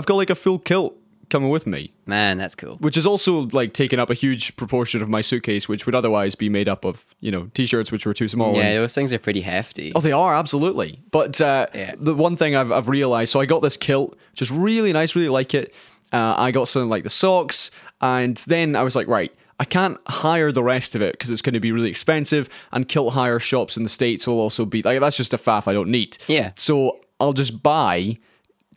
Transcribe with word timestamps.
I've 0.00 0.06
got 0.06 0.16
like 0.16 0.30
a 0.30 0.34
full 0.34 0.58
kilt 0.58 0.96
coming 1.28 1.48
with 1.50 1.64
me, 1.64 1.92
Man, 2.06 2.38
that's 2.38 2.56
cool. 2.56 2.74
which 2.80 2.96
is 2.96 3.06
also 3.06 3.42
like 3.52 3.72
taking 3.72 4.00
up 4.00 4.10
a 4.10 4.14
huge 4.14 4.56
proportion 4.56 5.00
of 5.00 5.08
my 5.08 5.20
suitcase, 5.20 5.68
which 5.68 5.86
would 5.86 5.94
otherwise 5.94 6.34
be 6.34 6.48
made 6.48 6.68
up 6.68 6.84
of 6.84 7.04
you 7.20 7.30
know 7.30 7.48
t-shirts 7.54 7.92
which 7.92 8.04
were 8.06 8.14
too 8.14 8.26
small. 8.26 8.54
Yeah, 8.56 8.62
and- 8.62 8.78
those 8.82 8.94
things 8.94 9.12
are 9.12 9.18
pretty 9.20 9.42
hefty. 9.42 9.92
Oh, 9.94 10.00
they 10.00 10.10
are 10.12 10.34
absolutely. 10.34 10.98
But 11.12 11.40
uh, 11.40 11.66
Yeah. 11.74 11.94
the 11.98 12.14
one 12.14 12.34
thing 12.34 12.56
I've, 12.56 12.72
I've 12.72 12.88
realized, 12.88 13.30
so 13.30 13.38
I 13.38 13.46
got 13.46 13.60
this 13.62 13.76
kilt, 13.76 14.16
which 14.32 14.42
is 14.42 14.50
really 14.50 14.92
nice, 14.92 15.14
really 15.14 15.28
like 15.28 15.54
it. 15.54 15.72
Uh, 16.12 16.34
I 16.36 16.50
got 16.50 16.66
some 16.66 16.88
like 16.88 17.04
the 17.04 17.10
socks, 17.10 17.70
and 18.00 18.36
then 18.48 18.74
I 18.74 18.82
was 18.82 18.96
like, 18.96 19.06
right, 19.06 19.32
I 19.60 19.64
can't 19.66 19.98
hire 20.08 20.50
the 20.50 20.64
rest 20.64 20.96
of 20.96 21.02
it 21.02 21.12
because 21.12 21.30
it's 21.30 21.42
going 21.42 21.54
to 21.54 21.60
be 21.60 21.70
really 21.70 21.90
expensive, 21.90 22.48
and 22.72 22.88
kilt 22.88 23.12
hire 23.14 23.38
shops 23.38 23.76
in 23.76 23.84
the 23.84 23.88
states 23.88 24.26
will 24.26 24.40
also 24.40 24.64
be 24.64 24.82
like 24.82 24.98
that's 24.98 25.16
just 25.16 25.32
a 25.32 25.36
faff 25.36 25.68
I 25.68 25.72
don't 25.72 25.90
need. 25.90 26.18
Yeah. 26.26 26.50
So 26.56 26.98
I'll 27.20 27.34
just 27.34 27.62
buy, 27.62 28.18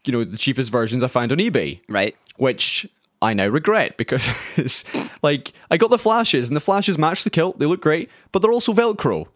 you 0.05 0.11
know, 0.13 0.23
the 0.23 0.37
cheapest 0.37 0.71
versions 0.71 1.03
I 1.03 1.07
find 1.07 1.31
on 1.31 1.37
eBay 1.37 1.79
Right? 1.87 2.15
which 2.37 2.87
I 3.21 3.33
now 3.33 3.47
regret 3.47 3.95
because 3.97 4.83
like 5.23 5.53
I 5.71 5.77
got 5.77 5.89
the 5.91 5.97
flashes 5.97 6.49
and 6.49 6.55
the 6.57 6.61
flashes 6.61 6.97
match 6.97 7.23
the 7.23 7.29
kilt. 7.29 7.59
They 7.59 7.65
look 7.65 7.81
great, 7.81 8.09
but 8.31 8.41
they're 8.41 8.51
also 8.51 8.73
Velcro. 8.73 9.27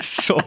so 0.00 0.38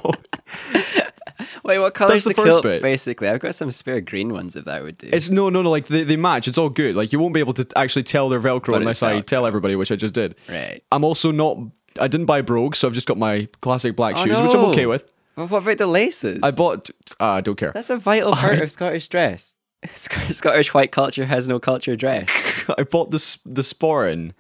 Wait, 1.64 1.80
what 1.80 1.94
color's 1.94 2.24
the 2.24 2.30
the, 2.30 2.34
first 2.36 2.52
kilt? 2.52 2.64
bit. 2.64 2.82
Basically, 2.82 3.28
I've 3.28 3.40
got 3.40 3.54
some 3.56 3.72
spare 3.72 4.02
green 4.02 4.30
ones 4.30 4.56
if 4.56 4.66
that 4.66 4.82
would 4.84 4.98
do. 4.98 5.10
it's 5.12 5.30
no, 5.30 5.50
no, 5.50 5.62
no. 5.62 5.70
Like 5.70 5.88
they, 5.88 6.04
they 6.04 6.16
match. 6.16 6.48
It's 6.48 6.58
all 6.58 6.70
good. 6.70 6.96
Like 6.96 7.12
you 7.12 7.20
won't 7.20 7.34
be 7.34 7.40
able 7.40 7.54
to 7.54 7.68
actually 7.76 8.04
tell 8.04 8.30
they're 8.30 8.40
Velcro 8.40 8.68
But 8.68 8.82
unless 8.82 8.98
it's 8.98 9.04
I 9.04 9.22
tell 9.22 9.46
everybody, 9.46 9.76
which 9.76 9.92
I 9.92 9.96
just 9.96 10.14
did. 10.14 10.36
Right. 10.50 10.82
I'm 10.92 11.04
also 11.04 11.32
not. 11.32 11.58
I 12.00 12.08
didn't 12.08 12.26
buy 12.26 12.42
brogues, 12.42 12.80
so 12.80 12.88
I've 12.88 12.94
just 12.94 13.06
got 13.08 13.18
my 13.18 13.48
classic 13.62 13.96
black 13.96 14.16
Oh, 14.18 14.24
shoes, 14.26 14.42
which 14.42 14.54
I'm 14.54 14.66
okay 14.66 14.86
with. 14.86 15.12
Well, 15.42 15.48
what 15.48 15.64
about 15.64 15.80
the 15.80 15.88
laces? 15.88 16.40
I 16.44 16.52
bought. 16.52 16.92
Uh, 17.20 17.26
I 17.26 17.42
don't 17.42 17.56
care. 17.56 17.72
That's 17.74 17.90
a 17.90 17.98
vital 17.98 18.34
part 18.34 18.62
of 18.62 18.70
Scottish 18.70 19.08
dress. 19.08 19.56
Sc- 19.96 20.14
Scottish 20.34 20.72
white 20.72 20.92
culture 20.92 21.26
has 21.26 21.48
no 21.48 21.60
culture 21.60 21.96
dress. 21.96 22.30
I 22.78 22.84
bought 22.84 23.10
this 23.10 23.40
the 23.44 23.64
sporran, 23.64 24.34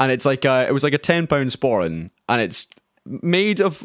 and 0.00 0.10
it's 0.10 0.24
like 0.24 0.46
a, 0.46 0.66
it 0.66 0.72
was 0.72 0.82
like 0.82 0.94
a 0.94 0.98
ten 0.98 1.26
pound 1.26 1.50
sporran, 1.50 2.08
and 2.26 2.40
it's 2.40 2.68
made 3.04 3.60
of 3.60 3.84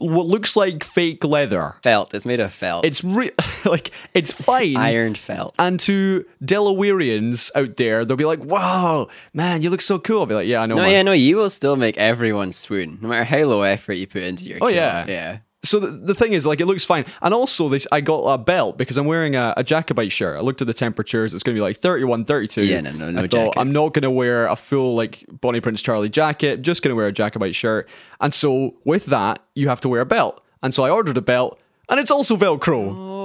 what 0.00 0.26
looks 0.26 0.54
like 0.54 0.84
fake 0.84 1.24
leather. 1.24 1.76
Felt. 1.82 2.12
It's 2.12 2.26
made 2.26 2.40
of 2.40 2.52
felt. 2.52 2.84
It's 2.84 3.02
re- 3.02 3.30
like 3.64 3.90
it's 4.12 4.32
fine. 4.34 4.76
ironed 4.76 5.16
felt. 5.16 5.54
And 5.58 5.80
to 5.80 6.26
Delawareans 6.44 7.50
out 7.54 7.76
there, 7.76 8.04
they'll 8.04 8.18
be 8.18 8.26
like, 8.26 8.44
"Wow, 8.44 9.08
man, 9.32 9.62
you 9.62 9.70
look 9.70 9.80
so 9.80 9.98
cool." 9.98 10.20
I'll 10.20 10.26
be 10.26 10.34
like, 10.34 10.46
"Yeah, 10.46 10.60
I 10.60 10.66
know." 10.66 10.76
No, 10.76 10.82
man." 10.82 10.90
yeah, 10.92 11.02
no, 11.02 11.12
you 11.12 11.38
will 11.38 11.48
still 11.48 11.76
make 11.76 11.96
everyone 11.96 12.52
swoon, 12.52 12.98
no 13.00 13.08
matter 13.08 13.24
how 13.24 13.44
low 13.44 13.62
effort 13.62 13.94
you 13.94 14.06
put 14.06 14.24
into 14.24 14.44
your. 14.44 14.58
Oh, 14.60 14.68
yeah. 14.68 15.06
yeah. 15.08 15.38
So 15.64 15.78
the, 15.78 15.88
the 15.88 16.14
thing 16.14 16.32
is, 16.32 16.44
like, 16.44 16.60
it 16.60 16.66
looks 16.66 16.84
fine. 16.84 17.04
And 17.20 17.32
also, 17.32 17.68
this 17.68 17.86
I 17.92 18.00
got 18.00 18.24
a 18.24 18.38
belt 18.38 18.76
because 18.76 18.96
I'm 18.96 19.06
wearing 19.06 19.36
a, 19.36 19.54
a 19.56 19.62
Jacobite 19.62 20.10
shirt. 20.10 20.36
I 20.36 20.40
looked 20.40 20.60
at 20.60 20.66
the 20.66 20.74
temperatures; 20.74 21.34
it's 21.34 21.42
going 21.42 21.54
to 21.54 21.58
be 21.58 21.62
like 21.62 21.76
31, 21.76 22.24
32. 22.24 22.64
Yeah, 22.64 22.80
no, 22.80 22.90
no, 22.90 23.10
no 23.10 23.22
I 23.22 23.26
thought 23.28 23.54
I'm 23.56 23.70
not 23.70 23.94
going 23.94 24.02
to 24.02 24.10
wear 24.10 24.46
a 24.46 24.56
full 24.56 24.96
like 24.96 25.24
Bonnie 25.30 25.60
Prince 25.60 25.80
Charlie 25.80 26.08
jacket. 26.08 26.62
Just 26.62 26.82
going 26.82 26.90
to 26.90 26.96
wear 26.96 27.06
a 27.06 27.12
Jacobite 27.12 27.54
shirt. 27.54 27.88
And 28.20 28.34
so 28.34 28.76
with 28.84 29.06
that, 29.06 29.38
you 29.54 29.68
have 29.68 29.80
to 29.82 29.88
wear 29.88 30.00
a 30.00 30.06
belt. 30.06 30.42
And 30.62 30.74
so 30.74 30.82
I 30.82 30.90
ordered 30.90 31.16
a 31.16 31.22
belt, 31.22 31.60
and 31.88 32.00
it's 32.00 32.10
also 32.10 32.36
Velcro. 32.36 32.94
Oh, 32.96 33.21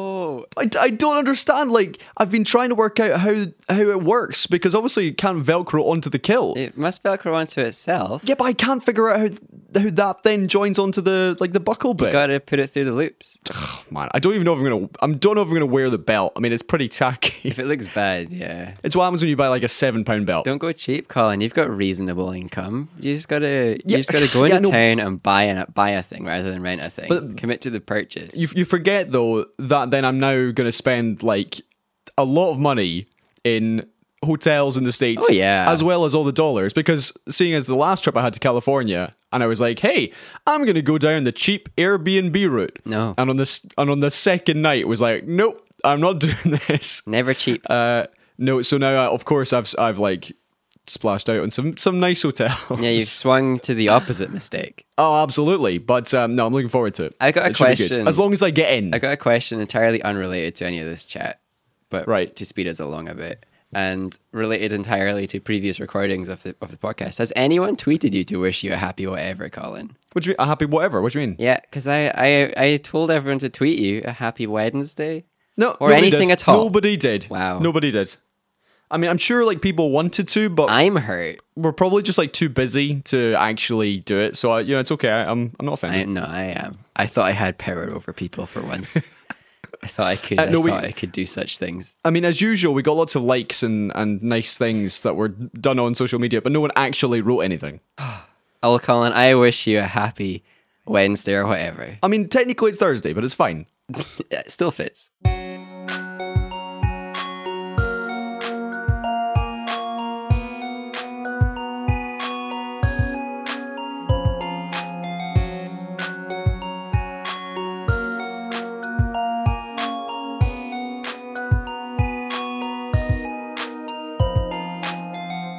I, 0.58 0.70
I 0.80 0.90
don't 0.90 1.18
understand. 1.18 1.72
Like 1.72 2.00
I've 2.18 2.32
been 2.32 2.44
trying 2.44 2.70
to 2.70 2.76
work 2.76 3.00
out 3.00 3.20
how 3.20 3.46
how 3.70 3.82
it 3.82 4.02
works 4.04 4.48
because 4.48 4.74
obviously 4.76 5.06
you 5.06 5.14
can't 5.14 5.44
Velcro 5.44 5.86
onto 5.86 6.10
the 6.10 6.20
kill. 6.20 6.54
it 6.58 6.78
must 6.78 7.04
velcro 7.04 7.34
onto 7.34 7.62
itself. 7.62 8.22
yeah, 8.26 8.36
but 8.36 8.46
I 8.46 8.54
can't 8.54 8.84
figure 8.84 9.10
out 9.10 9.20
how 9.20 9.28
how 9.82 9.90
that 9.90 10.24
then 10.24 10.48
joins 10.48 10.80
onto 10.80 11.02
the 11.02 11.36
like 11.40 11.52
the 11.54 11.60
buckle 11.60 11.94
bit. 11.94 12.08
You 12.08 12.12
Got 12.14 12.28
to 12.28 12.40
put 12.40 12.60
it 12.60 12.70
through 12.70 12.86
the 12.86 12.94
loops. 12.94 13.40
Man, 13.92 14.10
I 14.14 14.20
don't 14.20 14.34
even 14.34 14.46
know 14.46 14.54
if 14.54 14.60
I'm 14.60 14.66
gonna. 14.66 14.90
I 15.02 15.08
don't 15.08 15.36
know 15.36 15.42
if 15.42 15.48
I'm 15.48 15.54
gonna 15.54 15.66
wear 15.66 15.90
the 15.90 15.98
belt. 15.98 16.34
I 16.36 16.40
mean, 16.40 16.52
it's 16.54 16.64
pretty 16.64 16.90
tacky. 16.90 17.48
If 17.50 17.60
it 17.60 17.66
looks 17.66 17.88
bad, 17.88 18.34
yeah. 18.34 18.74
It's 18.84 18.96
what 18.96 19.04
happens 19.06 19.22
when 19.22 19.30
you 19.30 19.36
buy 19.36 19.48
like 19.50 19.64
a 19.64 19.70
seven 19.70 20.04
pound 20.04 20.26
belt. 20.26 20.46
Don't 20.46 20.58
go 20.58 20.72
cheap, 20.72 21.08
Colin. 21.10 21.42
You've 21.42 21.54
got 21.54 21.70
reasonable 21.70 22.32
income. 22.32 22.90
You 23.00 23.14
just 23.14 23.28
gotta, 23.28 23.78
you 23.78 23.78
Yeah, 23.86 23.98
just 23.98 24.12
gotta 24.12 24.28
go 24.34 24.44
yeah, 24.46 24.58
into 24.58 24.70
no. 24.70 24.76
town 24.76 25.00
and 25.00 25.22
buy 25.22 25.44
a 25.44 25.66
buy 25.68 25.92
a 25.92 26.02
thing 26.04 26.26
rather 26.26 26.50
than 26.52 26.62
rent 26.62 26.84
a 26.86 26.90
thing. 26.90 27.08
But- 27.10 27.38
Commit 27.38 27.62
to 27.62 27.70
the 27.70 27.80
purchase. 27.82 28.36
You 28.36 28.48
you 28.56 28.66
forget 28.66 29.12
though 29.12 29.46
that 29.58 29.92
then 29.92 30.06
I'm 30.06 30.20
now 30.20 30.47
gonna 30.54 30.72
spend 30.72 31.24
like 31.24 31.62
a 32.18 32.24
lot 32.26 32.52
of 32.52 32.60
money 32.60 33.06
in 33.44 33.88
hotels 34.26 34.78
in 34.78 34.84
the 34.84 34.92
states. 34.92 35.28
Oh, 35.30 35.34
yeah. 35.34 35.66
as 35.70 35.84
well 35.84 36.04
as 36.06 36.16
all 36.16 36.24
the 36.24 36.32
dollars 36.32 36.74
because 36.74 37.14
seeing 37.30 37.54
as 37.54 37.68
the 37.68 37.76
last 37.76 38.04
trip 38.04 38.18
I 38.18 38.22
had 38.24 38.34
to 38.34 38.40
California 38.40 39.14
and 39.32 39.44
I 39.44 39.48
was 39.48 39.62
like, 39.62 39.80
hey, 39.80 40.12
I'm 40.48 40.66
gonna 40.66 40.82
go 40.82 40.98
down 40.98 41.24
the 41.24 41.32
cheap 41.32 41.70
Airbnb 41.78 42.50
route. 42.50 42.80
No. 42.86 43.14
and 43.18 43.30
on 43.30 43.38
this 43.38 43.66
and 43.78 43.90
on 43.90 44.00
the 44.00 44.12
second 44.12 44.62
night 44.62 44.82
it 44.82 44.88
was 44.88 45.02
like, 45.02 45.26
nope, 45.26 45.64
I'm 45.84 46.02
not 46.02 46.20
doing 46.28 46.58
this. 46.68 47.04
Never 47.06 47.34
cheap. 47.34 47.64
Uh, 47.70 48.08
no, 48.40 48.62
so 48.62 48.78
now 48.78 49.06
uh, 49.06 49.10
of 49.12 49.26
course 49.26 49.54
I've 49.54 49.74
I've 49.78 50.00
like 50.00 50.36
splashed 50.90 51.30
out 51.30 51.42
on 51.42 51.52
some 51.52 51.78
some 51.78 52.00
nice 52.00 52.22
hotels. 52.22 52.66
yeah, 52.80 52.90
you've 52.90 53.10
swung 53.10 53.60
to 53.60 53.74
the 53.74 53.90
opposite 53.90 54.32
mistake. 54.32 54.86
Oh, 54.98 55.22
absolutely. 55.24 55.78
But 55.78 56.14
um, 56.14 56.36
no, 56.36 56.46
I'm 56.48 56.54
looking 56.54 56.70
forward 56.70 56.94
to 56.96 57.06
it. 57.06 57.16
I 57.22 57.32
got 57.32 57.46
a 57.46 57.50
It 57.50 57.58
should 57.58 57.64
be 57.68 57.76
good. 57.76 57.88
question. 57.90 58.08
As 58.08 58.18
long 58.20 58.34
as 58.34 58.42
I 58.44 58.50
get 58.52 58.78
in. 58.78 58.94
I 58.94 59.00
got 59.00 59.14
a 59.14 59.18
question 59.18 59.60
entirely 59.60 60.02
unrelated 60.02 60.56
to 60.58 60.66
any 60.66 60.80
of 60.80 60.88
this 60.88 61.06
chat, 61.06 61.40
but 61.90 62.08
Right. 62.08 62.36
to 62.36 62.46
speed 62.46 62.68
us 62.68 62.80
along 62.80 63.08
a 63.10 63.14
bit 63.16 63.46
and 63.74 64.18
related 64.32 64.72
entirely 64.72 65.28
to 65.28 65.42
previous 65.42 65.80
recordings 65.80 66.30
of 66.30 66.42
the 66.44 66.56
of 66.62 66.72
the 66.72 66.78
podcast. 66.78 67.18
Has 67.18 67.34
anyone 67.36 67.76
tweeted 67.76 68.14
you 68.14 68.24
to 68.26 68.38
wish 68.38 68.64
you 68.64 68.72
a 68.74 68.78
happy 68.78 69.06
whatever, 69.08 69.50
Colin? 69.50 69.96
What 70.14 70.24
do 70.24 70.30
you 70.30 70.32
mean? 70.32 70.38
A 70.40 70.46
happy 70.48 70.66
whatever? 70.66 71.02
What 71.02 71.12
do 71.12 71.20
you 71.20 71.28
mean? 71.28 71.36
Yeah, 71.38 71.60
because 71.60 71.86
I, 71.88 72.08
I 72.16 72.54
I 72.58 72.78
told 72.78 73.12
everyone 73.12 73.40
to 73.40 73.50
tweet 73.50 73.78
you 73.80 74.02
a 74.06 74.12
happy 74.12 74.48
Wednesday. 74.48 75.26
No, 75.60 75.76
Or 75.80 75.92
anything 75.92 76.28
did. 76.28 76.34
at 76.34 76.48
all. 76.48 76.66
Nobody 76.66 76.96
did. 76.98 77.28
Wow. 77.32 77.58
Nobody 77.60 77.90
did. 77.90 78.16
I 78.90 78.98
mean, 78.98 79.10
I'm 79.10 79.18
sure 79.18 79.44
like 79.46 79.62
people 79.62 79.92
wanted 79.92 80.28
to, 80.30 80.50
but 80.50 80.70
I'm 80.70 80.96
hurt. 80.96 81.40
we're 81.56 81.74
probably 81.74 82.04
just 82.04 82.18
like 82.18 82.32
too 82.34 82.48
busy 82.50 83.02
to 83.06 83.34
actually 83.38 83.98
do 83.98 84.18
it. 84.20 84.36
So 84.38 84.52
I, 84.52 84.62
you 84.62 84.74
know, 84.76 84.80
it's 84.80 84.92
okay. 84.94 85.10
I, 85.10 85.30
I'm 85.30 85.54
I'm 85.60 85.66
not 85.66 85.72
I 85.72 85.88
offended. 85.88 86.10
no, 86.10 86.24
I 86.24 86.44
am. 86.56 86.78
I 86.96 87.06
thought 87.06 87.26
I 87.26 87.32
had 87.32 87.58
power 87.58 87.90
over 87.90 88.14
people 88.14 88.46
for 88.46 88.62
once. 88.62 88.98
I 89.84 89.88
thought 89.88 90.08
I 90.08 90.16
could. 90.16 90.40
Uh, 90.40 90.44
I 90.44 90.46
no, 90.50 90.62
we- 90.62 90.72
thought 90.72 90.86
I 90.86 90.92
could 90.92 91.12
do 91.12 91.26
such 91.26 91.58
things. 91.58 91.98
I 92.06 92.10
mean, 92.12 92.24
as 92.26 92.40
usual, 92.42 92.74
we 92.74 92.82
got 92.82 92.94
lots 92.94 93.16
of 93.16 93.24
likes 93.24 93.62
and 93.62 93.92
and 93.96 94.24
nice 94.24 94.58
things 94.58 95.02
that 95.04 95.16
were 95.16 95.28
done 95.30 95.80
on 95.80 95.94
social 95.94 96.18
media, 96.20 96.42
but 96.42 96.52
no 96.52 96.62
one 96.62 96.72
actually 96.76 97.22
wrote 97.22 97.42
anything. 97.42 97.80
Oh, 98.64 98.80
Colin, 98.80 99.14
I 99.14 99.36
wish 99.36 99.68
you 99.68 99.78
a 99.80 99.84
happy 99.84 100.44
Wednesday 100.88 101.34
or 101.36 101.46
whatever. 101.46 102.00
I 102.02 102.08
mean, 102.08 102.28
technically 102.28 102.72
it's 102.72 102.80
Thursday, 102.80 103.14
but 103.14 103.24
it's 103.24 103.36
fine. 103.36 103.68
Yeah, 104.32 104.40
it 104.40 104.52
still 104.52 104.72
fits. 104.72 105.12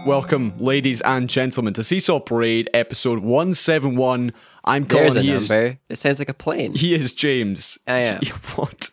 Welcome, 0.08 0.54
ladies 0.58 1.02
and 1.02 1.28
gentlemen, 1.28 1.74
to 1.74 1.84
Seesaw 1.84 2.20
Parade, 2.20 2.70
episode 2.72 3.18
171. 3.18 4.32
I'm 4.64 4.86
Colin. 4.86 5.02
There's 5.02 5.16
a 5.16 5.20
he 5.20 5.30
is 5.32 5.50
number. 5.50 5.78
It 5.90 5.96
sounds 5.96 6.18
like 6.18 6.30
a 6.30 6.34
plane. 6.34 6.72
He 6.72 6.94
is 6.94 7.12
James. 7.12 7.78
I 7.86 7.98
am. 7.98 8.20
what? 8.54 8.88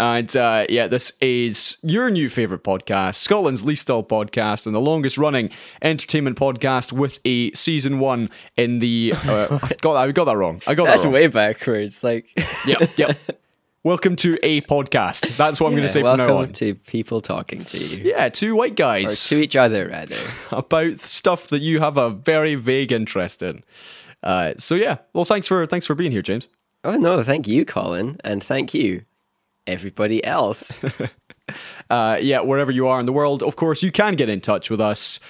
And 0.00 0.34
uh, 0.34 0.64
yeah, 0.70 0.86
this 0.86 1.12
is 1.20 1.76
your 1.82 2.08
new 2.08 2.30
favorite 2.30 2.64
podcast, 2.64 3.16
Scotland's 3.16 3.66
least 3.66 3.88
dull 3.88 4.02
podcast, 4.02 4.64
and 4.64 4.74
the 4.74 4.80
longest 4.80 5.18
running 5.18 5.50
entertainment 5.82 6.38
podcast 6.38 6.90
with 6.90 7.20
a 7.26 7.52
season 7.52 7.98
one 7.98 8.30
in 8.56 8.78
the. 8.78 9.12
Uh, 9.14 9.58
I 9.62 9.72
got 9.82 9.96
I 9.96 10.10
got 10.10 10.24
that 10.24 10.38
wrong. 10.38 10.62
I 10.66 10.74
got 10.74 10.86
That's 10.86 11.02
that 11.02 11.08
wrong. 11.08 11.12
way 11.12 11.26
backwards. 11.26 12.02
Like, 12.02 12.30
Yep, 12.66 12.96
yep. 12.96 13.18
Welcome 13.84 14.16
to 14.16 14.36
a 14.42 14.60
podcast. 14.62 15.36
That's 15.36 15.60
what 15.60 15.68
I'm 15.68 15.74
going 15.74 15.84
to 15.84 15.88
say 15.88 16.02
from 16.02 16.18
now 16.18 16.38
on. 16.38 16.52
to 16.54 16.74
people 16.74 17.20
talking 17.20 17.64
to 17.64 17.78
you. 17.78 18.02
Yeah, 18.10 18.28
two 18.28 18.56
white 18.56 18.72
Or 18.72 18.74
guys 18.74 19.28
to 19.28 19.40
each 19.40 19.54
other, 19.54 19.86
rather. 19.86 20.16
about 20.50 20.98
stuff 20.98 21.46
that 21.48 21.60
you 21.60 21.78
have 21.78 21.96
a 21.96 22.10
very 22.10 22.56
vague 22.56 22.90
interest 22.90 23.40
in. 23.40 23.62
Uh, 24.24 24.54
so 24.58 24.74
yeah, 24.74 24.96
well, 25.12 25.24
thanks 25.24 25.46
for 25.46 25.64
thanks 25.64 25.86
for 25.86 25.94
being 25.94 26.10
here, 26.10 26.22
James. 26.22 26.48
Oh, 26.82 26.96
no, 26.96 27.22
thank 27.22 27.46
you, 27.46 27.64
Colin. 27.64 28.16
And 28.24 28.42
thank 28.42 28.74
you, 28.74 29.04
everybody 29.68 30.24
else. 30.24 30.76
uh, 31.90 32.18
yeah, 32.20 32.40
wherever 32.40 32.72
you 32.72 32.88
are 32.88 32.98
in 32.98 33.06
the 33.06 33.12
world, 33.12 33.44
of 33.44 33.54
course, 33.54 33.80
you 33.80 33.92
can 33.92 34.14
get 34.14 34.28
in 34.28 34.40
touch 34.40 34.70
with 34.70 34.80
us 34.80 35.20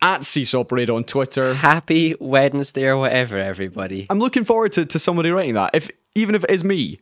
at 0.00 0.22
Seesaw 0.22 0.62
Parade 0.62 0.90
on 0.90 1.02
Twitter. 1.02 1.54
Happy 1.54 2.14
Wednesday 2.20 2.84
or 2.84 2.98
whatever, 2.98 3.36
everybody. 3.36 4.06
I'm 4.10 4.20
looking 4.20 4.44
forward 4.44 4.70
to, 4.74 4.86
to 4.86 4.98
somebody 5.00 5.32
writing 5.32 5.54
that, 5.54 5.74
if 5.74 5.90
even 6.14 6.36
if 6.36 6.44
it 6.44 6.50
is 6.50 6.62
me 6.62 7.00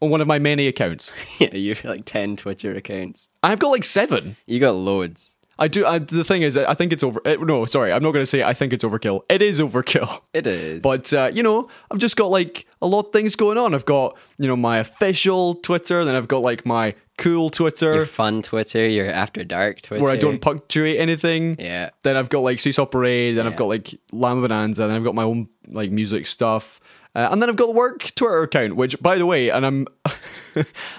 on 0.00 0.10
one 0.10 0.20
of 0.20 0.26
my 0.26 0.38
many 0.38 0.66
accounts. 0.66 1.10
Yeah, 1.38 1.54
you 1.54 1.74
have 1.74 1.84
like 1.84 2.04
10 2.04 2.36
Twitter 2.36 2.74
accounts. 2.74 3.28
I've 3.42 3.58
got 3.58 3.68
like 3.68 3.84
seven. 3.84 4.36
You 4.46 4.60
got 4.60 4.72
loads. 4.74 5.36
I 5.58 5.68
do. 5.68 5.84
I, 5.84 5.98
the 5.98 6.24
thing 6.24 6.40
is, 6.40 6.56
I 6.56 6.72
think 6.72 6.90
it's 6.90 7.02
over. 7.02 7.20
eh, 7.26 7.36
no, 7.38 7.66
sorry, 7.66 7.92
I'm 7.92 8.02
not 8.02 8.12
going 8.12 8.22
to 8.22 8.26
say 8.26 8.42
I 8.42 8.54
think 8.54 8.72
it's 8.72 8.82
overkill. 8.82 9.20
It 9.28 9.42
is 9.42 9.60
overkill. 9.60 10.20
It 10.32 10.46
is. 10.46 10.82
But 10.82 11.12
uh, 11.12 11.30
you 11.34 11.42
know, 11.42 11.68
I've 11.90 11.98
just 11.98 12.16
got 12.16 12.30
like 12.30 12.66
a 12.80 12.86
lot 12.86 13.06
of 13.06 13.12
things 13.12 13.36
going 13.36 13.58
on. 13.58 13.74
I've 13.74 13.84
got 13.84 14.16
you 14.38 14.46
know 14.48 14.56
my 14.56 14.78
official 14.78 15.54
Twitter, 15.56 16.02
then 16.06 16.14
I've 16.16 16.28
got 16.28 16.38
like 16.38 16.64
my 16.64 16.94
cool 17.18 17.50
Twitter 17.50 17.94
Your 17.94 18.06
fun 18.06 18.40
Twitter, 18.40 18.88
your 18.88 19.10
after 19.10 19.44
dark 19.44 19.82
Twitter. 19.82 20.02
where 20.02 20.12
I 20.12 20.16
don't 20.16 20.40
punctuate 20.40 20.98
anything. 20.98 21.56
Yeah. 21.58 21.90
Then 22.04 22.16
I've 22.16 22.30
got 22.30 22.40
like 22.40 22.58
Seesaw 22.58 22.86
Parade, 22.86 23.36
then 23.36 23.46
I've 23.46 23.56
got 23.56 23.66
like 23.66 23.94
Llama 24.12 24.40
Bonanza, 24.40 24.86
then 24.86 24.96
I've 24.96 25.04
got 25.04 25.14
my 25.14 25.24
own 25.24 25.48
like 25.68 25.90
music 25.90 26.26
stuff. 26.26 26.80
Uh, 27.14 27.28
and 27.32 27.42
then 27.42 27.48
I've 27.48 27.56
got 27.56 27.66
the 27.66 27.72
work 27.72 28.02
Twitter 28.14 28.42
account, 28.42 28.76
which 28.76 29.00
by 29.00 29.18
the 29.18 29.26
way, 29.26 29.48
and 29.50 29.66
I'm 29.66 29.86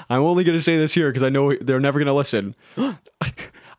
I'm 0.10 0.22
only 0.22 0.44
gonna 0.44 0.62
say 0.62 0.78
this 0.78 0.94
here 0.94 1.10
because 1.10 1.24
I 1.24 1.30
know 1.30 1.56
they're 1.56 1.80
never 1.80 2.00
gonna 2.00 2.14
listen. 2.14 2.56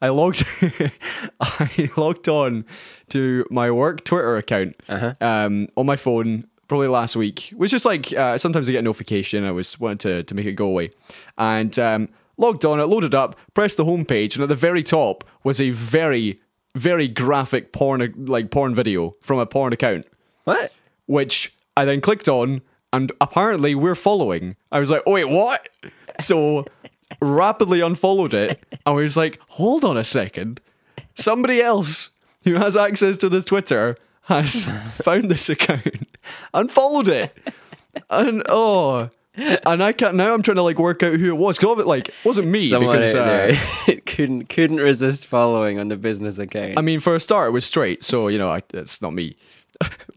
I 0.03 0.09
logged 0.09 0.45
I 1.41 1.89
logged 1.97 2.29
on 2.29 2.65
to 3.11 3.47
my 3.51 3.71
work 3.71 4.05
Twitter 4.05 4.37
account 4.37 4.75
um, 5.21 5.69
on 5.77 5.87
my 5.87 5.97
phone 5.97 6.47
probably 6.69 6.89
last 6.89 7.15
week. 7.17 7.53
It 7.53 7.59
was 7.59 7.71
just 7.71 7.85
like 7.85 8.13
uh, 8.13 8.39
sometimes 8.39 8.69
I 8.69 8.73
get 8.73 8.79
a 8.81 8.83
notification. 8.83 9.45
I 9.45 9.53
was 9.53 9.79
wanted 9.79 10.01
to 10.01 10.23
to 10.25 10.35
make 10.35 10.47
it 10.47 10.53
go 10.53 10.67
away, 10.67 10.91
and 11.39 11.79
um, 11.79 12.09
logged 12.39 12.65
on. 12.65 12.81
It 12.81 12.87
loaded 12.87 13.15
up. 13.15 13.37
Pressed 13.55 13.77
the 13.77 13.85
homepage, 13.85 14.35
and 14.35 14.43
at 14.43 14.49
the 14.49 14.55
very 14.57 14.83
top 14.83 15.23
was 15.45 15.61
a 15.61 15.71
very 15.71 16.41
very 16.75 17.07
graphic 17.07 17.73
porn 17.73 18.13
like 18.27 18.51
porn 18.51 18.75
video 18.75 19.15
from 19.21 19.39
a 19.39 19.45
porn 19.47 19.73
account, 19.75 20.07
What? 20.45 20.73
which 21.07 21.55
I 21.77 21.85
then 21.85 22.01
clicked 22.01 22.29
on, 22.29 22.63
and 22.93 23.13
apparently 23.21 23.75
we're 23.75 23.95
following. 23.95 24.57
I 24.71 24.81
was 24.81 24.91
like, 24.91 25.03
oh 25.07 25.13
wait, 25.13 25.29
what? 25.29 25.69
So 26.21 26.67
rapidly 27.21 27.81
unfollowed 27.81 28.35
it. 28.35 28.63
And 28.71 28.81
I 28.87 28.91
was 28.93 29.17
like, 29.17 29.41
hold 29.49 29.85
on 29.85 29.97
a 29.97 30.05
second. 30.05 30.61
Somebody 31.15 31.63
else 31.63 32.11
who 32.45 32.55
has 32.55 32.77
access 32.77 33.17
to 33.19 33.29
this 33.29 33.45
Twitter 33.45 33.97
has 34.23 34.65
found 35.03 35.31
this 35.31 35.49
account 35.49 36.07
and 36.55 36.71
followed 36.71 37.09
it. 37.09 37.37
And 38.11 38.43
oh, 38.49 39.11
and 39.35 39.83
I 39.83 39.93
can't 39.93 40.15
now. 40.15 40.35
I'm 40.35 40.43
trying 40.43 40.57
to 40.57 40.63
like 40.63 40.79
work 40.79 41.03
out 41.03 41.15
who 41.15 41.29
it 41.29 41.37
was 41.37 41.59
because 41.59 41.79
it 41.79 41.87
like 41.87 42.09
it 42.09 42.15
wasn't 42.25 42.49
me 42.49 42.69
Someone 42.69 42.97
because 42.97 43.15
uh, 43.15 43.55
couldn't 44.07 44.49
couldn't 44.49 44.79
resist 44.79 45.27
following 45.27 45.79
on 45.79 45.89
the 45.89 45.97
business 45.97 46.39
account. 46.39 46.75
I 46.79 46.83
mean, 46.83 47.01
for 47.01 47.15
a 47.15 47.21
start, 47.21 47.49
it 47.49 47.53
was 47.53 47.65
straight, 47.65 48.03
so 48.03 48.29
you 48.29 48.39
know, 48.39 48.51
I, 48.51 48.63
it's 48.75 49.01
not 49.01 49.15
me. 49.15 49.37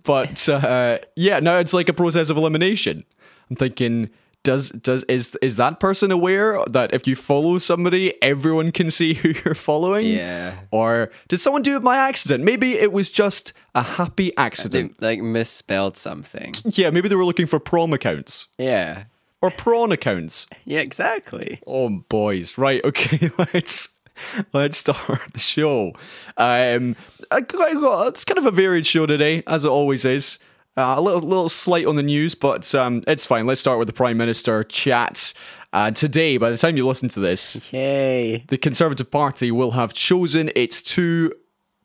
But 0.05 0.47
uh, 0.49 0.99
yeah, 1.15 1.39
now 1.39 1.57
it's 1.57 1.73
like 1.73 1.89
a 1.89 1.93
process 1.93 2.29
of 2.29 2.37
elimination. 2.37 3.03
I'm 3.49 3.55
thinking, 3.55 4.09
does 4.43 4.69
does 4.69 5.03
is 5.05 5.35
is 5.41 5.57
that 5.57 5.79
person 5.79 6.11
aware 6.11 6.59
that 6.69 6.93
if 6.93 7.07
you 7.07 7.15
follow 7.15 7.57
somebody, 7.57 8.13
everyone 8.23 8.71
can 8.71 8.91
see 8.91 9.13
who 9.15 9.29
you're 9.45 9.55
following? 9.55 10.07
Yeah. 10.07 10.59
Or 10.71 11.11
did 11.27 11.37
someone 11.37 11.61
do 11.63 11.75
it 11.75 11.83
by 11.83 11.97
accident? 11.97 12.43
Maybe 12.43 12.73
it 12.73 12.91
was 12.91 13.09
just 13.11 13.53
a 13.73 13.81
happy 13.81 14.27
they 14.29 14.33
accident. 14.37 15.01
like 15.01 15.19
misspelled 15.21 15.97
something. 15.97 16.53
yeah, 16.65 16.89
maybe 16.91 17.09
they 17.09 17.15
were 17.15 17.25
looking 17.25 17.47
for 17.47 17.59
prom 17.59 17.91
accounts 17.93 18.47
Yeah. 18.57 19.05
or 19.41 19.49
prawn 19.51 19.91
accounts. 19.91 20.47
Yeah, 20.65 20.79
exactly. 20.79 21.59
Oh, 21.67 21.89
boys. 22.09 22.57
Right. 22.57 22.83
Okay. 22.85 23.29
Let's 23.53 23.89
let's 24.53 24.77
start 24.77 25.21
the 25.33 25.39
show. 25.39 25.94
Um, 26.38 26.95
I 27.31 27.41
got- 27.41 27.62
I 27.69 27.73
got- 27.73 28.07
it's 28.09 28.25
kind 28.25 28.38
of 28.38 28.45
a 28.45 28.51
varied 28.51 28.85
show 28.88 29.06
today, 29.06 29.44
as 29.47 29.65
it 29.65 29.69
always 29.69 30.06
is. 30.06 30.39
Uh, 30.77 30.95
a 30.97 31.01
little 31.01 31.21
little 31.21 31.47
slight 31.47 31.85
on 31.85 31.95
the 31.95 32.03
news, 32.03 32.35
but 32.35 32.75
um, 32.75 33.01
it's 33.07 33.25
fine. 33.25 33.45
Let's 33.45 33.62
start 33.62 33.79
with 33.79 33.88
the 33.88 33.94
Prime 33.94 34.17
Minister 34.17 34.63
chat. 34.65 35.33
Uh, 35.71 35.91
today, 35.91 36.38
by 36.38 36.50
the 36.50 36.57
time 36.57 36.75
you 36.77 36.85
listen 36.85 37.07
to 37.09 37.19
this, 37.21 37.59
Yay. 37.71 38.44
the 38.50 38.57
Conservative 38.57 39.09
Party 39.09 39.51
will 39.51 39.71
have 39.71 39.94
chosen 39.94 40.50
its 40.56 40.81
two 40.81 41.31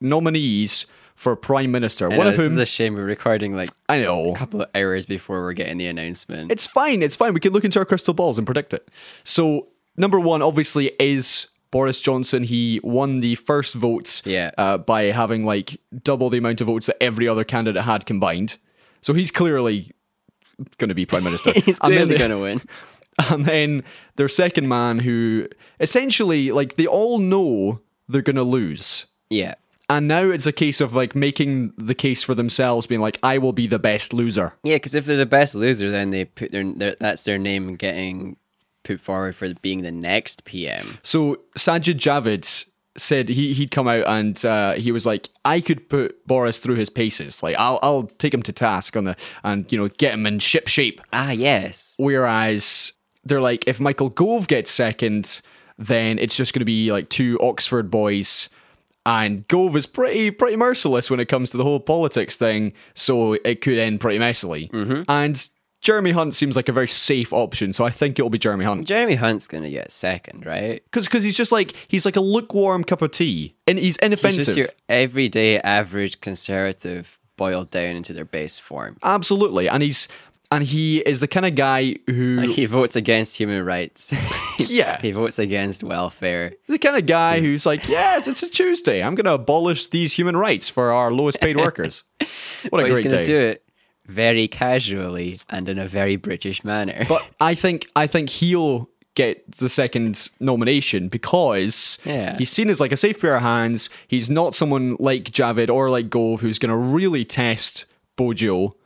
nominees 0.00 0.86
for 1.14 1.36
Prime 1.36 1.70
Minister. 1.70 2.06
I 2.06 2.16
One 2.16 2.26
know, 2.26 2.30
of 2.30 2.36
this 2.36 2.46
whom 2.48 2.56
is 2.56 2.62
a 2.62 2.66
shame 2.66 2.94
we're 2.94 3.04
recording 3.04 3.54
like 3.54 3.70
I 3.88 4.00
know 4.00 4.32
a 4.32 4.36
couple 4.36 4.62
of 4.62 4.70
hours 4.74 5.06
before 5.06 5.42
we're 5.42 5.52
getting 5.52 5.78
the 5.78 5.86
announcement. 5.86 6.50
It's 6.50 6.66
fine. 6.66 7.02
It's 7.02 7.16
fine. 7.16 7.34
We 7.34 7.40
can 7.40 7.52
look 7.52 7.64
into 7.64 7.78
our 7.78 7.84
crystal 7.84 8.14
balls 8.14 8.38
and 8.38 8.46
predict 8.46 8.74
it. 8.74 8.88
So, 9.24 9.68
number 9.96 10.18
one, 10.18 10.40
obviously, 10.42 10.92
is 10.98 11.48
Boris 11.70 12.00
Johnson. 12.00 12.42
He 12.42 12.80
won 12.82 13.20
the 13.20 13.34
first 13.36 13.74
vote 13.74 14.22
Yeah. 14.24 14.50
uh, 14.58 14.78
by 14.78 15.04
having 15.04 15.44
like 15.44 15.80
double 16.02 16.30
the 16.30 16.38
amount 16.38 16.60
of 16.60 16.66
votes 16.66 16.86
that 16.86 17.02
every 17.02 17.28
other 17.28 17.44
candidate 17.44 17.82
had 17.84 18.06
combined. 18.06 18.58
So 19.00 19.12
he's 19.14 19.30
clearly 19.30 19.92
going 20.78 20.88
to 20.88 20.94
be 20.94 21.06
prime 21.06 21.24
minister. 21.24 21.52
He's 21.54 21.78
clearly 21.78 22.18
going 22.18 22.30
to 22.30 22.38
win. 22.38 22.60
and 23.30 23.44
then 23.46 23.82
their 24.16 24.28
second 24.28 24.68
man, 24.68 24.98
who 24.98 25.48
essentially, 25.80 26.52
like, 26.52 26.76
they 26.76 26.86
all 26.86 27.18
know 27.18 27.80
they're 28.08 28.20
going 28.22 28.36
to 28.36 28.42
lose. 28.42 29.06
Yeah. 29.30 29.54
And 29.88 30.06
now 30.06 30.24
it's 30.24 30.46
a 30.46 30.52
case 30.52 30.80
of 30.80 30.94
like 30.94 31.14
making 31.16 31.72
the 31.76 31.94
case 31.96 32.22
for 32.22 32.34
themselves, 32.34 32.86
being 32.86 33.00
like, 33.00 33.18
I 33.22 33.38
will 33.38 33.52
be 33.52 33.66
the 33.66 33.78
best 33.78 34.12
loser. 34.12 34.54
Yeah, 34.62 34.76
because 34.76 34.94
if 34.94 35.04
they're 35.04 35.16
the 35.16 35.26
best 35.26 35.54
loser, 35.54 35.90
then 35.90 36.10
they 36.10 36.26
put 36.26 36.52
their, 36.52 36.62
their 36.62 36.94
that's 37.00 37.22
their 37.24 37.38
name 37.38 37.74
getting 37.74 38.36
put 38.90 39.00
forward 39.00 39.36
for 39.36 39.54
being 39.54 39.82
the 39.82 39.92
next 39.92 40.44
PM. 40.44 40.98
So 41.02 41.36
Sajid 41.56 41.96
Javid 41.96 42.66
said 42.96 43.28
he 43.28 43.52
he'd 43.52 43.70
come 43.70 43.86
out 43.86 44.04
and 44.06 44.44
uh, 44.44 44.74
he 44.74 44.90
was 44.90 45.06
like, 45.06 45.28
I 45.44 45.60
could 45.60 45.88
put 45.88 46.26
Boris 46.26 46.58
through 46.58 46.74
his 46.74 46.90
paces. 46.90 47.42
Like 47.42 47.56
I'll 47.58 47.78
I'll 47.82 48.04
take 48.18 48.34
him 48.34 48.42
to 48.42 48.52
task 48.52 48.96
on 48.96 49.04
the 49.04 49.16
and 49.44 49.70
you 49.70 49.78
know 49.78 49.88
get 49.88 50.14
him 50.14 50.26
in 50.26 50.38
ship 50.40 50.66
shape. 50.68 51.00
Ah, 51.12 51.30
yes. 51.30 51.94
Whereas 51.98 52.92
they're 53.24 53.40
like, 53.40 53.68
if 53.68 53.80
Michael 53.80 54.08
Gove 54.08 54.48
gets 54.48 54.70
second, 54.70 55.40
then 55.78 56.18
it's 56.18 56.36
just 56.36 56.52
going 56.52 56.60
to 56.60 56.66
be 56.66 56.90
like 56.90 57.08
two 57.10 57.38
Oxford 57.40 57.90
boys. 57.90 58.48
And 59.06 59.46
Gove 59.48 59.76
is 59.76 59.86
pretty 59.86 60.30
pretty 60.30 60.56
merciless 60.56 61.10
when 61.10 61.20
it 61.20 61.26
comes 61.28 61.50
to 61.50 61.56
the 61.56 61.64
whole 61.64 61.80
politics 61.80 62.36
thing, 62.36 62.72
so 62.94 63.34
it 63.44 63.60
could 63.60 63.78
end 63.78 64.00
pretty 64.00 64.18
messily. 64.18 64.68
And 65.08 65.48
Jeremy 65.80 66.10
Hunt 66.10 66.34
seems 66.34 66.56
like 66.56 66.68
a 66.68 66.72
very 66.72 66.88
safe 66.88 67.32
option, 67.32 67.72
so 67.72 67.84
I 67.84 67.90
think 67.90 68.18
it'll 68.18 68.28
be 68.30 68.38
Jeremy 68.38 68.64
Hunt. 68.66 68.86
Jeremy 68.86 69.14
Hunt's 69.14 69.46
going 69.46 69.62
to 69.64 69.70
get 69.70 69.90
second, 69.90 70.44
right? 70.44 70.82
Because 70.92 71.22
he's 71.24 71.36
just 71.36 71.52
like 71.52 71.74
he's 71.88 72.04
like 72.04 72.16
a 72.16 72.20
lukewarm 72.20 72.84
cup 72.84 73.00
of 73.02 73.12
tea, 73.12 73.54
and 73.66 73.78
he's 73.78 73.96
He's 73.96 73.96
inoffensive. 73.98 74.44
just 74.44 74.56
your 74.58 74.68
everyday 74.88 75.58
average 75.60 76.20
conservative 76.20 77.18
boiled 77.36 77.70
down 77.70 77.96
into 77.96 78.12
their 78.12 78.26
base 78.26 78.58
form. 78.58 78.98
Absolutely, 79.02 79.68
and 79.70 79.82
he's 79.82 80.06
and 80.52 80.64
he 80.64 80.98
is 80.98 81.20
the 81.20 81.28
kind 81.28 81.46
of 81.46 81.54
guy 81.54 81.94
who 82.06 82.40
He 82.48 82.66
votes 82.66 82.96
against 82.96 83.36
human 83.38 83.64
rights. 83.64 84.12
yeah, 84.58 85.00
he 85.00 85.12
votes 85.12 85.38
against 85.38 85.82
welfare. 85.82 86.52
the 86.66 86.78
kind 86.78 86.96
of 86.96 87.06
guy 87.06 87.40
who's 87.40 87.64
like, 87.64 87.88
yeah, 87.88 88.18
it's, 88.18 88.26
it's 88.28 88.42
a 88.42 88.50
Tuesday. 88.50 89.02
I'm 89.02 89.14
going 89.14 89.24
to 89.26 89.32
abolish 89.34 89.86
these 89.86 90.12
human 90.12 90.36
rights 90.36 90.68
for 90.68 90.92
our 90.92 91.10
lowest 91.12 91.40
paid 91.40 91.56
workers. 91.56 92.04
What 92.68 92.82
a 92.82 92.86
he's 92.86 92.96
great 92.96 93.08
going 93.08 93.24
day! 93.24 93.24
to 93.24 93.30
do 93.32 93.38
it 93.48 93.64
very 94.10 94.48
casually 94.48 95.38
and 95.48 95.68
in 95.68 95.78
a 95.78 95.86
very 95.88 96.16
British 96.16 96.62
manner. 96.64 97.06
But 97.08 97.22
I 97.40 97.54
think 97.54 97.88
I 97.96 98.06
think 98.06 98.28
he'll 98.28 98.88
get 99.14 99.50
the 99.52 99.68
second 99.68 100.30
nomination 100.40 101.08
because 101.08 101.98
Yeah. 102.04 102.36
he's 102.38 102.50
seen 102.50 102.70
as 102.70 102.80
like 102.80 102.92
a 102.92 102.96
safe 102.96 103.20
pair 103.20 103.34
of 103.36 103.42
hands. 103.42 103.90
He's 104.08 104.30
not 104.30 104.54
someone 104.54 104.96
like 105.00 105.24
Javid 105.30 105.68
or 105.68 105.90
like 105.90 106.08
Gove 106.10 106.40
who's 106.40 106.58
going 106.58 106.70
to 106.70 106.76
really 106.76 107.24
test 107.24 107.86
Bojo, 108.16 108.76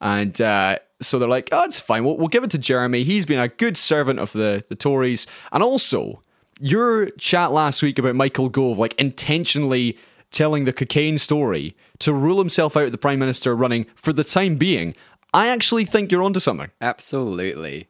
and 0.00 0.40
uh, 0.40 0.78
so 1.00 1.18
they're 1.18 1.28
like, 1.28 1.48
oh, 1.52 1.64
it's 1.64 1.80
fine. 1.80 2.04
We'll, 2.04 2.16
we'll 2.16 2.28
give 2.28 2.44
it 2.44 2.50
to 2.50 2.58
Jeremy. 2.58 3.02
He's 3.04 3.24
been 3.26 3.38
a 3.38 3.48
good 3.48 3.76
servant 3.76 4.18
of 4.18 4.32
the 4.32 4.62
the 4.68 4.74
Tories, 4.76 5.26
and 5.52 5.62
also 5.62 6.22
your 6.60 7.10
chat 7.18 7.50
last 7.52 7.82
week 7.82 7.98
about 7.98 8.14
Michael 8.14 8.48
Gove, 8.48 8.78
like 8.78 8.94
intentionally 9.00 9.96
telling 10.32 10.64
the 10.64 10.72
cocaine 10.72 11.18
story 11.18 11.76
to 12.00 12.12
rule 12.12 12.38
himself 12.38 12.76
out 12.76 12.84
of 12.84 12.92
the 12.92 12.98
prime 12.98 13.18
minister 13.18 13.54
running 13.54 13.86
for 13.94 14.12
the 14.12 14.24
time 14.24 14.56
being. 14.56 14.94
I 15.32 15.48
actually 15.48 15.84
think 15.84 16.10
you're 16.10 16.22
onto 16.22 16.40
something. 16.40 16.70
Absolutely. 16.80 17.88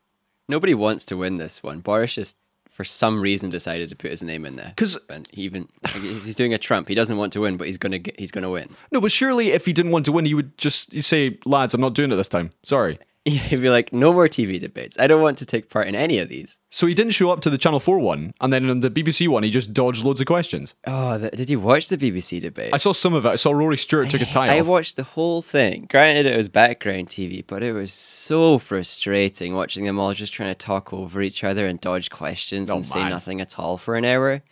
Nobody 0.48 0.74
wants 0.74 1.04
to 1.06 1.16
win 1.16 1.38
this 1.38 1.62
one. 1.62 1.80
Boris 1.80 2.14
just, 2.14 2.36
for 2.70 2.84
some 2.84 3.20
reason, 3.20 3.50
decided 3.50 3.88
to 3.88 3.96
put 3.96 4.10
his 4.10 4.22
name 4.22 4.44
in 4.44 4.56
there 4.56 4.68
because 4.68 4.98
he 5.32 5.42
even 5.42 5.68
he's 5.92 6.36
doing 6.36 6.52
a 6.54 6.58
Trump. 6.58 6.88
He 6.88 6.94
doesn't 6.94 7.16
want 7.16 7.32
to 7.34 7.40
win, 7.40 7.56
but 7.56 7.66
he's 7.66 7.78
gonna 7.78 7.98
get, 7.98 8.18
he's 8.18 8.30
gonna 8.30 8.50
win. 8.50 8.68
No, 8.90 9.00
but 9.00 9.12
surely 9.12 9.50
if 9.50 9.64
he 9.64 9.72
didn't 9.72 9.92
want 9.92 10.04
to 10.06 10.12
win, 10.12 10.24
he 10.24 10.34
would 10.34 10.56
just 10.58 10.92
say, 11.02 11.38
lads, 11.46 11.74
I'm 11.74 11.80
not 11.80 11.94
doing 11.94 12.12
it 12.12 12.16
this 12.16 12.28
time. 12.28 12.50
Sorry. 12.64 12.98
He'd 13.24 13.60
be 13.62 13.70
like, 13.70 13.92
no 13.92 14.12
more 14.12 14.26
TV 14.26 14.58
debates. 14.58 14.98
I 14.98 15.06
don't 15.06 15.22
want 15.22 15.38
to 15.38 15.46
take 15.46 15.70
part 15.70 15.86
in 15.86 15.94
any 15.94 16.18
of 16.18 16.28
these. 16.28 16.58
So 16.70 16.88
he 16.88 16.94
didn't 16.94 17.12
show 17.12 17.30
up 17.30 17.40
to 17.42 17.50
the 17.50 17.56
Channel 17.58 17.78
4 17.78 17.98
one, 18.00 18.34
and 18.40 18.52
then 18.52 18.68
on 18.68 18.80
the 18.80 18.90
BBC 18.90 19.28
one, 19.28 19.44
he 19.44 19.50
just 19.50 19.72
dodged 19.72 20.04
loads 20.04 20.20
of 20.20 20.26
questions. 20.26 20.74
Oh, 20.88 21.18
the, 21.18 21.30
did 21.30 21.48
you 21.48 21.60
watch 21.60 21.88
the 21.88 21.96
BBC 21.96 22.40
debate? 22.40 22.74
I 22.74 22.78
saw 22.78 22.92
some 22.92 23.14
of 23.14 23.24
it. 23.24 23.28
I 23.28 23.36
saw 23.36 23.52
Rory 23.52 23.76
Stewart 23.78 24.10
took 24.10 24.18
his 24.20 24.28
tie 24.28 24.56
I 24.56 24.60
off. 24.60 24.66
watched 24.66 24.96
the 24.96 25.04
whole 25.04 25.40
thing. 25.40 25.86
Granted, 25.88 26.26
it 26.26 26.36
was 26.36 26.48
background 26.48 27.08
TV, 27.10 27.44
but 27.46 27.62
it 27.62 27.72
was 27.72 27.92
so 27.92 28.58
frustrating 28.58 29.54
watching 29.54 29.84
them 29.84 30.00
all 30.00 30.12
just 30.14 30.32
trying 30.32 30.50
to 30.50 30.54
talk 30.58 30.92
over 30.92 31.22
each 31.22 31.44
other 31.44 31.66
and 31.66 31.80
dodge 31.80 32.10
questions 32.10 32.70
Oh, 32.70 32.76
and 32.76 32.86
say 32.86 33.08
nothing 33.08 33.40
at 33.40 33.58
all 33.58 33.78
for 33.78 33.94
an 33.96 34.04
hour. 34.04 34.42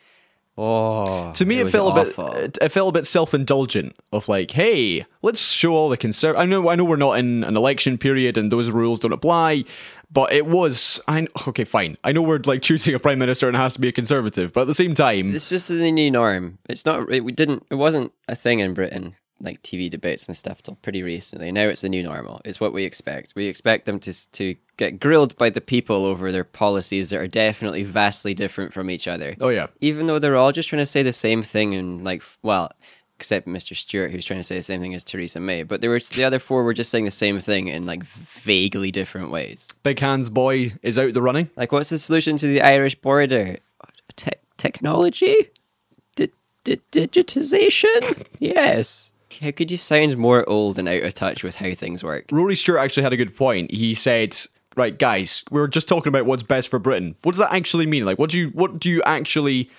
Oh, 0.59 1.33
to 1.33 1.47
me, 1.47 1.61
it, 1.61 1.65
was 1.65 1.73
felt 1.73 1.97
a 1.97 2.05
bit. 2.05 2.19
It, 2.37 2.59
it 2.61 2.69
felt 2.71 2.91
a 2.91 2.93
bit 2.93 3.07
self-indulgent. 3.07 3.97
Of 4.13 4.29
like, 4.29 4.51
hey, 4.51 5.07
let's 5.23 5.41
show 5.41 5.73
all 5.73 5.89
the 5.89 5.97
conserv. 5.97 6.37
I 6.37 6.45
know, 6.45 6.69
I 6.69 6.75
know, 6.75 6.85
we're 6.85 6.97
not 6.97 7.19
in 7.19 7.45
an 7.45 7.57
election 7.57 7.97
period, 7.97 8.37
and 8.37 8.51
those 8.51 8.71
rules 8.71 9.01
don't 9.01 9.13
apply. 9.13 9.65
But 10.11 10.33
it 10.33 10.47
was. 10.47 11.01
I 11.07 11.29
okay, 11.49 11.65
fine. 11.65 11.97
I 12.03 12.13
know 12.13 12.23
we're 12.23 12.41
like 12.45 12.63
choosing 12.63 12.95
a 12.95 12.99
prime 12.99 13.19
minister, 13.19 13.47
and 13.47 13.57
it 13.57 13.61
has 13.61 13.75
to 13.75 13.81
be 13.81 13.89
a 13.89 13.93
conservative. 13.93 14.53
But 14.53 14.63
at 14.63 14.67
the 14.67 14.75
same 14.75 14.95
time, 14.95 15.35
It's 15.35 15.49
just 15.49 15.69
the 15.69 15.93
new 15.93 16.11
norm. 16.11 16.59
It's 16.69 16.85
not. 16.85 17.11
It 17.13 17.25
we 17.25 17.33
didn't. 17.33 17.65
It 17.71 17.77
wasn't 17.77 18.13
a 18.29 18.35
thing 18.35 18.59
in 18.59 18.75
Britain 18.75 19.15
like 19.41 19.63
TV 19.63 19.89
debates 19.89 20.27
and 20.27 20.37
stuff 20.37 20.63
till 20.63 20.77
pretty 20.77 21.03
recently. 21.03 21.51
Now 21.51 21.67
it's 21.69 21.81
the 21.81 21.89
new 21.89 22.03
normal. 22.03 22.41
It's 22.45 22.61
what 22.61 22.73
we 22.73 22.85
expect. 22.85 23.33
We 23.35 23.47
expect 23.47 23.87
them 23.87 23.99
to 24.01 24.33
to 24.33 24.57
get 24.81 24.99
grilled 24.99 25.37
by 25.37 25.51
the 25.51 25.61
people 25.61 26.07
over 26.07 26.33
their 26.33 26.43
policies 26.43 27.11
that 27.11 27.21
are 27.21 27.29
definitely 27.29 27.85
vastly 27.85 28.33
different 28.33 28.73
from 28.73 28.91
each 28.91 29.07
other. 29.07 29.37
Oh 29.41 29.51
yeah. 29.51 29.67
Even 29.81 30.07
though 30.07 30.19
they're 30.19 30.37
all 30.39 30.53
just 30.53 30.71
trying 30.71 30.81
to 30.81 30.87
say 30.87 31.03
the 31.03 31.13
same 31.13 31.43
thing 31.43 31.75
and 31.75 32.03
like 32.03 32.23
well, 32.43 32.73
except 33.15 33.47
Mr. 33.47 33.77
Stewart 33.77 34.11
who's 34.11 34.25
trying 34.25 34.41
to 34.41 34.45
say 34.45 34.57
the 34.57 34.63
same 34.63 34.81
thing 34.81 34.95
as 34.95 35.05
Theresa 35.05 35.39
May, 35.39 35.63
but 35.65 35.83
there 35.83 35.91
were 35.91 36.01
the 36.01 36.25
other 36.25 36.39
four 36.39 36.65
were 36.65 36.73
just 36.73 36.91
saying 36.91 37.05
the 37.05 37.11
same 37.11 37.39
thing 37.39 37.69
in 37.69 37.85
like 37.85 38.03
vaguely 38.05 38.91
different 38.91 39.31
ways. 39.31 39.69
Big 39.83 39.99
Hands 39.99 40.29
boy 40.31 40.73
is 40.83 40.99
out 40.99 41.13
the 41.13 41.21
running. 41.23 41.51
Like, 41.57 41.73
what's 41.73 41.91
the 41.91 41.99
solution 41.99 42.39
to 42.39 42.47
the 42.47 42.63
Irish 42.63 42.95
border? 42.95 43.59
Te- 44.17 44.31
technology? 44.57 45.51
Di- 46.17 46.31
di- 46.65 46.81
digitization? 46.91 48.25
yes. 48.39 49.13
How 49.43 49.51
could 49.51 49.71
you 49.71 49.77
sound 49.77 50.17
more 50.17 50.49
old 50.49 50.79
and 50.79 50.89
out 50.89 51.03
of 51.03 51.15
touch 51.15 51.45
with 51.45 51.57
how 51.57 51.73
things 51.73 52.03
work? 52.03 52.27
Rory 52.33 52.57
Stewart 52.57 52.81
actually 52.81 53.05
had 53.05 53.13
a 53.13 53.19
good 53.19 53.37
point. 53.37 53.71
He 53.71 53.95
said, 53.95 54.37
"Right, 54.81 54.99
guys, 54.99 55.45
we 55.51 55.61
are 55.61 55.69
just 55.69 55.89
talking 55.89 56.09
about 56.09 56.25
what's 56.25 56.43
best 56.43 56.71
for 56.71 56.79
Britain. 56.79 57.15
What 57.23 57.33
does 57.33 57.39
that 57.41 57.53
actually 57.53 57.85
mean? 57.85 58.07
Like, 58.07 58.19
what 58.19 58.31
do 58.31 58.39
you 58.39 58.49
what 58.49 58.81
do 58.81 58.89
you 58.89 59.03
actually 59.05 59.71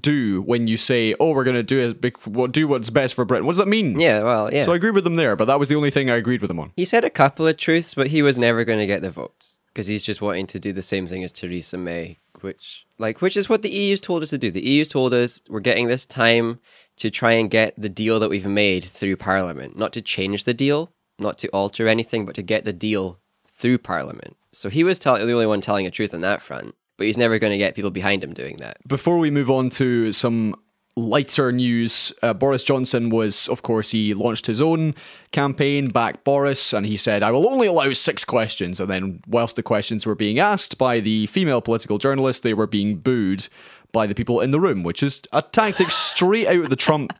do 0.00 0.42
when 0.42 0.68
you 0.68 0.76
say, 0.76 1.14
"Oh, 1.18 1.32
we're 1.32 1.44
going 1.44 1.56
to 1.56 1.62
do 1.62 1.80
is 1.80 1.94
what 2.26 2.52
do 2.52 2.68
what's 2.68 2.90
best 2.90 3.14
for 3.14 3.24
Britain"? 3.24 3.46
What 3.46 3.52
does 3.52 3.58
that 3.58 3.68
mean?" 3.68 3.98
Yeah, 3.98 4.22
well, 4.22 4.52
yeah. 4.52 4.64
So 4.64 4.72
I 4.72 4.76
agree 4.76 4.90
with 4.90 5.04
them 5.04 5.16
there, 5.16 5.34
but 5.34 5.46
that 5.46 5.58
was 5.58 5.70
the 5.70 5.76
only 5.76 5.90
thing 5.90 6.10
I 6.10 6.16
agreed 6.16 6.42
with 6.42 6.50
him 6.50 6.60
on. 6.60 6.72
he 6.76 6.84
said 6.84 7.04
a 7.04 7.10
couple 7.10 7.46
of 7.46 7.56
truths, 7.56 7.94
but 7.94 8.08
he 8.08 8.20
was 8.20 8.38
never 8.38 8.64
going 8.64 8.78
to 8.78 8.86
get 8.86 9.00
the 9.00 9.10
votes 9.10 9.56
because 9.72 9.86
he's 9.86 10.04
just 10.04 10.20
wanting 10.20 10.46
to 10.48 10.58
do 10.58 10.74
the 10.74 10.82
same 10.82 11.06
thing 11.06 11.24
as 11.24 11.32
Theresa 11.32 11.78
May, 11.78 12.18
which, 12.42 12.86
like, 12.98 13.22
which 13.22 13.36
is 13.36 13.48
what 13.48 13.62
the 13.62 13.70
EU's 13.70 14.00
told 14.02 14.22
us 14.22 14.30
to 14.30 14.38
do. 14.38 14.50
The 14.50 14.60
EU's 14.60 14.90
told 14.90 15.14
us 15.14 15.40
we're 15.48 15.60
getting 15.60 15.86
this 15.86 16.04
time 16.04 16.60
to 16.96 17.08
try 17.10 17.32
and 17.32 17.50
get 17.50 17.80
the 17.80 17.88
deal 17.88 18.20
that 18.20 18.28
we've 18.28 18.46
made 18.46 18.84
through 18.84 19.16
Parliament, 19.16 19.78
not 19.78 19.92
to 19.94 20.02
change 20.02 20.44
the 20.44 20.52
deal, 20.52 20.92
not 21.18 21.38
to 21.38 21.48
alter 21.48 21.88
anything, 21.88 22.26
but 22.26 22.34
to 22.34 22.42
get 22.42 22.64
the 22.64 22.72
deal 22.72 23.18
through 23.50 23.78
Parliament. 23.78 24.36
So 24.52 24.68
he 24.68 24.84
was 24.84 24.98
tell- 24.98 25.18
the 25.18 25.32
only 25.32 25.46
one 25.46 25.60
telling 25.60 25.84
the 25.84 25.90
truth 25.90 26.14
on 26.14 26.20
that 26.22 26.42
front, 26.42 26.74
but 26.96 27.06
he's 27.06 27.18
never 27.18 27.38
going 27.38 27.52
to 27.52 27.58
get 27.58 27.74
people 27.74 27.90
behind 27.90 28.22
him 28.24 28.32
doing 28.34 28.56
that. 28.56 28.76
Before 28.86 29.18
we 29.18 29.30
move 29.30 29.50
on 29.50 29.68
to 29.70 30.12
some 30.12 30.54
lighter 30.96 31.52
news, 31.52 32.12
uh, 32.22 32.34
Boris 32.34 32.64
Johnson 32.64 33.10
was, 33.10 33.48
of 33.48 33.62
course, 33.62 33.90
he 33.90 34.12
launched 34.12 34.46
his 34.46 34.60
own 34.60 34.94
campaign, 35.32 35.88
back 35.88 36.24
Boris, 36.24 36.72
and 36.72 36.84
he 36.84 36.96
said, 36.96 37.22
I 37.22 37.30
will 37.30 37.48
only 37.48 37.68
allow 37.68 37.92
six 37.92 38.24
questions. 38.24 38.80
And 38.80 38.90
then, 38.90 39.20
whilst 39.26 39.56
the 39.56 39.62
questions 39.62 40.04
were 40.04 40.14
being 40.14 40.38
asked 40.38 40.78
by 40.78 41.00
the 41.00 41.26
female 41.26 41.60
political 41.62 41.98
journalists, 41.98 42.42
they 42.42 42.54
were 42.54 42.66
being 42.66 42.96
booed 42.96 43.46
by 43.92 44.06
the 44.06 44.14
people 44.14 44.40
in 44.40 44.50
the 44.50 44.60
room, 44.60 44.82
which 44.82 45.02
is 45.02 45.22
a 45.32 45.42
tactic 45.42 45.90
straight 45.90 46.46
out 46.46 46.64
of 46.64 46.70
the 46.70 46.76
Trump 46.76 47.12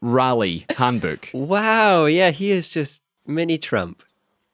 rally 0.00 0.66
handbook. 0.76 1.30
Wow, 1.32 2.06
yeah, 2.06 2.30
he 2.30 2.50
is 2.50 2.68
just 2.68 3.02
mini 3.26 3.58
Trump. 3.58 4.02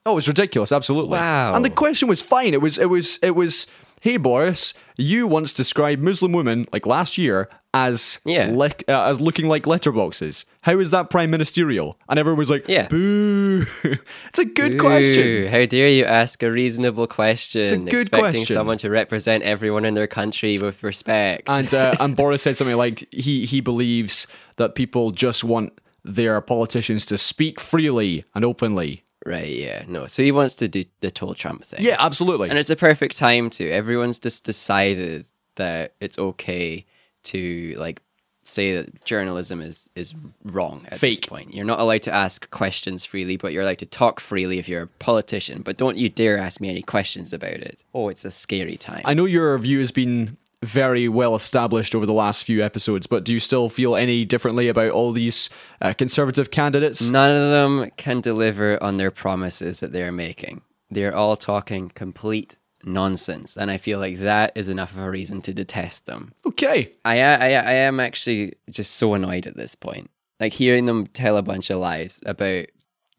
Oh, 0.06 0.12
it 0.12 0.14
was 0.16 0.28
ridiculous, 0.28 0.72
absolutely. 0.72 1.18
Wow. 1.18 1.54
And 1.54 1.64
the 1.64 1.70
question 1.70 2.08
was 2.08 2.22
fine. 2.22 2.54
It 2.54 2.60
was 2.62 2.78
it 2.78 2.86
was 2.86 3.18
it 3.22 3.34
was 3.34 3.66
hey 4.00 4.16
Boris, 4.16 4.72
you 4.96 5.26
once 5.26 5.52
described 5.52 6.02
Muslim 6.02 6.32
women 6.32 6.66
like 6.72 6.86
last 6.86 7.18
year 7.18 7.50
as 7.74 8.18
Yeah. 8.24 8.48
lec- 8.48 8.88
uh, 8.88 9.10
as 9.10 9.20
looking 9.20 9.46
like 9.46 9.64
letterboxes. 9.64 10.46
How 10.62 10.78
is 10.78 10.90
that 10.90 11.10
prime 11.10 11.30
ministerial? 11.30 11.98
And 12.08 12.18
everyone 12.18 12.38
was 12.38 12.48
like, 12.50 12.64
Yeah. 12.66 12.88
boo. 12.88 13.66
it's 13.84 14.38
a 14.38 14.44
good 14.46 14.80
question. 14.80 15.26
Ooh, 15.26 15.48
How 15.48 15.66
dare 15.66 15.88
you 15.90 16.04
ask 16.06 16.42
a 16.42 16.50
reasonable 16.50 17.06
question? 17.06 17.60
It's 17.60 17.70
a 17.70 17.76
good 17.78 17.94
expecting 18.08 18.40
question. 18.40 18.54
someone 18.54 18.78
to 18.78 18.88
represent 18.90 19.44
everyone 19.44 19.84
in 19.84 19.92
their 19.94 20.06
country 20.08 20.56
with 20.58 20.82
respect. 20.82 21.42
And 21.48 21.72
uh, 21.74 21.94
and 22.00 22.16
Boris 22.16 22.42
said 22.42 22.56
something 22.56 22.76
like 22.76 23.06
he 23.12 23.44
he 23.44 23.60
believes 23.60 24.26
that 24.56 24.74
people 24.74 25.10
just 25.10 25.44
want 25.44 25.78
their 26.04 26.40
politicians 26.40 27.04
to 27.06 27.18
speak 27.18 27.60
freely 27.60 28.24
and 28.34 28.44
openly. 28.46 29.04
Right, 29.26 29.48
yeah, 29.48 29.84
no. 29.88 30.06
So 30.06 30.22
he 30.22 30.32
wants 30.32 30.54
to 30.56 30.68
do 30.68 30.84
the 31.00 31.10
total 31.10 31.34
Trump 31.34 31.64
thing. 31.64 31.82
Yeah, 31.82 31.96
absolutely. 31.98 32.50
And 32.50 32.58
it's 32.58 32.68
the 32.68 32.76
perfect 32.76 33.16
time 33.16 33.50
to. 33.50 33.70
Everyone's 33.70 34.18
just 34.18 34.44
decided 34.44 35.30
that 35.56 35.94
it's 36.00 36.18
okay 36.18 36.86
to 37.22 37.74
like 37.76 38.02
say 38.42 38.74
that 38.74 39.04
journalism 39.04 39.60
is 39.60 39.90
is 39.94 40.14
wrong 40.44 40.86
at 40.90 41.00
this 41.00 41.20
point. 41.20 41.54
You're 41.54 41.64
not 41.64 41.80
allowed 41.80 42.02
to 42.02 42.14
ask 42.14 42.50
questions 42.50 43.04
freely, 43.04 43.36
but 43.36 43.52
you're 43.52 43.62
allowed 43.62 43.78
to 43.78 43.86
talk 43.86 44.20
freely 44.20 44.58
if 44.58 44.68
you're 44.68 44.82
a 44.82 44.86
politician. 44.86 45.62
But 45.62 45.76
don't 45.76 45.96
you 45.96 46.08
dare 46.08 46.38
ask 46.38 46.60
me 46.60 46.70
any 46.70 46.82
questions 46.82 47.32
about 47.32 47.54
it. 47.54 47.84
Oh, 47.94 48.08
it's 48.08 48.24
a 48.24 48.30
scary 48.30 48.76
time. 48.76 49.02
I 49.04 49.14
know 49.14 49.26
your 49.26 49.56
view 49.58 49.78
has 49.80 49.92
been 49.92 50.36
very 50.62 51.08
well 51.08 51.34
established 51.34 51.94
over 51.94 52.06
the 52.06 52.12
last 52.12 52.44
few 52.44 52.62
episodes, 52.62 53.06
but 53.06 53.24
do 53.24 53.32
you 53.32 53.40
still 53.40 53.68
feel 53.68 53.96
any 53.96 54.24
differently 54.24 54.68
about 54.68 54.90
all 54.90 55.12
these 55.12 55.48
uh, 55.80 55.94
conservative 55.94 56.50
candidates? 56.50 57.00
None 57.00 57.34
of 57.34 57.50
them 57.50 57.90
can 57.96 58.20
deliver 58.20 58.82
on 58.82 58.96
their 58.96 59.10
promises 59.10 59.80
that 59.80 59.92
they're 59.92 60.12
making. 60.12 60.62
They're 60.90 61.14
all 61.14 61.36
talking 61.36 61.90
complete 61.90 62.56
nonsense, 62.84 63.56
and 63.56 63.70
I 63.70 63.78
feel 63.78 63.98
like 63.98 64.18
that 64.18 64.52
is 64.54 64.68
enough 64.68 64.92
of 64.92 64.98
a 64.98 65.10
reason 65.10 65.40
to 65.42 65.54
detest 65.54 66.06
them. 66.06 66.34
Okay. 66.46 66.92
I, 67.04 67.20
I, 67.22 67.46
I 67.52 67.72
am 67.72 68.00
actually 68.00 68.54
just 68.68 68.94
so 68.96 69.14
annoyed 69.14 69.46
at 69.46 69.56
this 69.56 69.74
point. 69.74 70.10
Like 70.40 70.52
hearing 70.52 70.86
them 70.86 71.06
tell 71.06 71.36
a 71.36 71.42
bunch 71.42 71.70
of 71.70 71.78
lies 71.78 72.20
about 72.24 72.66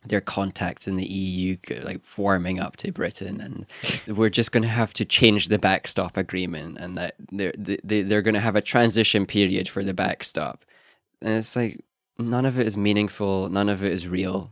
their 0.06 0.22
contacts 0.22 0.88
in 0.88 0.96
the 0.96 1.06
EU, 1.06 1.58
like 1.84 2.02
warming 2.18 2.60
up 2.60 2.78
to 2.78 2.92
Britain, 2.92 3.40
and 3.40 4.18
we're 4.18 4.30
just 4.30 4.52
going 4.52 4.64
to 4.64 4.70
have 4.70 4.94
to 4.96 5.06
change 5.06 5.48
the 5.48 5.60
backstop 5.60 6.18
agreement, 6.18 6.78
and 6.80 6.98
that 6.98 7.16
they're 7.32 7.54
they, 7.58 8.02
they're 8.02 8.22
going 8.22 8.34
to 8.34 8.40
have 8.40 8.56
a 8.56 8.62
transition 8.62 9.26
period 9.26 9.70
for 9.70 9.84
the 9.84 9.94
backstop. 9.94 10.66
And 11.22 11.36
it's 11.36 11.56
like 11.56 11.84
none 12.18 12.46
of 12.46 12.60
it 12.60 12.68
is 12.68 12.78
meaningful, 12.78 13.50
none 13.50 13.70
of 13.70 13.84
it 13.84 13.92
is 13.92 14.08
real. 14.08 14.52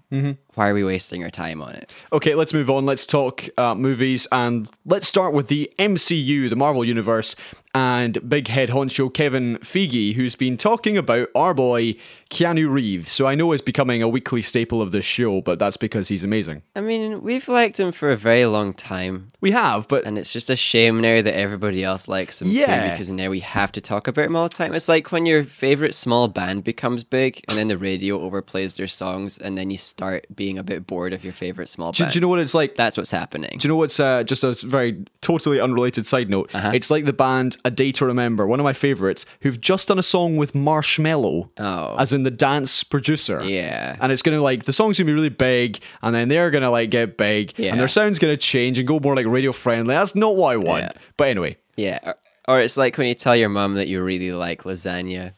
Why 0.56 0.70
are 0.70 0.74
we 0.74 0.84
wasting 0.84 1.24
our 1.24 1.29
time 1.29 1.62
on 1.62 1.74
it? 1.74 1.94
Okay, 2.12 2.36
let's 2.36 2.53
move 2.53 2.70
on. 2.70 2.86
Let's 2.86 3.06
talk 3.06 3.46
uh, 3.58 3.75
movies 3.75 4.27
and 4.32 4.68
let's 4.86 5.08
start 5.08 5.34
with 5.34 5.48
the 5.48 5.72
MCU, 5.79 6.50
the 6.50 6.56
Marvel 6.56 6.84
Universe, 6.84 7.36
and 7.75 8.27
big 8.27 8.47
head 8.47 8.69
honcho 8.69 9.13
Kevin 9.13 9.57
Feige, 9.59 10.13
who's 10.13 10.35
been 10.35 10.57
talking 10.57 10.97
about 10.97 11.27
our 11.35 11.53
boy 11.53 11.95
Keanu 12.31 12.69
Reeves. 12.69 13.11
So 13.11 13.27
I 13.27 13.35
know 13.35 13.51
he's 13.51 13.61
becoming 13.61 14.01
a 14.01 14.07
weekly 14.07 14.41
staple 14.41 14.81
of 14.81 14.91
this 14.91 15.05
show, 15.05 15.41
but 15.41 15.59
that's 15.59 15.77
because 15.77 16.07
he's 16.07 16.23
amazing. 16.23 16.63
I 16.75 16.81
mean, 16.81 17.21
we've 17.21 17.47
liked 17.47 17.79
him 17.79 17.91
for 17.91 18.09
a 18.11 18.17
very 18.17 18.45
long 18.47 18.73
time. 18.73 19.27
We 19.39 19.51
have, 19.51 19.88
but 19.88 20.05
And 20.05 20.17
it's 20.17 20.33
just 20.33 20.49
a 20.49 20.55
shame 20.55 20.99
now 21.01 21.21
that 21.21 21.35
everybody 21.35 21.83
else 21.83 22.07
likes 22.07 22.41
him 22.41 22.47
Yeah. 22.51 22.85
too, 22.88 22.91
because 22.91 23.11
now 23.11 23.29
we 23.29 23.39
have 23.41 23.71
to 23.73 23.81
talk 23.81 24.07
about 24.07 24.25
him 24.25 24.35
all 24.35 24.49
the 24.49 24.55
time. 24.55 24.73
It's 24.73 24.89
like 24.89 25.11
when 25.11 25.25
your 25.27 25.43
favorite 25.43 25.93
small 25.93 26.27
band 26.27 26.63
becomes 26.63 27.03
big, 27.03 27.43
and 27.47 27.57
then 27.57 27.67
the 27.67 27.77
radio 27.77 28.19
overplays 28.19 28.77
their 28.77 28.88
songs, 28.88 29.38
and 29.38 29.57
then 29.57 29.69
you 29.69 29.77
start 29.77 30.25
being 30.35 30.57
a 30.57 30.63
bit 30.63 30.88
bored 30.88 31.13
of 31.13 31.23
your 31.23 31.33
favorite 31.33 31.69
small 31.69 31.91
do, 31.91 32.03
band. 32.03 32.13
do 32.13 32.17
you 32.17 32.21
know 32.21 32.27
what 32.27 32.39
it's 32.39 32.53
like? 32.55 32.75
That's 32.75 32.97
what's 32.97 33.11
happening. 33.11 33.51
Do 33.59 33.67
you 33.67 33.69
know 33.69 33.77
what's 33.77 33.99
uh, 33.99 34.23
just 34.23 34.43
a 34.43 34.53
very 34.67 35.03
totally 35.21 35.59
unrelated 35.59 36.05
side 36.05 36.29
note? 36.29 36.53
Uh-huh. 36.55 36.71
It's 36.73 36.89
like 36.89 37.05
the 37.05 37.13
band 37.13 37.57
A 37.66 37.72
Day 37.72 37.92
to 37.94 38.06
Remember, 38.06 38.48
one 38.48 38.60
of 38.60 38.63
my 38.63 38.74
favorites, 38.74 39.25
who've 39.42 39.60
just 39.60 39.88
done 39.89 40.00
a 40.00 40.04
song 40.04 40.38
with 40.38 40.54
Marshmello, 40.54 41.50
Oh. 41.60 41.96
as 41.98 42.13
in 42.13 42.24
the 42.24 42.32
dance 42.32 42.84
producer. 42.84 43.44
Yeah. 43.44 43.98
And 44.00 44.12
it's 44.12 44.22
gonna 44.22 44.42
like 44.42 44.63
the 44.66 44.74
song's 44.74 44.98
gonna 44.98 45.08
be 45.08 45.13
really 45.13 45.30
big, 45.30 45.80
and 46.01 46.13
then 46.16 46.30
they're 46.30 46.51
gonna 46.51 46.72
like 46.72 46.89
get 46.89 47.18
big, 47.18 47.54
Yeah. 47.58 47.72
and 47.72 47.80
their 47.80 47.88
sound's 47.88 48.20
gonna 48.20 48.38
change 48.38 48.78
and 48.78 48.88
go 48.88 49.00
more 49.00 49.16
like 49.16 49.25
radio 49.25 49.51
friendly. 49.51 49.94
That's 49.96 50.16
not 50.16 50.36
what 50.36 50.54
I 50.54 50.58
want. 50.58 50.84
Yeah. 50.84 50.92
But 51.18 51.28
anyway, 51.30 51.58
Yeah. 51.75 52.00
Or, 52.04 52.16
or 52.48 52.62
it's 52.62 52.78
like 52.78 52.98
when 52.98 53.08
you 53.08 53.13
tell 53.16 53.36
your 53.36 53.50
mom 53.50 53.75
that 53.75 53.88
you 53.88 54.01
really 54.01 54.32
like 54.32 54.63
lasagna, 54.63 55.34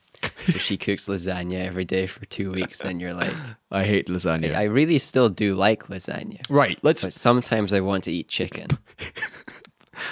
so 0.46 0.54
she 0.60 0.78
cooks 0.86 1.08
lasagna 1.08 1.66
every 1.66 1.84
day 1.86 2.06
for 2.08 2.24
two 2.26 2.52
weeks, 2.52 2.82
and 2.82 3.02
you're 3.02 3.14
like, 3.14 3.34
I 3.72 3.84
hate 3.84 4.08
lasagna. 4.08 4.56
I 4.56 4.64
really 4.64 5.00
still 5.00 5.28
do 5.30 5.56
like 5.56 5.88
lasagna. 5.88 6.40
right, 6.50 6.78
let's 6.84 7.04
But 7.04 7.14
sometimes 7.14 7.74
I 7.74 7.80
want 7.80 8.04
to 8.06 8.12
eat 8.12 8.28
chicken. 8.28 8.68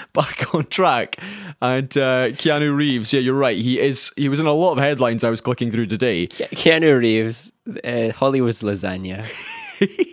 back 0.13 0.53
on 0.55 0.65
track. 0.67 1.17
And 1.61 1.95
uh, 1.97 2.29
Keanu 2.29 2.75
Reeves, 2.75 3.13
yeah, 3.13 3.19
you're 3.19 3.33
right. 3.33 3.57
He 3.57 3.79
is. 3.79 4.11
He 4.15 4.29
was 4.29 4.39
in 4.39 4.45
a 4.45 4.53
lot 4.53 4.73
of 4.73 4.79
headlines 4.79 5.23
I 5.23 5.29
was 5.29 5.41
clicking 5.41 5.71
through 5.71 5.87
today. 5.87 6.27
Keanu 6.27 6.99
Reeves, 6.99 7.51
uh, 7.83 8.11
Hollywood's 8.11 8.61
lasagna. 8.61 9.25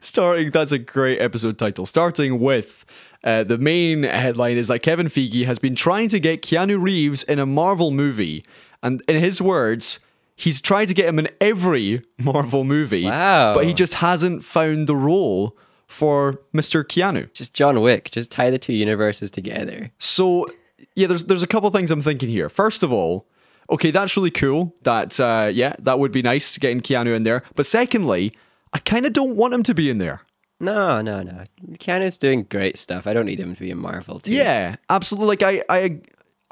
Starting, 0.00 0.50
that's 0.50 0.72
a 0.72 0.78
great 0.78 1.20
episode 1.20 1.58
title. 1.58 1.86
Starting 1.86 2.40
with 2.40 2.84
uh, 3.22 3.44
the 3.44 3.58
main 3.58 4.02
headline 4.02 4.56
is 4.56 4.68
that 4.68 4.80
Kevin 4.80 5.06
Feige 5.06 5.44
has 5.44 5.60
been 5.60 5.76
trying 5.76 6.08
to 6.08 6.18
get 6.18 6.42
Keanu 6.42 6.82
Reeves 6.82 7.22
in 7.22 7.38
a 7.38 7.46
Marvel 7.46 7.92
movie, 7.92 8.44
and 8.82 9.00
in 9.06 9.22
his 9.22 9.40
words, 9.40 10.00
he's 10.34 10.60
tried 10.60 10.86
to 10.86 10.94
get 10.94 11.08
him 11.08 11.20
in 11.20 11.28
every 11.40 12.02
Marvel 12.18 12.64
movie. 12.64 13.04
Wow. 13.04 13.54
But 13.54 13.66
he 13.66 13.74
just 13.74 13.94
hasn't 13.94 14.42
found 14.42 14.88
the 14.88 14.96
role 14.96 15.56
for 15.92 16.40
Mr. 16.54 16.84
Keanu. 16.84 17.32
Just 17.32 17.54
John 17.54 17.80
Wick. 17.80 18.10
Just 18.10 18.32
tie 18.32 18.50
the 18.50 18.58
two 18.58 18.72
universes 18.72 19.30
together. 19.30 19.90
So 19.98 20.46
yeah, 20.96 21.06
there's 21.06 21.24
there's 21.24 21.42
a 21.42 21.46
couple 21.46 21.70
things 21.70 21.90
I'm 21.90 22.00
thinking 22.00 22.28
here. 22.28 22.48
First 22.48 22.82
of 22.82 22.92
all, 22.92 23.28
okay, 23.70 23.90
that's 23.90 24.16
really 24.16 24.30
cool. 24.30 24.74
That 24.82 25.18
uh, 25.20 25.50
yeah, 25.52 25.74
that 25.80 25.98
would 25.98 26.12
be 26.12 26.22
nice 26.22 26.58
getting 26.58 26.80
Keanu 26.80 27.14
in 27.14 27.22
there. 27.22 27.42
But 27.54 27.66
secondly, 27.66 28.32
I 28.72 28.78
kind 28.78 29.06
of 29.06 29.12
don't 29.12 29.36
want 29.36 29.54
him 29.54 29.62
to 29.64 29.74
be 29.74 29.90
in 29.90 29.98
there. 29.98 30.22
No, 30.58 31.02
no, 31.02 31.22
no. 31.22 31.44
Keanu's 31.72 32.18
doing 32.18 32.44
great 32.44 32.78
stuff. 32.78 33.06
I 33.06 33.12
don't 33.12 33.26
need 33.26 33.40
him 33.40 33.54
to 33.54 33.60
be 33.60 33.70
in 33.70 33.78
Marvel 33.78 34.20
too. 34.20 34.32
Yeah, 34.32 34.76
absolutely. 34.88 35.28
Like 35.28 35.42
I 35.42 35.62
I 35.68 36.00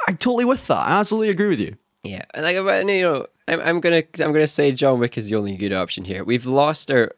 I'm 0.07 0.17
totally 0.17 0.45
with 0.45 0.67
that. 0.67 0.87
I 0.87 0.99
absolutely 0.99 1.31
agree 1.31 1.49
with 1.49 1.61
you. 1.61 1.77
Yeah. 2.03 2.25
And 2.35 2.45
like, 2.45 2.57
but, 2.65 2.87
you 2.89 3.03
know, 3.03 3.27
I'm, 3.49 3.61
I'm 3.61 3.81
gonna 3.81 4.03
I'm 4.19 4.33
gonna 4.33 4.47
say 4.47 4.73
John 4.73 4.99
Wick 4.99 5.19
is 5.19 5.31
the 5.31 5.37
only 5.37 5.57
good 5.57 5.73
option 5.73 6.05
here. 6.05 6.25
We've 6.25 6.47
lost 6.47 6.91
our 6.91 7.13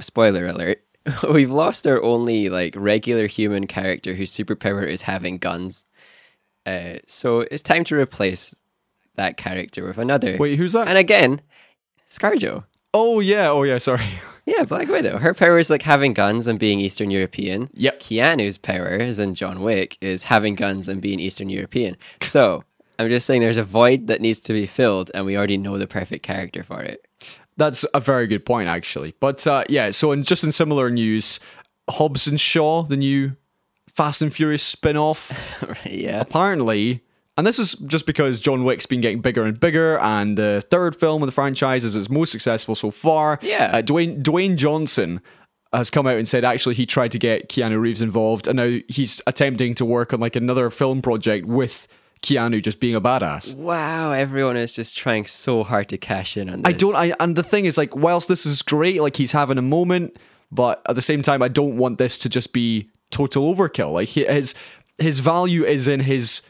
spoiler 0.00 0.46
alert. 0.46 0.82
We've 1.32 1.50
lost 1.50 1.86
our 1.86 2.02
only 2.02 2.48
like 2.48 2.74
regular 2.76 3.26
human 3.26 3.66
character 3.66 4.14
whose 4.14 4.32
superpower 4.32 4.86
is 4.86 5.02
having 5.02 5.38
guns. 5.38 5.86
Uh, 6.64 6.94
so 7.06 7.40
it's 7.40 7.62
time 7.62 7.84
to 7.84 7.96
replace 7.96 8.62
that 9.14 9.36
character 9.36 9.84
with 9.86 9.98
another. 9.98 10.36
Wait, 10.38 10.56
who's 10.58 10.72
that? 10.72 10.88
And 10.88 10.98
again, 10.98 11.40
ScarJo. 12.08 12.64
oh 12.92 13.20
yeah, 13.20 13.50
oh 13.50 13.62
yeah. 13.62 13.78
Sorry. 13.78 14.04
Yeah, 14.48 14.62
Black 14.62 14.86
Widow. 14.86 15.18
Her 15.18 15.34
power 15.34 15.58
is 15.58 15.70
like 15.70 15.82
having 15.82 16.14
guns 16.14 16.46
and 16.46 16.56
being 16.56 16.78
Eastern 16.78 17.10
European. 17.10 17.68
Yep. 17.74 17.98
Keanu's 17.98 18.58
power, 18.58 18.90
as 18.90 19.18
in 19.18 19.34
John 19.34 19.60
Wick, 19.60 19.98
is 20.00 20.22
having 20.22 20.54
guns 20.54 20.88
and 20.88 21.02
being 21.02 21.18
Eastern 21.18 21.48
European. 21.48 21.96
So 22.22 22.62
I'm 22.96 23.08
just 23.08 23.26
saying 23.26 23.40
there's 23.40 23.56
a 23.56 23.64
void 23.64 24.06
that 24.06 24.20
needs 24.20 24.38
to 24.42 24.52
be 24.52 24.64
filled, 24.64 25.10
and 25.14 25.26
we 25.26 25.36
already 25.36 25.56
know 25.56 25.78
the 25.78 25.88
perfect 25.88 26.22
character 26.22 26.62
for 26.62 26.80
it. 26.80 27.05
That's 27.56 27.84
a 27.94 28.00
very 28.00 28.26
good 28.26 28.44
point, 28.44 28.68
actually. 28.68 29.14
But 29.20 29.46
uh, 29.46 29.64
yeah, 29.68 29.90
so 29.90 30.12
in 30.12 30.22
just 30.22 30.44
in 30.44 30.52
similar 30.52 30.90
news, 30.90 31.40
Hobbs 31.88 32.26
and 32.26 32.40
Shaw, 32.40 32.82
the 32.82 32.96
new 32.96 33.36
Fast 33.88 34.20
and 34.22 34.32
Furious 34.32 34.62
spin-off. 34.62 35.32
Yeah. 35.86 36.20
apparently, 36.20 37.02
and 37.38 37.46
this 37.46 37.58
is 37.58 37.74
just 37.74 38.06
because 38.06 38.40
John 38.40 38.64
Wick's 38.64 38.86
been 38.86 39.00
getting 39.00 39.20
bigger 39.20 39.44
and 39.44 39.58
bigger, 39.58 39.98
and 40.00 40.36
the 40.36 40.64
third 40.70 40.96
film 40.96 41.22
of 41.22 41.26
the 41.26 41.32
franchise 41.32 41.84
is 41.84 41.96
its 41.96 42.10
most 42.10 42.30
successful 42.32 42.74
so 42.74 42.90
far. 42.90 43.38
Yeah. 43.42 43.70
uh, 43.72 43.82
Dwayne 43.82 44.22
Dwayne 44.22 44.56
Johnson 44.56 45.20
has 45.72 45.90
come 45.90 46.06
out 46.06 46.16
and 46.16 46.26
said 46.28 46.44
actually 46.44 46.74
he 46.74 46.86
tried 46.86 47.12
to 47.12 47.18
get 47.18 47.48
Keanu 47.48 47.80
Reeves 47.80 48.02
involved, 48.02 48.48
and 48.48 48.56
now 48.56 48.78
he's 48.88 49.20
attempting 49.26 49.74
to 49.76 49.84
work 49.84 50.12
on 50.12 50.20
like 50.20 50.36
another 50.36 50.68
film 50.70 51.00
project 51.02 51.46
with 51.46 51.86
Keanu 52.22 52.62
just 52.62 52.80
being 52.80 52.94
a 52.94 53.00
badass. 53.00 53.54
Wow, 53.54 54.12
everyone 54.12 54.56
is 54.56 54.74
just 54.74 54.96
trying 54.96 55.26
so 55.26 55.62
hard 55.64 55.88
to 55.90 55.98
cash 55.98 56.36
in 56.36 56.48
on 56.50 56.62
this. 56.62 56.68
I 56.68 56.72
don't. 56.76 56.94
I 56.96 57.14
and 57.20 57.36
the 57.36 57.42
thing 57.42 57.64
is, 57.66 57.76
like, 57.78 57.94
whilst 57.94 58.28
this 58.28 58.46
is 58.46 58.62
great, 58.62 59.00
like 59.00 59.16
he's 59.16 59.32
having 59.32 59.58
a 59.58 59.62
moment, 59.62 60.16
but 60.50 60.82
at 60.88 60.96
the 60.96 61.02
same 61.02 61.22
time, 61.22 61.42
I 61.42 61.48
don't 61.48 61.76
want 61.76 61.98
this 61.98 62.18
to 62.18 62.28
just 62.28 62.52
be 62.52 62.88
total 63.10 63.54
overkill. 63.54 63.92
Like 63.92 64.08
his 64.08 64.54
his 64.98 65.18
value 65.20 65.64
is 65.64 65.86
in 65.88 66.00
his 66.00 66.42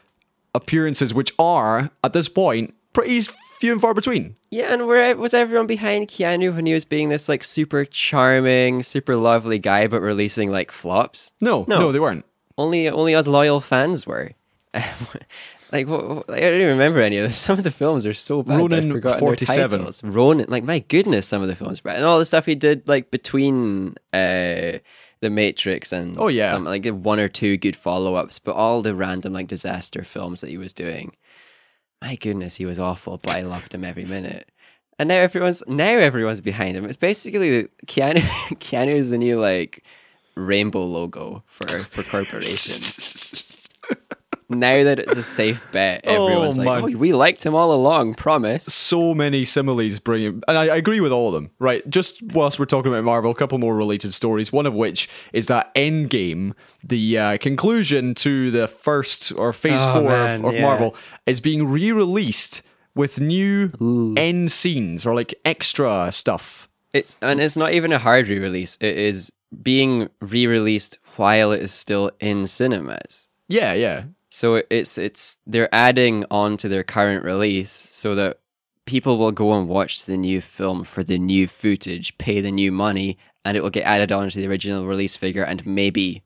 appearances, 0.55 1.13
which 1.13 1.33
are 1.39 1.91
at 2.03 2.13
this 2.13 2.29
point 2.29 2.75
pretty 2.93 3.21
few 3.59 3.73
and 3.73 3.81
far 3.81 3.93
between. 3.93 4.37
Yeah, 4.51 4.73
and 4.73 4.87
where 4.87 5.15
was 5.17 5.35
everyone 5.35 5.67
behind 5.67 6.09
Keanu 6.09 6.55
when 6.55 6.65
he 6.67 6.73
was 6.73 6.85
being 6.87 7.09
this 7.11 7.29
like 7.29 7.45
super 7.45 7.85
charming, 7.85 8.83
super 8.83 9.17
lovely 9.17 9.59
guy, 9.59 9.87
but 9.87 10.01
releasing 10.01 10.51
like 10.51 10.71
flops? 10.71 11.33
No, 11.41 11.65
no, 11.69 11.79
No. 11.81 11.93
they 11.93 12.01
weren't. 12.01 12.25
Only 12.57 12.89
only 12.89 13.15
us 13.15 13.27
loyal 13.27 13.61
fans 13.61 14.07
were. 14.07 14.33
like, 15.73 15.87
what, 15.89 16.29
like, 16.29 16.39
I 16.43 16.51
don't 16.51 16.61
even 16.61 16.79
remember 16.79 17.01
any 17.01 17.19
of 17.19 17.25
this. 17.29 17.39
Some 17.47 17.59
of 17.59 17.65
the 17.65 17.71
films 17.71 18.07
are 18.07 18.15
so 18.15 18.43
bad. 18.43 18.59
Ronin 18.59 18.85
I've 18.85 18.91
forgotten 18.93 19.21
47. 19.21 19.71
Their 19.71 19.79
titles. 19.79 20.03
Ronin, 20.05 20.47
like 20.49 20.65
my 20.65 20.81
goodness, 20.81 21.27
some 21.27 21.43
of 21.43 21.49
the 21.49 21.57
films, 21.57 21.81
bad. 21.81 21.97
and 21.97 22.05
all 22.05 22.19
the 22.19 22.27
stuff 22.27 22.47
he 22.47 22.55
did 22.55 22.87
like 22.89 23.11
between 23.11 23.97
uh, 24.13 24.79
the 25.21 25.31
Matrix 25.31 25.93
and 25.93 26.17
Oh, 26.19 26.29
yeah. 26.29 26.51
some, 26.51 26.65
like 26.65 26.87
one 26.87 27.21
or 27.21 27.29
two 27.29 27.57
good 27.57 27.77
follow 27.77 28.15
ups, 28.15 28.39
but 28.39 28.55
all 28.55 28.83
the 28.83 28.95
random 28.95 29.33
like 29.33 29.47
disaster 29.49 30.05
films 30.05 30.41
that 30.41 30.51
he 30.51 30.59
was 30.59 30.73
doing. 30.73 31.17
My 32.03 32.17
goodness, 32.17 32.57
he 32.57 32.67
was 32.67 32.79
awful, 32.79 33.19
but 33.19 33.31
I 33.35 33.41
loved 33.43 33.75
him 33.75 33.85
every 33.85 34.05
minute. 34.05 34.51
And 34.99 35.09
now 35.09 35.17
everyone's 35.17 35.63
now 35.67 35.97
everyone's 35.99 36.41
behind 36.41 36.77
him. 36.77 36.85
It's 36.87 36.97
basically 36.97 37.69
Keanu. 37.87 38.21
Keanu 38.61 38.95
is 38.95 39.11
the 39.11 39.19
new 39.19 39.39
like 39.41 39.85
rainbow 40.37 40.85
logo 40.85 41.43
for 41.47 41.67
for 41.67 42.03
corporations. 42.03 43.45
Now 44.49 44.85
that 44.85 44.99
it's 44.99 45.17
a 45.17 45.23
safe 45.23 45.67
bet, 45.73 46.05
everyone's 46.05 46.59
like, 46.59 46.67
man. 46.67 46.95
"Oh, 46.95 46.99
we 46.99 47.13
liked 47.13 47.45
him 47.45 47.55
all 47.55 47.73
along." 47.73 48.15
Promise. 48.15 48.65
So 48.65 49.15
many 49.15 49.45
similes 49.45 49.99
bring 49.99 50.23
him, 50.23 50.43
and 50.49 50.57
I, 50.57 50.67
I 50.69 50.77
agree 50.77 51.01
with 51.01 51.13
all 51.13 51.29
of 51.29 51.35
them. 51.35 51.51
Right, 51.59 51.89
just 51.89 52.23
whilst 52.33 52.59
we're 52.59 52.67
talking 52.67 52.93
about 52.93 53.05
Marvel, 53.05 53.31
a 53.31 53.35
couple 53.35 53.59
more 53.59 53.77
related 53.77 54.13
stories. 54.13 54.53
One 54.53 54.67
of 54.67 54.75
which 54.75 55.09
is 55.33 55.47
that 55.47 55.75
Endgame, 55.75 56.55
the 56.85 57.19
uh, 57.19 57.39
conclusion 57.39 58.15
to 58.17 58.51
the 58.51 58.69
first 58.69 59.33
or 59.33 59.53
Phase 59.53 59.81
Oh, 59.83 60.01
Four 60.01 60.11
man, 60.11 60.41
of, 60.41 60.47
of 60.47 60.55
yeah. 60.55 60.63
Marvel, 60.63 60.97
is 61.27 61.41
being 61.41 61.69
re-released 61.69 62.63
with 62.95 63.21
new 63.21 64.15
end 64.17 64.51
scenes 64.51 65.05
or 65.05 65.15
like 65.15 65.35
extra 65.45 66.11
stuff. 66.13 66.69
It's 66.93 67.17
and 67.21 67.41
it's 67.41 67.57
not 67.57 67.73
even 67.73 67.93
a 67.93 67.99
hard 67.99 68.29
re-release. 68.29 68.79
It 68.81 68.97
is 68.97 69.31
being 69.63 70.09
re-released 70.21 70.99
while 71.17 71.53
it 71.53 71.61
is 71.61 71.73
still 71.73 72.11
in 72.21 72.47
cinemas. 72.47 73.29
Yeah, 73.49 73.75
yeah. 73.75 74.05
So 74.37 74.63
it's 74.69 74.99
it's 74.99 75.39
they're 75.47 75.75
adding 75.75 76.27
on 76.31 76.59
to 76.59 76.69
their 76.69 76.85
current 76.85 77.25
release 77.25 77.73
so 77.73 78.15
that 78.17 78.39
people 78.85 79.17
will 79.17 79.33
go 79.33 79.59
and 79.59 79.67
watch 79.67 80.05
the 80.05 80.19
new 80.19 80.43
film 80.43 80.85
for 80.85 81.03
the 81.03 81.19
new 81.19 81.49
footage, 81.49 82.19
pay 82.19 82.43
the 82.43 82.51
new 82.51 82.71
money, 82.71 83.17
and 83.47 83.57
it 83.57 83.63
will 83.63 83.71
get 83.71 83.85
added 83.87 84.13
on 84.13 84.29
to 84.29 84.39
the 84.39 84.47
original 84.47 84.87
release 84.87 85.17
figure 85.17 85.43
and 85.43 85.65
maybe 85.65 86.23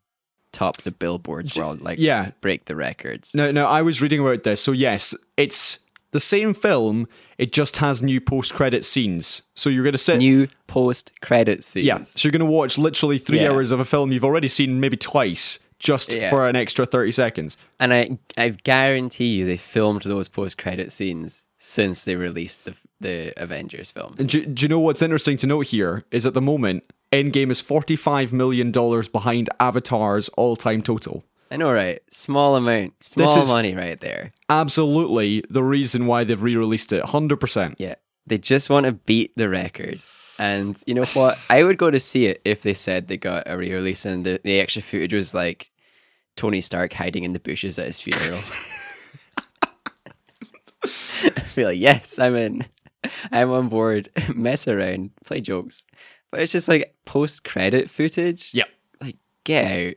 top 0.51 0.79
the 0.79 0.90
billboards 0.90 1.57
world, 1.57 1.83
like 1.83 2.01
yeah. 2.01 2.33
break 2.40 2.64
the 2.64 2.75
records. 2.75 3.33
No, 3.33 3.53
no, 3.53 3.68
I 3.68 3.81
was 3.83 4.03
reading 4.03 4.18
about 4.18 4.42
this. 4.42 4.61
So 4.61 4.73
yes, 4.73 5.14
it's 5.37 5.79
the 6.11 6.18
same 6.18 6.53
film. 6.53 7.07
It 7.38 7.53
just 7.53 7.77
has 7.77 8.03
new 8.03 8.20
post-credit 8.20 8.85
scenes. 8.85 9.42
So 9.55 9.70
you're 9.70 9.85
gonna 9.85 9.99
sit. 9.99 10.18
New 10.18 10.49
post 10.66 11.12
credit 11.20 11.62
scenes. 11.62 11.87
yeah. 11.87 12.03
So 12.03 12.27
you're 12.27 12.33
gonna 12.33 12.51
watch 12.51 12.77
literally 12.77 13.18
three 13.18 13.38
Yeah. 13.42 13.53
hours 13.53 13.70
of 13.70 13.79
a 13.79 13.85
film 13.85 14.11
you've 14.11 14.25
already 14.25 14.49
seen 14.49 14.81
maybe 14.81 14.96
twice, 14.96 15.61
just 15.81 16.14
Yeah. 16.14 16.31
for 16.31 16.47
an 16.49 16.55
extra 16.55 16.87
thirty 16.87 17.11
seconds. 17.11 17.57
And 17.81 17.93
I 17.93 18.19
I 18.38 18.51
guarantee 18.51 19.35
you 19.37 19.45
they 19.47 19.57
filmed 19.57 20.03
those 20.03 20.29
post 20.29 20.57
credit 20.59 20.93
scenes 20.93 21.47
since 21.57 22.05
they 22.05 22.14
released 22.14 22.64
the 22.64 22.75
the 23.01 23.33
Avengers 23.37 23.90
films. 23.90 24.21
And 24.21 24.29
do, 24.29 24.47
do 24.47 24.62
you 24.62 24.69
know 24.69 24.79
what's 24.79 25.03
interesting 25.03 25.37
to 25.38 25.47
note 25.49 25.66
here 25.66 26.05
is 26.12 26.25
at 26.27 26.35
the 26.35 26.43
moment, 26.43 26.85
Endgame 27.12 27.51
is 27.51 27.61
forty-five 27.61 28.33
million 28.33 28.71
dollars 28.71 29.09
behind 29.09 29.49
Avatar's 29.59 30.29
all-time 30.31 30.83
total. 30.83 31.25
I 31.51 31.57
know, 31.57 31.73
right? 31.73 32.01
Small 32.12 32.55
amount, 32.55 33.03
small 33.03 33.43
is- 33.43 33.53
money 33.53 33.75
right 33.75 33.99
there. 34.01 34.33
Absolutely, 34.49 35.43
the 35.51 35.64
reason 35.64 36.07
why 36.07 36.23
they've 36.25 36.40
re-released 36.40 36.93
it, 36.93 37.03
hundred 37.07 37.38
percent. 37.40 37.77
Yeah, 37.79 37.95
they 38.27 38.38
just 38.38 38.69
want 38.71 38.87
to 38.87 38.93
beat 38.93 39.33
the 39.37 39.49
record. 39.49 40.05
And 40.38 40.81
you 40.87 40.95
know 40.95 41.05
what? 41.07 41.38
I 41.51 41.64
would 41.64 41.77
go 41.77 41.90
to 41.90 41.99
see 42.01 42.27
it 42.27 42.40
if 42.45 42.62
they 42.62 42.73
said 42.75 43.09
they 43.09 43.16
got 43.16 43.43
a 43.47 43.57
re-release 43.59 44.05
and 44.07 44.25
the, 44.25 44.40
the 44.45 44.59
extra 44.61 44.81
footage 44.83 45.12
was 45.12 45.35
like 45.35 45.69
Tony 46.40 46.62
Stark 46.62 46.94
hiding 46.94 47.24
in 47.24 47.35
the 47.35 47.38
bushes 47.38 47.79
at 47.79 47.85
his 47.85 48.00
funeral. 48.00 48.40
I 50.83 51.40
feel 51.40 51.68
like 51.68 51.79
yes, 51.79 52.18
I'm 52.18 52.35
in. 52.35 52.64
I'm 53.31 53.50
on 53.50 53.68
board. 53.68 54.09
Mess 54.35 54.66
around, 54.66 55.11
play 55.22 55.42
jokes, 55.42 55.85
but 56.31 56.40
it's 56.40 56.53
just 56.53 56.66
like 56.66 56.94
post-credit 57.05 57.90
footage. 57.90 58.55
Yep. 58.55 58.68
Like 59.03 59.16
get 59.44 59.88
out. 59.88 59.94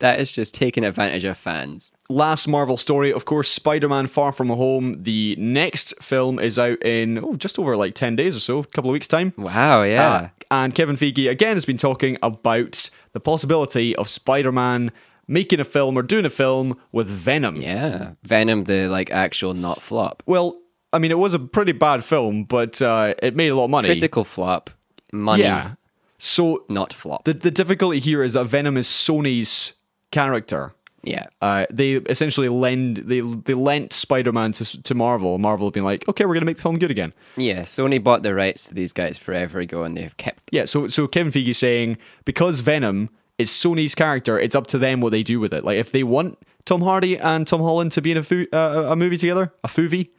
That 0.00 0.18
is 0.18 0.32
just 0.32 0.56
taking 0.56 0.84
advantage 0.84 1.24
of 1.24 1.38
fans. 1.38 1.92
last 2.08 2.48
Marvel 2.48 2.76
story, 2.76 3.12
of 3.12 3.24
course, 3.24 3.48
Spider-Man: 3.48 4.08
Far 4.08 4.32
From 4.32 4.48
Home. 4.48 5.00
The 5.00 5.36
next 5.38 5.94
film 6.02 6.40
is 6.40 6.58
out 6.58 6.84
in 6.84 7.18
oh, 7.24 7.36
just 7.36 7.56
over 7.56 7.76
like 7.76 7.94
ten 7.94 8.16
days 8.16 8.36
or 8.36 8.40
so, 8.40 8.58
a 8.58 8.64
couple 8.64 8.90
of 8.90 8.94
weeks 8.94 9.06
time. 9.06 9.32
Wow. 9.38 9.82
Yeah. 9.82 10.10
Uh, 10.10 10.28
and 10.50 10.74
Kevin 10.74 10.96
Feige 10.96 11.30
again 11.30 11.54
has 11.54 11.64
been 11.64 11.76
talking 11.76 12.18
about 12.20 12.90
the 13.12 13.20
possibility 13.20 13.94
of 13.94 14.08
Spider-Man 14.08 14.90
making 15.26 15.60
a 15.60 15.64
film 15.64 15.96
or 15.98 16.02
doing 16.02 16.24
a 16.24 16.30
film 16.30 16.76
with 16.92 17.08
Venom. 17.08 17.56
yeah. 17.56 18.12
Venom, 18.22 18.64
the 18.64 18.88
like 18.88 19.10
actual 19.10 19.54
not 19.54 19.80
flop. 19.82 20.22
Well, 20.26 20.60
I 20.92 20.98
mean, 20.98 21.10
it 21.10 21.18
was 21.18 21.34
a 21.34 21.38
pretty 21.38 21.72
bad 21.72 22.04
film, 22.04 22.44
but 22.44 22.80
uh, 22.80 23.14
it 23.22 23.34
made 23.34 23.48
a 23.48 23.54
lot 23.56 23.64
of 23.64 23.70
money. 23.70 23.88
critical 23.88 24.24
flop, 24.24 24.70
money 25.12 25.42
Yeah. 25.42 25.72
So 26.18 26.64
not 26.68 26.92
flop. 26.92 27.24
the 27.24 27.34
the 27.34 27.50
difficulty 27.50 27.98
here 27.98 28.22
is 28.22 28.34
that 28.34 28.44
Venom 28.46 28.76
is 28.76 28.86
Sony's 28.86 29.74
character. 30.10 30.72
yeah, 31.02 31.26
Uh, 31.42 31.66
they 31.70 31.94
essentially 31.94 32.48
lend 32.48 32.98
they 32.98 33.20
they 33.20 33.52
lent 33.54 33.92
Spider-Man 33.92 34.52
to 34.52 34.82
to 34.82 34.94
Marvel. 34.94 35.38
Marvel 35.38 35.66
have 35.66 35.74
been 35.74 35.84
like, 35.84 36.08
okay, 36.08 36.24
we're 36.24 36.34
gonna 36.34 36.46
make 36.46 36.56
the 36.56 36.62
film 36.62 36.78
good 36.78 36.90
again. 36.90 37.12
yeah. 37.36 37.60
Sony 37.62 38.02
bought 38.02 38.22
the 38.22 38.32
rights 38.34 38.66
to 38.68 38.74
these 38.74 38.92
guys 38.92 39.18
forever 39.18 39.58
ago, 39.60 39.82
and 39.82 39.96
they've 39.96 40.16
kept. 40.16 40.42
Yeah, 40.52 40.64
so 40.66 40.86
so 40.88 41.06
Kevin 41.08 41.32
Feige 41.32 41.54
saying 41.54 41.98
because 42.24 42.60
Venom 42.60 43.10
is 43.38 43.50
Sony's 43.50 43.94
character, 43.94 44.38
it's 44.38 44.54
up 44.54 44.66
to 44.68 44.78
them 44.78 45.00
what 45.00 45.10
they 45.10 45.22
do 45.22 45.40
with 45.40 45.52
it. 45.52 45.64
Like 45.64 45.78
if 45.78 45.92
they 45.92 46.02
want 46.02 46.38
Tom 46.64 46.80
Hardy 46.80 47.18
and 47.18 47.46
Tom 47.46 47.60
Holland 47.60 47.92
to 47.92 48.02
be 48.02 48.12
in 48.12 48.18
a 48.18 48.56
uh, 48.56 48.92
a 48.92 48.96
movie 48.96 49.16
together, 49.16 49.52
a 49.62 49.70
movie, 49.76 50.10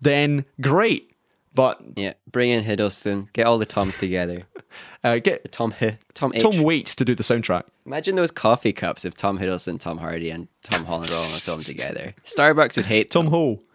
then 0.00 0.44
great. 0.60 1.10
But 1.54 1.80
Yeah, 1.96 2.14
bring 2.30 2.50
in 2.50 2.64
Hiddleston, 2.64 3.32
get 3.32 3.46
all 3.46 3.58
the 3.58 3.66
Toms 3.66 3.98
together. 3.98 4.42
uh, 5.04 5.18
get 5.18 5.52
Tom 5.52 5.72
H, 5.80 5.94
Tom 6.12 6.32
H. 6.34 6.42
Tom 6.42 6.62
Waits 6.62 6.96
to 6.96 7.04
do 7.04 7.14
the 7.14 7.22
soundtrack. 7.22 7.62
Imagine 7.86 8.16
those 8.16 8.32
coffee 8.32 8.72
cups 8.72 9.04
if 9.04 9.14
Tom 9.14 9.38
Hiddleston, 9.38 9.78
Tom 9.78 9.98
Hardy, 9.98 10.30
and 10.30 10.48
Tom 10.62 10.84
Holland 10.84 11.10
were 11.10 11.16
all 11.16 11.22
in 11.24 11.30
a 11.30 11.34
film 11.34 11.60
together. 11.60 12.14
Starbucks 12.24 12.76
would 12.76 12.86
hate 12.86 13.10
Tom 13.10 13.26
Ho. 13.28 13.62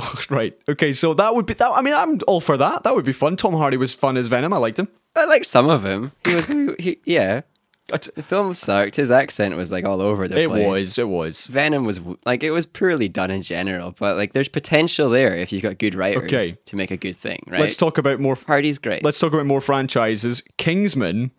Oh, 0.00 0.18
right. 0.30 0.58
Okay. 0.70 0.94
So 0.94 1.12
that 1.12 1.34
would 1.34 1.44
be 1.44 1.52
that. 1.52 1.70
I 1.70 1.82
mean, 1.82 1.92
I'm 1.92 2.18
all 2.26 2.40
for 2.40 2.56
that. 2.56 2.82
That 2.82 2.94
would 2.94 3.04
be 3.04 3.12
fun. 3.12 3.36
Tom 3.36 3.52
Hardy 3.52 3.76
was 3.76 3.94
fun 3.94 4.16
as 4.16 4.26
Venom. 4.26 4.50
I 4.54 4.56
liked 4.56 4.78
him. 4.78 4.88
I 5.14 5.26
like 5.26 5.44
some 5.44 5.68
of 5.68 5.84
him. 5.84 6.12
He 6.24 6.34
was, 6.34 6.48
he, 6.48 6.98
yeah. 7.04 7.42
The 7.88 8.22
film 8.22 8.54
sucked. 8.54 8.96
His 8.96 9.10
accent 9.10 9.54
was 9.56 9.70
like 9.70 9.84
all 9.84 10.00
over 10.00 10.26
the 10.26 10.40
it 10.42 10.48
place. 10.48 10.64
It 10.64 10.68
was. 10.68 10.98
It 10.98 11.08
was. 11.08 11.46
Venom 11.48 11.84
was 11.84 12.00
like 12.24 12.42
it 12.42 12.50
was 12.50 12.64
poorly 12.64 13.08
done 13.08 13.30
in 13.30 13.42
general, 13.42 13.94
but 13.98 14.16
like 14.16 14.32
there's 14.32 14.48
potential 14.48 15.10
there 15.10 15.36
if 15.36 15.52
you 15.52 15.60
got 15.60 15.78
good 15.78 15.94
writers 15.94 16.24
Okay. 16.24 16.54
to 16.66 16.76
make 16.76 16.90
a 16.90 16.96
good 16.96 17.16
thing, 17.16 17.42
right? 17.48 17.60
Let's 17.60 17.76
talk 17.76 17.98
about 17.98 18.18
more. 18.20 18.34
Hardy's 18.46 18.78
great. 18.78 19.04
Let's 19.04 19.18
talk 19.18 19.32
about 19.34 19.44
more 19.46 19.60
franchises. 19.60 20.42
Kingsman, 20.56 21.32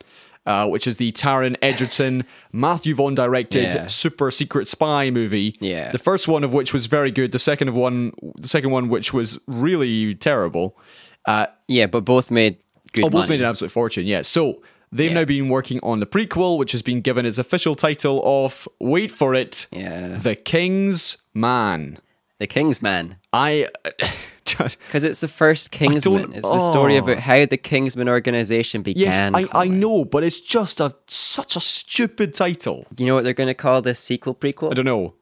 uh, 0.45 0.67
which 0.67 0.85
is 0.85 0.97
the 0.97 1.11
Taron 1.13 1.55
Egerton, 1.63 2.23
Matthew 2.51 2.93
Vaughn 2.93 3.15
directed 3.15 3.73
Yeah. 3.73 3.87
super 3.87 4.29
secret 4.29 4.67
spy 4.67 5.09
movie. 5.09 5.55
Yeah. 5.59 5.91
The 5.91 5.97
first 5.97 6.27
one 6.27 6.43
of 6.43 6.53
which 6.53 6.71
was 6.71 6.85
very 6.85 7.09
good. 7.09 7.31
The 7.31 7.39
second 7.39 7.69
of 7.69 7.75
one, 7.75 8.11
the 8.37 8.47
second 8.47 8.69
one 8.69 8.89
which 8.89 9.11
was 9.11 9.39
really 9.47 10.13
terrible. 10.13 10.77
Uh, 11.25 11.47
yeah, 11.67 11.87
but 11.87 12.01
both 12.05 12.29
made 12.29 12.57
good 12.91 13.05
oh, 13.05 13.09
both 13.09 13.21
money. 13.21 13.29
made 13.29 13.39
an 13.41 13.49
absolute 13.49 13.71
fortune. 13.71 14.05
Yeah. 14.05 14.21
So 14.21 14.61
they've 14.93 15.11
Yeah. 15.11 15.19
now 15.21 15.25
been 15.25 15.49
working 15.49 15.79
on 15.83 15.99
the 15.99 16.05
prequel, 16.05 16.57
which 16.57 16.71
has 16.71 16.81
been 16.81 17.01
given 17.01 17.25
its 17.25 17.37
official 17.37 17.75
title 17.75 18.21
of 18.23 18.67
wait 18.79 19.11
for 19.11 19.33
it, 19.35 19.67
yeah, 19.71 20.17
The 20.17 20.35
King's 20.35 21.17
Man. 21.33 21.99
the 22.39 22.47
Kingsman, 22.47 23.15
I. 23.31 23.67
because 24.45 25.03
it's 25.05 25.21
the 25.21 25.27
first 25.27 25.71
Kingsman. 25.71 26.33
It's 26.33 26.49
the 26.49 26.59
story 26.69 26.95
oh. 26.95 26.99
about 26.99 27.17
how 27.19 27.45
the 27.45 27.57
Kingsman 27.57 28.09
organization 28.09 28.81
began. 28.83 29.33
Yes, 29.33 29.49
I, 29.53 29.61
I 29.63 29.67
know, 29.67 30.03
but 30.05 30.23
it's 30.23 30.41
just 30.41 30.79
a 30.81 30.93
such 31.07 31.55
a 31.55 31.59
stupid 31.61 32.33
title. 32.33 32.85
You 32.97 33.05
know 33.05 33.15
what 33.15 33.23
they're 33.23 33.33
going 33.33 33.47
to 33.47 33.53
call 33.53 33.81
this 33.81 33.99
sequel 33.99 34.35
prequel? 34.35 34.71
I 34.71 34.73
don't 34.75 34.85
know. 34.85 35.15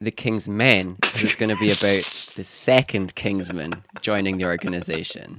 the 0.00 0.10
King's 0.10 0.48
Men, 0.48 0.96
'cause 1.02 1.22
it's 1.22 1.36
going 1.36 1.54
to 1.54 1.60
be 1.60 1.70
about 1.78 2.04
the 2.34 2.42
second 2.42 3.14
Kingsman 3.14 3.84
joining 4.00 4.38
the 4.38 4.46
organization. 4.46 5.36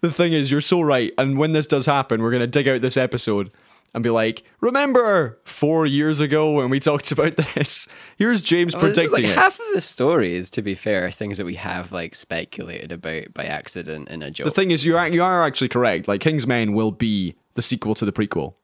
The 0.00 0.12
thing 0.12 0.32
is, 0.32 0.50
you're 0.50 0.60
so 0.60 0.80
right. 0.80 1.12
And 1.18 1.38
when 1.38 1.52
this 1.52 1.66
does 1.66 1.86
happen, 1.86 2.22
we're 2.22 2.30
going 2.30 2.40
to 2.40 2.46
dig 2.46 2.68
out 2.68 2.80
this 2.80 2.96
episode 2.96 3.50
and 3.92 4.02
be 4.04 4.10
like, 4.10 4.44
remember 4.60 5.38
four 5.44 5.84
years 5.84 6.20
ago 6.20 6.52
when 6.52 6.70
we 6.70 6.78
talked 6.80 7.10
about 7.12 7.36
this? 7.36 7.86
Here's 8.16 8.40
James 8.40 8.74
Well, 8.74 8.84
predicting 8.84 9.24
like 9.24 9.32
it. 9.32 9.36
half 9.36 9.58
of 9.58 9.66
the 9.74 9.80
stories, 9.80 10.48
to 10.50 10.62
be 10.62 10.74
fair, 10.74 11.10
things 11.10 11.38
that 11.38 11.44
we 11.44 11.56
have 11.56 11.90
like 11.92 12.14
speculated 12.14 12.92
about 12.92 13.34
by 13.34 13.44
accident 13.44 14.08
in 14.08 14.22
a 14.22 14.30
joke. 14.30 14.44
the 14.46 14.50
thing 14.52 14.70
is, 14.70 14.84
you 14.84 14.96
are, 14.96 15.08
you 15.08 15.22
are 15.22 15.44
actually 15.44 15.68
correct. 15.68 16.08
Like, 16.08 16.20
King's 16.20 16.46
Men 16.46 16.72
will 16.72 16.92
be 16.92 17.34
the 17.54 17.62
sequel 17.62 17.94
to 17.96 18.04
the 18.04 18.12
prequel. 18.12 18.54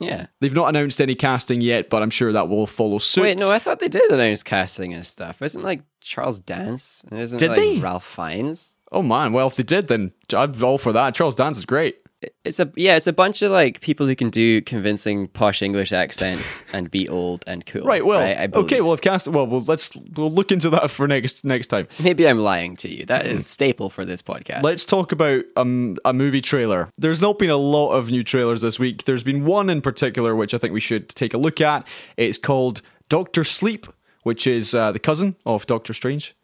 yeah. 0.00 0.26
They've 0.40 0.54
not 0.54 0.70
announced 0.70 1.00
any 1.02 1.14
casting 1.14 1.60
yet, 1.60 1.90
but 1.90 2.02
I'm 2.02 2.08
sure 2.10 2.32
that 2.32 2.48
will 2.48 2.66
follow 2.66 2.98
suit. 2.98 3.20
Wait, 3.22 3.38
no, 3.38 3.50
I 3.52 3.58
thought 3.58 3.80
they 3.80 3.88
did 3.88 4.10
announce 4.10 4.42
casting 4.42 4.94
and 4.94 5.06
stuff. 5.06 5.42
Isn't 5.42 5.62
like 5.62 5.82
Charles 6.00 6.40
Dance? 6.40 7.04
Isn't 7.12 7.38
Did 7.38 7.48
like 7.50 7.58
they? 7.58 7.78
Ralph 7.78 8.06
Fiennes? 8.06 8.78
Oh 8.92 9.02
man, 9.02 9.32
well 9.32 9.48
if 9.48 9.56
they 9.56 9.62
did, 9.62 9.88
then 9.88 10.12
I'm 10.34 10.62
all 10.62 10.78
for 10.78 10.92
that. 10.92 11.14
Charles 11.14 11.34
Dance 11.34 11.58
is 11.58 11.64
great. 11.64 11.96
It's 12.44 12.60
a 12.60 12.70
yeah, 12.76 12.96
it's 12.96 13.06
a 13.06 13.14
bunch 13.14 13.40
of 13.40 13.50
like 13.50 13.80
people 13.80 14.06
who 14.06 14.14
can 14.14 14.28
do 14.28 14.60
convincing 14.60 15.28
posh 15.28 15.62
English 15.62 15.90
accents 15.90 16.62
and 16.74 16.90
be 16.90 17.08
old 17.08 17.42
and 17.46 17.64
cool. 17.64 17.82
Right. 17.82 18.04
Well, 18.04 18.20
I 18.20 18.32
okay. 18.32 18.46
believe. 18.46 18.84
Well, 18.84 18.92
if 18.92 19.00
cast, 19.00 19.28
well, 19.28 19.46
well, 19.46 19.62
let's 19.62 19.96
we'll 20.16 20.30
look 20.30 20.52
into 20.52 20.68
that 20.70 20.90
for 20.90 21.08
next 21.08 21.46
next 21.46 21.68
time. 21.68 21.88
maybe 22.02 22.28
I'm 22.28 22.38
lying 22.38 22.76
to 22.76 22.94
you. 22.94 23.06
That 23.06 23.24
is 23.24 23.46
staple 23.46 23.88
for 23.88 24.04
this 24.04 24.20
podcast. 24.20 24.62
Let's 24.62 24.84
talk 24.84 25.12
about 25.12 25.44
um, 25.56 25.96
a 26.04 26.12
movie 26.12 26.42
trailer. 26.42 26.90
There's 26.98 27.22
not 27.22 27.38
been 27.38 27.48
a 27.48 27.56
lot 27.56 27.92
of 27.92 28.10
new 28.10 28.22
trailers 28.22 28.60
this 28.60 28.78
week. 28.78 29.04
There's 29.04 29.22
been 29.22 29.46
one 29.46 29.70
in 29.70 29.80
particular 29.80 30.36
which 30.36 30.52
I 30.52 30.58
think 30.58 30.74
we 30.74 30.80
should 30.80 31.08
take 31.08 31.32
a 31.32 31.38
look 31.38 31.62
at. 31.62 31.88
It's 32.18 32.36
called 32.36 32.82
Doctor 33.08 33.44
Sleep, 33.44 33.86
which 34.24 34.46
is 34.46 34.74
uh, 34.74 34.92
the 34.92 34.98
cousin 34.98 35.36
of 35.46 35.64
Doctor 35.64 35.94
Strange. 35.94 36.34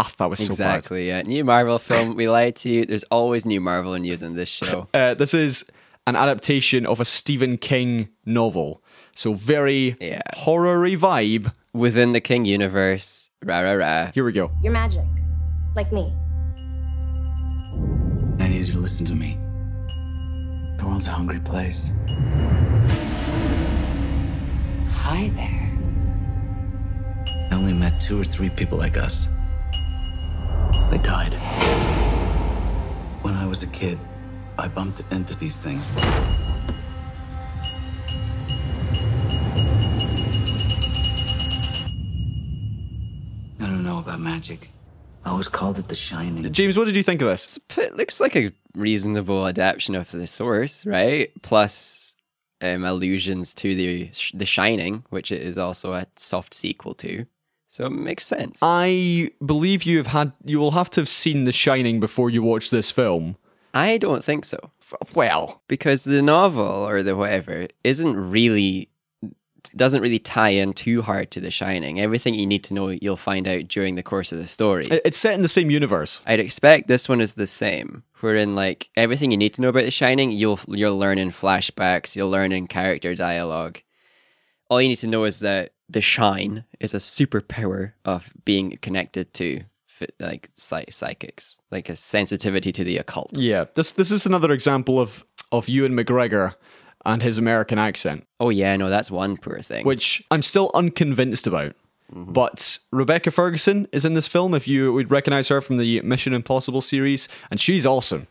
Ah, 0.00 0.08
that 0.18 0.30
was 0.30 0.38
so 0.38 0.46
bad. 0.48 0.76
Exactly. 0.78 1.08
Yeah. 1.08 1.22
New 1.22 1.44
Marvel 1.44 1.78
film. 1.78 2.14
We 2.14 2.28
lied 2.28 2.54
to 2.56 2.68
you. 2.70 2.86
There's 2.86 3.02
always 3.10 3.44
new 3.44 3.60
Marvel 3.60 3.94
news 3.98 4.22
in 4.22 4.34
this 4.36 4.48
show. 4.48 4.86
Uh, 4.94 5.14
this 5.14 5.34
is 5.34 5.64
an 6.06 6.14
adaptation 6.16 6.86
of 6.86 7.00
a 7.00 7.04
Stephen 7.04 7.58
King 7.58 8.08
novel. 8.24 8.80
So 9.14 9.34
very 9.34 9.96
Yeah. 10.00 10.22
horror-y 10.34 10.90
vibe. 10.94 11.52
Within 11.74 12.12
the 12.12 12.20
King 12.20 12.44
universe. 12.44 13.28
Rah 13.44 13.60
rah 13.60 13.72
rah. 13.72 14.10
Here 14.14 14.24
we 14.24 14.32
go. 14.32 14.50
You're 14.62 14.72
magic. 14.72 15.04
Like 15.76 15.92
me. 15.92 16.12
I 18.40 18.48
need 18.48 18.66
you 18.68 18.72
to 18.74 18.78
listen 18.78 19.04
to 19.06 19.14
me. 19.14 19.36
The 20.78 20.86
world's 20.86 21.06
a 21.06 21.10
hungry 21.10 21.40
place. 21.40 21.92
Hi 25.02 25.28
there. 25.34 25.64
I 27.50 27.54
only 27.54 27.72
met 27.72 28.00
two 28.00 28.20
or 28.20 28.24
three 28.24 28.50
people 28.50 28.78
like 28.78 28.96
us. 28.96 29.26
They 30.90 30.98
died. 30.98 31.34
When 33.22 33.34
I 33.34 33.46
was 33.46 33.62
a 33.62 33.66
kid, 33.68 33.98
I 34.58 34.68
bumped 34.68 35.02
into 35.10 35.36
these 35.36 35.60
things. 35.60 35.98
I 43.60 43.66
don't 43.66 43.82
know 43.82 43.98
about 43.98 44.20
magic. 44.20 44.70
I 45.24 45.30
always 45.30 45.48
called 45.48 45.78
it 45.78 45.88
the 45.88 45.96
shining. 45.96 46.50
James, 46.52 46.78
what 46.78 46.86
did 46.86 46.96
you 46.96 47.02
think 47.02 47.20
of 47.20 47.28
this? 47.28 47.58
It 47.76 47.96
looks 47.96 48.20
like 48.20 48.34
a 48.36 48.50
reasonable 48.74 49.46
adaptation 49.46 49.94
of 49.94 50.10
the 50.10 50.26
source, 50.26 50.86
right? 50.86 51.30
Plus 51.42 52.16
um, 52.60 52.84
allusions 52.84 53.54
to 53.54 53.74
the 53.74 54.10
The 54.34 54.46
Shining, 54.46 55.04
which 55.10 55.30
it 55.30 55.42
is 55.42 55.58
also 55.58 55.92
a 55.92 56.06
soft 56.16 56.54
sequel 56.54 56.94
to. 56.94 57.26
So 57.68 57.84
it 57.84 57.90
makes 57.90 58.26
sense. 58.26 58.60
I 58.62 59.30
believe 59.44 59.84
you 59.84 59.98
have 59.98 60.08
had 60.08 60.32
you 60.44 60.58
will 60.58 60.72
have 60.72 60.90
to 60.90 61.00
have 61.02 61.08
seen 61.08 61.44
The 61.44 61.52
Shining 61.52 62.00
before 62.00 62.30
you 62.30 62.42
watch 62.42 62.70
this 62.70 62.90
film. 62.90 63.36
I 63.74 63.98
don't 63.98 64.24
think 64.24 64.46
so. 64.46 64.70
Well, 65.14 65.60
because 65.68 66.04
the 66.04 66.22
novel 66.22 66.88
or 66.88 67.02
the 67.02 67.14
whatever 67.14 67.68
isn't 67.84 68.16
really 68.16 68.88
doesn't 69.76 70.00
really 70.00 70.18
tie 70.18 70.50
in 70.50 70.72
too 70.72 71.02
hard 71.02 71.30
to 71.30 71.40
the 71.40 71.50
shining 71.50 72.00
everything 72.00 72.32
you 72.32 72.46
need 72.46 72.64
to 72.64 72.72
know 72.72 72.88
you'll 72.88 73.16
find 73.16 73.46
out 73.46 73.68
during 73.68 73.96
the 73.96 74.02
course 74.02 74.32
of 74.32 74.38
the 74.38 74.46
story 74.46 74.84
it's 74.90 75.18
set 75.18 75.34
in 75.34 75.42
the 75.42 75.48
same 75.48 75.70
universe. 75.70 76.22
i'd 76.26 76.40
expect 76.40 76.88
this 76.88 77.08
one 77.08 77.20
is 77.20 77.34
the 77.34 77.46
same 77.46 78.02
wherein 78.20 78.54
like 78.54 78.88
everything 78.96 79.30
you 79.30 79.36
need 79.36 79.52
to 79.52 79.60
know 79.60 79.68
about 79.68 79.82
the 79.82 79.90
shining 79.90 80.30
you'll 80.30 80.60
you'll 80.68 80.96
learn 80.96 81.18
in 81.18 81.30
flashbacks 81.30 82.16
you'll 82.16 82.30
learn 82.30 82.52
in 82.52 82.66
character 82.66 83.14
dialogue 83.14 83.78
all 84.70 84.80
you 84.80 84.88
need 84.88 84.96
to 84.96 85.06
know 85.06 85.24
is 85.24 85.40
that 85.40 85.72
the 85.88 86.00
shine 86.00 86.64
is 86.80 86.94
a 86.94 86.98
superpower 86.98 87.92
of 88.04 88.32
being 88.44 88.78
connected 88.82 89.32
to 89.34 89.62
like 90.20 90.48
psy- 90.54 90.84
psychics 90.90 91.58
like 91.72 91.88
a 91.88 91.96
sensitivity 91.96 92.70
to 92.72 92.84
the 92.84 92.98
occult 92.98 93.30
Yeah, 93.36 93.64
this 93.74 93.92
this 93.92 94.12
is 94.12 94.26
another 94.26 94.52
example 94.52 95.00
of 95.00 95.24
of 95.50 95.68
Ewan 95.68 95.94
McGregor 95.94 96.54
and 97.04 97.22
his 97.22 97.38
American 97.38 97.78
accent, 97.78 98.26
oh 98.38 98.50
yeah 98.50 98.76
no 98.76 98.90
that's 98.90 99.10
one 99.10 99.36
poor 99.36 99.60
thing 99.60 99.84
which 99.84 100.22
I'm 100.30 100.42
still 100.42 100.70
unconvinced 100.74 101.46
about. 101.46 101.74
Mm-hmm. 102.14 102.32
But 102.32 102.78
Rebecca 102.90 103.30
Ferguson 103.30 103.86
is 103.92 104.04
in 104.06 104.14
this 104.14 104.26
film. 104.28 104.54
If 104.54 104.66
you 104.66 104.92
would 104.94 105.10
recognize 105.10 105.48
her 105.48 105.60
from 105.60 105.76
the 105.76 106.00
Mission 106.00 106.32
Impossible 106.32 106.80
series, 106.80 107.28
and 107.50 107.60
she's 107.60 107.84
awesome. 107.84 108.26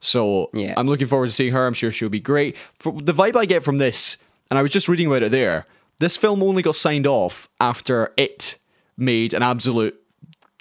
So 0.00 0.50
Yeah. 0.52 0.74
I'm 0.76 0.88
looking 0.88 1.06
forward 1.06 1.26
to 1.28 1.32
seeing 1.32 1.52
her. 1.52 1.64
I'm 1.64 1.74
sure 1.74 1.92
she'll 1.92 2.08
be 2.08 2.18
great. 2.18 2.56
For 2.80 2.92
the 2.92 3.12
vibe 3.12 3.36
I 3.36 3.46
get 3.46 3.62
from 3.62 3.76
this, 3.78 4.16
and 4.50 4.58
I 4.58 4.62
was 4.62 4.72
just 4.72 4.88
reading 4.88 5.06
about 5.06 5.22
it 5.22 5.30
there. 5.30 5.64
This 6.04 6.18
film 6.18 6.42
only 6.42 6.60
got 6.60 6.74
signed 6.74 7.06
off 7.06 7.48
after 7.62 8.12
it 8.18 8.58
made 8.98 9.32
an 9.32 9.42
absolute 9.42 9.98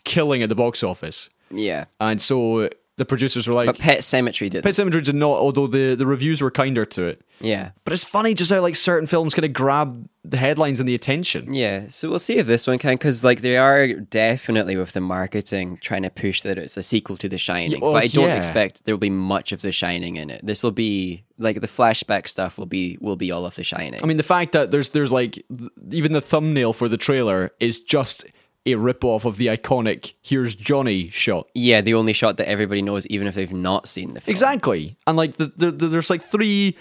killing 0.05 0.41
at 0.41 0.47
the 0.47 0.55
box 0.55 0.83
office, 0.83 1.29
yeah. 1.51 1.83
And 1.99 2.21
so 2.21 2.69
the 2.97 3.05
producers 3.05 3.47
were 3.47 3.53
like, 3.55 3.65
but 3.67 3.79
Pet 3.79 3.99
Sematary 3.99 4.49
did 4.49 4.63
Pet 4.63 4.73
Sematary 4.73 5.03
did 5.03 5.15
not, 5.15 5.31
although 5.39 5.67
the, 5.67 5.95
the 5.95 6.05
reviews 6.05 6.41
were 6.41 6.51
kinder 6.51 6.85
to 6.85 7.05
it. 7.05 7.21
yeah 7.39 7.71
But 7.85 7.93
it's 7.93 8.03
funny 8.03 8.33
just 8.33 8.51
how 8.51 8.61
like 8.61 8.75
certain 8.75 9.07
films 9.07 9.33
kind 9.33 9.45
of 9.45 9.53
grab 9.53 10.07
the 10.23 10.37
headlines 10.37 10.79
and 10.79 10.87
the 10.87 10.95
attention. 10.95 11.53
Yeah, 11.53 11.87
so 11.89 12.09
we'll 12.09 12.19
see 12.19 12.37
if 12.37 12.47
this 12.47 12.67
one 12.67 12.77
can, 12.77 12.93
because 12.93 13.23
like 13.23 13.41
they 13.41 13.57
are 13.57 13.93
definitely 13.93 14.77
with 14.77 14.93
the 14.93 15.01
marketing 15.01 15.79
trying 15.81 16.03
to 16.03 16.09
push 16.09 16.43
that 16.43 16.57
it's 16.57 16.77
a 16.77 16.83
sequel 16.83 17.17
to 17.17 17.27
The 17.27 17.37
Shining, 17.37 17.79
oh, 17.83 17.93
but 17.93 18.03
I 18.03 18.07
don't 18.07 18.27
yeah. 18.27 18.35
expect 18.35 18.85
there 18.85 18.95
will 18.95 18.99
be 18.99 19.09
much 19.09 19.51
of 19.51 19.61
The 19.61 19.71
Shining 19.71 20.15
in 20.15 20.29
it. 20.29 20.45
This 20.45 20.63
will 20.63 20.71
be 20.71 21.25
like 21.39 21.61
the 21.61 21.67
flashback 21.67 22.27
stuff 22.27 22.57
will 22.57 22.67
be 22.67 22.97
will 23.01 23.15
be 23.15 23.31
all 23.31 23.45
of 23.45 23.55
The 23.55 23.63
Shining. 23.63 24.01
I 24.01 24.05
mean, 24.05 24.17
the 24.17 24.23
fact 24.23 24.51
that 24.53 24.71
there's 24.71 24.91
there's 24.91 25.11
like 25.11 25.33
th- 25.33 25.71
even 25.91 26.13
the 26.13 26.21
thumbnail 26.21 26.73
for 26.73 26.87
the 26.87 26.97
trailer 26.97 27.51
is 27.59 27.79
just 27.79 28.25
a 28.65 28.75
rip 28.75 29.03
off 29.03 29.25
of 29.25 29.37
the 29.37 29.47
iconic 29.47 30.13
"Here's 30.21 30.55
Johnny" 30.55 31.09
shot. 31.09 31.47
yeah, 31.53 31.81
the 31.81 31.93
only 31.93 32.13
shot 32.13 32.37
that 32.37 32.47
everybody 32.47 32.81
knows, 32.81 33.05
even 33.07 33.27
if 33.27 33.35
they've 33.35 33.51
not 33.51 33.87
seen 33.87 34.13
the 34.13 34.21
film. 34.21 34.31
Exactly, 34.31 34.97
and 35.07 35.17
like 35.17 35.35
the, 35.35 35.45
the, 35.55 35.71
the 35.71 35.87
there's 35.87 36.09
like 36.09 36.23
three 36.23 36.77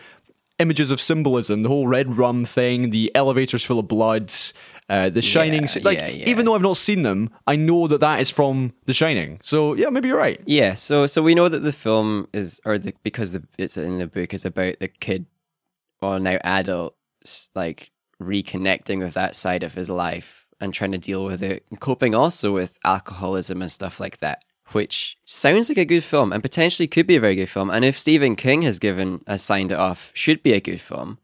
images 0.58 0.90
of 0.90 1.00
symbolism: 1.00 1.62
the 1.62 1.68
whole 1.68 1.88
red 1.88 2.16
rum 2.16 2.44
thing, 2.44 2.90
the 2.90 3.10
elevators 3.14 3.64
full 3.64 3.78
of 3.78 3.88
blood, 3.88 4.32
uh, 4.88 5.10
the 5.10 5.22
Shining. 5.22 5.62
Yeah, 5.62 5.82
like 5.82 5.98
yeah, 5.98 6.08
yeah. 6.08 6.28
even 6.28 6.46
though 6.46 6.54
I've 6.54 6.62
not 6.62 6.76
seen 6.76 7.02
them, 7.02 7.30
I 7.46 7.56
know 7.56 7.86
that 7.88 8.00
that 8.00 8.20
is 8.20 8.30
from 8.30 8.72
The 8.84 8.94
Shining. 8.94 9.40
So 9.42 9.74
yeah, 9.74 9.88
maybe 9.88 10.08
you're 10.08 10.18
right. 10.18 10.40
Yeah, 10.46 10.74
so 10.74 11.06
so 11.06 11.22
we 11.22 11.34
know 11.34 11.48
that 11.48 11.60
the 11.60 11.72
film 11.72 12.28
is, 12.32 12.60
or 12.64 12.78
the 12.78 12.94
because 13.02 13.32
the 13.32 13.42
it's 13.58 13.76
in 13.76 13.98
the 13.98 14.06
book 14.06 14.32
is 14.34 14.44
about 14.44 14.78
the 14.80 14.88
kid, 14.88 15.26
well 16.00 16.20
now 16.20 16.38
adult, 16.44 16.96
like 17.54 17.90
reconnecting 18.20 19.00
with 19.00 19.14
that 19.14 19.34
side 19.34 19.64
of 19.64 19.74
his 19.74 19.90
life 19.90 20.41
and 20.62 20.72
trying 20.72 20.92
to 20.92 20.98
deal 20.98 21.25
with 21.27 21.42
it, 21.42 21.64
and 21.68 21.79
coping 21.81 22.14
also 22.14 22.55
with 22.55 22.79
alcoholism 22.85 23.61
and 23.61 23.70
stuff 23.70 24.01
like 24.01 24.18
that. 24.18 24.44
Which 24.72 25.18
sounds 25.27 25.68
like 25.68 25.77
a 25.77 25.85
good 25.85 26.03
film 26.05 26.33
and 26.33 26.42
potentially 26.42 26.87
could 26.87 27.07
be 27.07 27.16
a 27.16 27.20
very 27.20 27.35
good 27.35 27.51
film. 27.51 27.68
And 27.68 27.85
if 27.85 27.98
Stephen 27.98 28.37
King 28.37 28.62
has 28.62 28.79
given 28.79 29.20
has 29.27 29.42
signed 29.42 29.70
it 29.72 29.79
off, 29.79 30.11
should 30.14 30.42
be 30.42 30.55
a 30.55 30.61
good 30.61 30.81
film. 30.81 31.18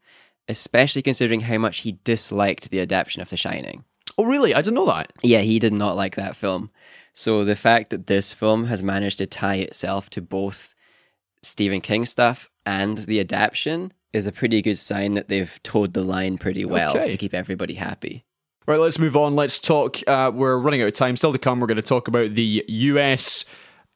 especially 0.47 1.01
considering 1.03 1.41
how 1.41 1.57
much 1.59 1.79
he 1.81 1.99
disliked 2.03 2.69
the 2.71 2.79
adaptation 2.79 3.21
of 3.21 3.29
The 3.29 3.37
Shining. 3.37 3.83
Oh, 4.17 4.25
really? 4.25 4.53
I 4.55 4.61
didn't 4.63 4.73
know 4.75 4.85
that. 4.87 5.13
Yeah, 5.21 5.41
he 5.41 5.59
did 5.59 5.73
not 5.73 5.95
like 5.95 6.15
that 6.15 6.35
film. 6.35 6.71
So 7.13 7.45
the 7.45 7.55
fact 7.55 7.91
that 7.91 8.07
this 8.07 8.33
film 8.33 8.65
has 8.65 8.81
managed 8.81 9.19
to 9.19 9.27
tie 9.27 9.57
itself 9.57 10.09
to 10.11 10.21
both 10.23 10.73
Stephen 11.43 11.81
King 11.81 12.03
stuff 12.05 12.49
and 12.65 12.97
the 12.99 13.19
adaptation 13.19 13.93
is 14.11 14.25
a 14.25 14.31
pretty 14.31 14.61
good 14.63 14.77
sign 14.79 15.13
that 15.13 15.27
they've 15.27 15.59
toed 15.61 15.93
the 15.93 16.01
line 16.03 16.37
pretty 16.39 16.65
well 16.65 16.97
Okay. 16.97 17.09
to 17.09 17.17
keep 17.17 17.33
everybody 17.35 17.75
happy. 17.75 18.25
Right, 18.69 18.79
let's 18.79 18.99
move 18.99 19.17
on. 19.17 19.35
Let's 19.35 19.57
talk. 19.59 19.97
Uh, 20.05 20.31
we're 20.31 20.59
running 20.59 20.83
out 20.83 20.89
of 20.89 20.93
time. 20.93 21.15
Still 21.15 21.33
to 21.33 21.39
come, 21.39 21.59
we're 21.59 21.65
going 21.65 21.77
to 21.77 21.81
talk 21.81 22.07
about 22.07 22.29
the 22.35 22.63
US 22.67 23.43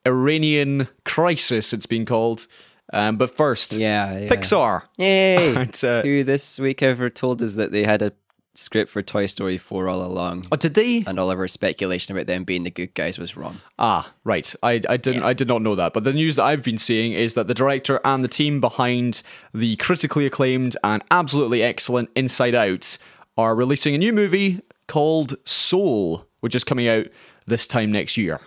Iranian 0.03 0.87
crisis, 1.05 1.73
it's 1.73 1.85
been 1.85 2.07
called. 2.07 2.47
Um, 2.91 3.17
but 3.17 3.29
first, 3.29 3.73
Yeah, 3.73 4.17
yeah. 4.17 4.27
Pixar. 4.27 4.81
Yay! 4.97 5.55
And, 5.55 5.83
uh, 5.83 6.01
Who 6.01 6.23
this 6.23 6.57
week 6.57 6.81
ever 6.81 7.11
told 7.11 7.43
us 7.43 7.55
that 7.57 7.71
they 7.71 7.83
had 7.83 8.01
a 8.01 8.13
script 8.55 8.89
for 8.89 9.03
Toy 9.03 9.27
Story 9.27 9.59
4 9.59 9.89
all 9.89 10.03
along? 10.03 10.47
Oh, 10.51 10.55
did 10.55 10.73
they? 10.73 11.03
And 11.05 11.19
all 11.19 11.29
of 11.29 11.37
our 11.37 11.47
speculation 11.47 12.15
about 12.15 12.25
them 12.25 12.43
being 12.43 12.63
the 12.63 12.71
good 12.71 12.95
guys 12.95 13.19
was 13.19 13.37
wrong. 13.37 13.59
Ah, 13.77 14.11
right. 14.23 14.55
I, 14.63 14.81
I 14.89 14.97
didn't 14.97 15.21
I 15.21 15.33
did 15.33 15.47
not 15.47 15.61
know 15.61 15.75
that. 15.75 15.93
But 15.93 16.03
the 16.03 16.13
news 16.13 16.37
that 16.37 16.45
I've 16.45 16.63
been 16.63 16.79
seeing 16.79 17.13
is 17.13 17.35
that 17.35 17.47
the 17.47 17.53
director 17.53 17.99
and 18.03 18.23
the 18.23 18.27
team 18.27 18.59
behind 18.59 19.21
the 19.53 19.75
critically 19.75 20.25
acclaimed 20.25 20.75
and 20.83 21.03
absolutely 21.11 21.61
excellent 21.61 22.09
Inside 22.15 22.55
Out 22.55 22.97
are 23.37 23.55
releasing 23.55 23.95
a 23.95 23.97
new 23.97 24.13
movie 24.13 24.61
called 24.87 25.35
Soul, 25.45 26.25
which 26.41 26.55
is 26.55 26.63
coming 26.63 26.87
out 26.87 27.07
this 27.45 27.67
time 27.67 27.91
next 27.91 28.17
year. 28.17 28.39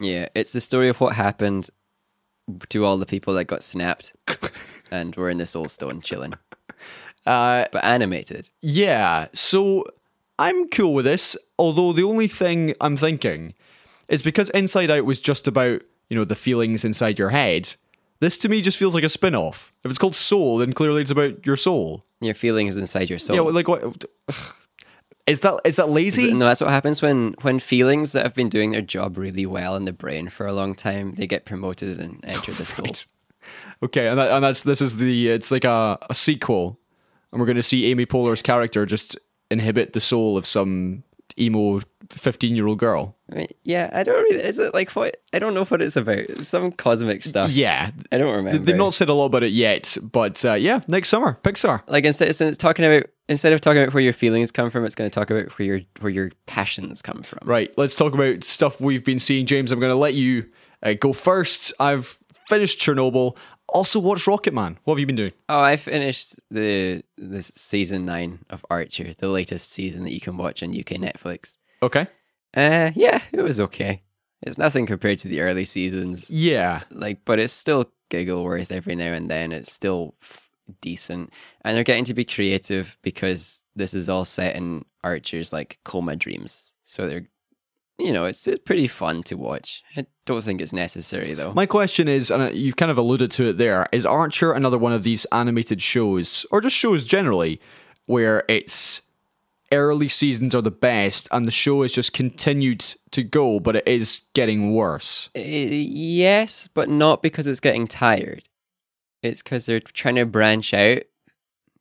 Yeah, 0.00 0.28
it's 0.34 0.52
the 0.52 0.60
story 0.60 0.88
of 0.88 1.00
what 1.00 1.14
happened 1.16 1.70
to 2.68 2.84
all 2.84 2.96
the 2.98 3.06
people 3.06 3.34
that 3.34 3.44
got 3.46 3.62
snapped 3.62 4.12
and 4.90 5.14
were 5.16 5.30
in 5.30 5.38
the 5.38 5.46
Soul 5.46 5.68
Stone 5.68 6.00
chilling. 6.02 6.34
Uh, 7.26 7.64
But 7.72 7.82
animated. 7.84 8.50
yeah, 8.60 9.26
so 9.32 9.84
I'm 10.38 10.68
cool 10.68 10.94
with 10.94 11.04
this. 11.06 11.36
Although 11.58 11.92
the 11.92 12.04
only 12.04 12.28
thing 12.28 12.74
I'm 12.80 12.96
thinking 12.96 13.54
is 14.08 14.22
because 14.22 14.50
Inside 14.50 14.90
Out 14.90 15.04
was 15.06 15.20
just 15.20 15.48
about, 15.48 15.82
you 16.08 16.16
know, 16.16 16.24
the 16.24 16.34
feelings 16.36 16.84
inside 16.84 17.18
your 17.18 17.30
head. 17.30 17.74
This 18.20 18.38
to 18.38 18.48
me 18.48 18.62
just 18.62 18.78
feels 18.78 18.94
like 18.94 19.04
a 19.04 19.08
spin 19.08 19.34
off. 19.34 19.70
If 19.84 19.90
it's 19.90 19.98
called 19.98 20.14
Soul, 20.14 20.58
then 20.58 20.72
clearly 20.72 21.02
it's 21.02 21.10
about 21.10 21.44
your 21.44 21.56
soul. 21.56 22.04
Your 22.20 22.34
feelings 22.34 22.76
inside 22.76 23.10
your 23.10 23.18
soul. 23.18 23.36
Yeah, 23.36 23.42
well, 23.42 23.54
like 23.54 23.68
what? 23.68 24.04
Is 25.26 25.40
that 25.40 25.60
is 25.64 25.74
that 25.74 25.88
lazy? 25.88 26.32
No, 26.32 26.46
that's 26.46 26.60
what 26.60 26.70
happens 26.70 27.02
when 27.02 27.34
when 27.42 27.58
feelings 27.58 28.12
that 28.12 28.22
have 28.22 28.36
been 28.36 28.48
doing 28.48 28.70
their 28.70 28.80
job 28.80 29.18
really 29.18 29.44
well 29.44 29.74
in 29.74 29.84
the 29.84 29.92
brain 29.92 30.28
for 30.28 30.46
a 30.46 30.52
long 30.52 30.72
time, 30.72 31.16
they 31.16 31.26
get 31.26 31.44
promoted 31.44 31.98
and 31.98 32.24
enter 32.24 32.52
the 32.52 32.64
soul. 32.64 32.84
Right. 32.84 33.06
Okay, 33.82 34.06
and 34.06 34.16
that, 34.20 34.30
and 34.30 34.44
that's 34.44 34.62
this 34.62 34.80
is 34.80 34.98
the 34.98 35.28
it's 35.28 35.50
like 35.50 35.64
a, 35.64 35.98
a 36.08 36.14
sequel, 36.14 36.78
and 37.32 37.40
we're 37.40 37.46
going 37.46 37.56
to 37.56 37.62
see 37.64 37.86
Amy 37.86 38.06
Poehler's 38.06 38.40
character 38.40 38.86
just 38.86 39.18
inhibit 39.50 39.94
the 39.94 40.00
soul 40.00 40.36
of 40.36 40.46
some 40.46 41.02
emo 41.36 41.80
fifteen 42.10 42.56
year 42.56 42.66
old 42.66 42.78
girl. 42.78 43.16
I 43.30 43.34
mean, 43.34 43.48
yeah, 43.64 43.90
I 43.92 44.02
don't 44.02 44.22
really. 44.22 44.42
Is 44.42 44.58
it 44.58 44.74
like 44.74 44.90
what? 44.92 45.16
I 45.32 45.38
don't 45.38 45.54
know 45.54 45.64
what 45.64 45.82
it's 45.82 45.96
about. 45.96 46.18
It's 46.18 46.48
some 46.48 46.70
cosmic 46.72 47.24
stuff. 47.24 47.50
Yeah, 47.50 47.90
I 48.12 48.18
don't 48.18 48.34
remember. 48.34 48.58
they've 48.58 48.76
not 48.76 48.94
said 48.94 49.08
a 49.08 49.14
lot 49.14 49.26
about 49.26 49.42
it 49.42 49.52
yet, 49.52 49.96
but 50.02 50.44
uh, 50.44 50.54
yeah, 50.54 50.80
next 50.88 51.08
summer, 51.08 51.38
Pixar. 51.42 51.82
like 51.88 52.04
instead, 52.04 52.28
instead 52.28 52.50
of 52.50 52.58
talking 52.58 52.84
about 52.84 53.04
instead 53.28 53.52
of 53.52 53.60
talking 53.60 53.82
about 53.82 53.94
where 53.94 54.02
your 54.02 54.12
feelings 54.12 54.50
come 54.50 54.70
from, 54.70 54.84
it's 54.84 54.94
going 54.94 55.10
to 55.10 55.14
talk 55.14 55.30
about 55.30 55.58
where 55.58 55.66
your 55.66 55.80
where 56.00 56.12
your 56.12 56.30
passions 56.46 57.02
come 57.02 57.22
from. 57.22 57.40
Right, 57.44 57.72
let's 57.76 57.94
talk 57.94 58.14
about 58.14 58.44
stuff 58.44 58.80
we've 58.80 59.04
been 59.04 59.18
seeing. 59.18 59.46
James, 59.46 59.72
I'm 59.72 59.80
going 59.80 59.90
to 59.92 59.96
let 59.96 60.14
you 60.14 60.48
uh, 60.82 60.94
go 60.94 61.12
first. 61.12 61.72
I've 61.80 62.18
finished 62.48 62.78
Chernobyl. 62.78 63.36
Also 63.68 63.98
watched 63.98 64.28
Rocket 64.28 64.54
Man. 64.54 64.78
What 64.84 64.94
have 64.94 65.00
you 65.00 65.06
been 65.06 65.16
doing? 65.16 65.32
Oh, 65.48 65.60
I 65.60 65.76
finished 65.76 66.38
the 66.50 67.02
this 67.18 67.48
season 67.54 68.04
nine 68.04 68.38
of 68.48 68.64
Archer, 68.70 69.12
the 69.18 69.28
latest 69.28 69.72
season 69.72 70.04
that 70.04 70.12
you 70.12 70.20
can 70.20 70.36
watch 70.36 70.62
on 70.62 70.70
UK 70.70 71.00
Netflix. 71.00 71.58
Okay. 71.82 72.06
Uh, 72.56 72.90
yeah, 72.94 73.20
it 73.32 73.40
was 73.42 73.60
okay. 73.60 74.02
It's 74.42 74.58
nothing 74.58 74.86
compared 74.86 75.18
to 75.20 75.28
the 75.28 75.40
early 75.40 75.64
seasons, 75.64 76.30
Yeah. 76.30 76.82
like, 76.90 77.20
but 77.24 77.38
it's 77.38 77.52
still 77.52 77.90
giggle 78.10 78.44
worth 78.44 78.70
every 78.72 78.94
now 78.94 79.12
and 79.12 79.30
then. 79.30 79.52
It's 79.52 79.72
still 79.72 80.14
f- 80.22 80.48
decent, 80.80 81.32
and 81.62 81.76
they're 81.76 81.84
getting 81.84 82.04
to 82.04 82.14
be 82.14 82.24
creative 82.24 82.96
because 83.02 83.64
this 83.74 83.94
is 83.94 84.08
all 84.08 84.24
set 84.24 84.56
in 84.56 84.84
Archer's 85.04 85.52
like 85.52 85.78
coma 85.84 86.16
dreams. 86.16 86.74
So 86.84 87.08
they're, 87.08 87.28
you 87.98 88.12
know, 88.12 88.24
it's, 88.26 88.46
it's 88.46 88.62
pretty 88.64 88.88
fun 88.88 89.22
to 89.24 89.36
watch. 89.36 89.82
I 89.96 90.06
don't 90.26 90.42
think 90.42 90.60
it's 90.60 90.72
necessary 90.72 91.34
though. 91.34 91.52
My 91.52 91.66
question 91.66 92.08
is, 92.08 92.30
and 92.30 92.42
uh, 92.42 92.50
you've 92.52 92.76
kind 92.76 92.90
of 92.90 92.98
alluded 92.98 93.30
to 93.32 93.48
it 93.50 93.58
there, 93.58 93.86
is 93.92 94.04
Archer 94.06 94.52
another 94.52 94.78
one 94.78 94.92
of 94.92 95.02
these 95.02 95.24
animated 95.32 95.80
shows, 95.82 96.46
or 96.50 96.60
just 96.60 96.76
shows 96.76 97.04
generally, 97.04 97.60
where 98.06 98.44
it's 98.48 99.02
early 99.72 100.08
seasons 100.08 100.54
are 100.54 100.62
the 100.62 100.70
best 100.70 101.28
and 101.32 101.44
the 101.44 101.50
show 101.50 101.82
has 101.82 101.92
just 101.92 102.12
continued 102.12 102.84
to 103.10 103.22
go, 103.22 103.60
but 103.60 103.76
it 103.76 103.88
is 103.88 104.22
getting 104.34 104.72
worse? 104.72 105.28
Uh, 105.36 105.40
yes, 105.42 106.68
but 106.74 106.88
not 106.88 107.22
because 107.22 107.46
it's 107.46 107.60
getting 107.60 107.86
tired. 107.86 108.48
It's 109.22 109.42
because 109.42 109.66
they're 109.66 109.80
trying 109.80 110.16
to 110.16 110.26
branch 110.26 110.72
out. 110.74 111.02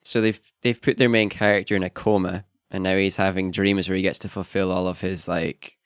So 0.03 0.21
they've 0.21 0.39
they've 0.61 0.81
put 0.81 0.97
their 0.97 1.09
main 1.09 1.29
character 1.29 1.75
in 1.75 1.83
a 1.83 1.89
coma, 1.89 2.45
and 2.69 2.83
now 2.83 2.95
he's 2.95 3.15
having 3.15 3.51
dreams 3.51 3.89
where 3.89 3.95
he 3.95 4.03
gets 4.03 4.19
to 4.19 4.29
fulfill 4.29 4.71
all 4.71 4.87
of 4.87 5.01
his 5.01 5.27
like, 5.27 5.77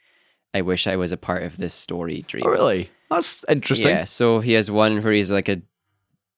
I 0.54 0.62
wish 0.62 0.88
I 0.88 0.98
was 0.98 1.12
a 1.12 1.18
part 1.18 1.44
of 1.44 1.58
this 1.58 1.74
story 1.74 2.24
dreams. 2.28 2.46
Oh, 2.48 2.52
really? 2.52 2.90
That's 3.10 3.46
interesting. 3.48 3.90
Yeah. 3.90 4.04
So 4.04 4.40
he 4.40 4.54
has 4.54 4.70
one 4.70 5.02
where 5.02 5.14
he's 5.14 5.32
like 5.32 5.50
a 5.50 5.62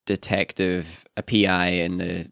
detective, 0.05 1.05
a 1.17 1.23
PI 1.23 1.67
in 1.67 1.97
the 1.97 2.30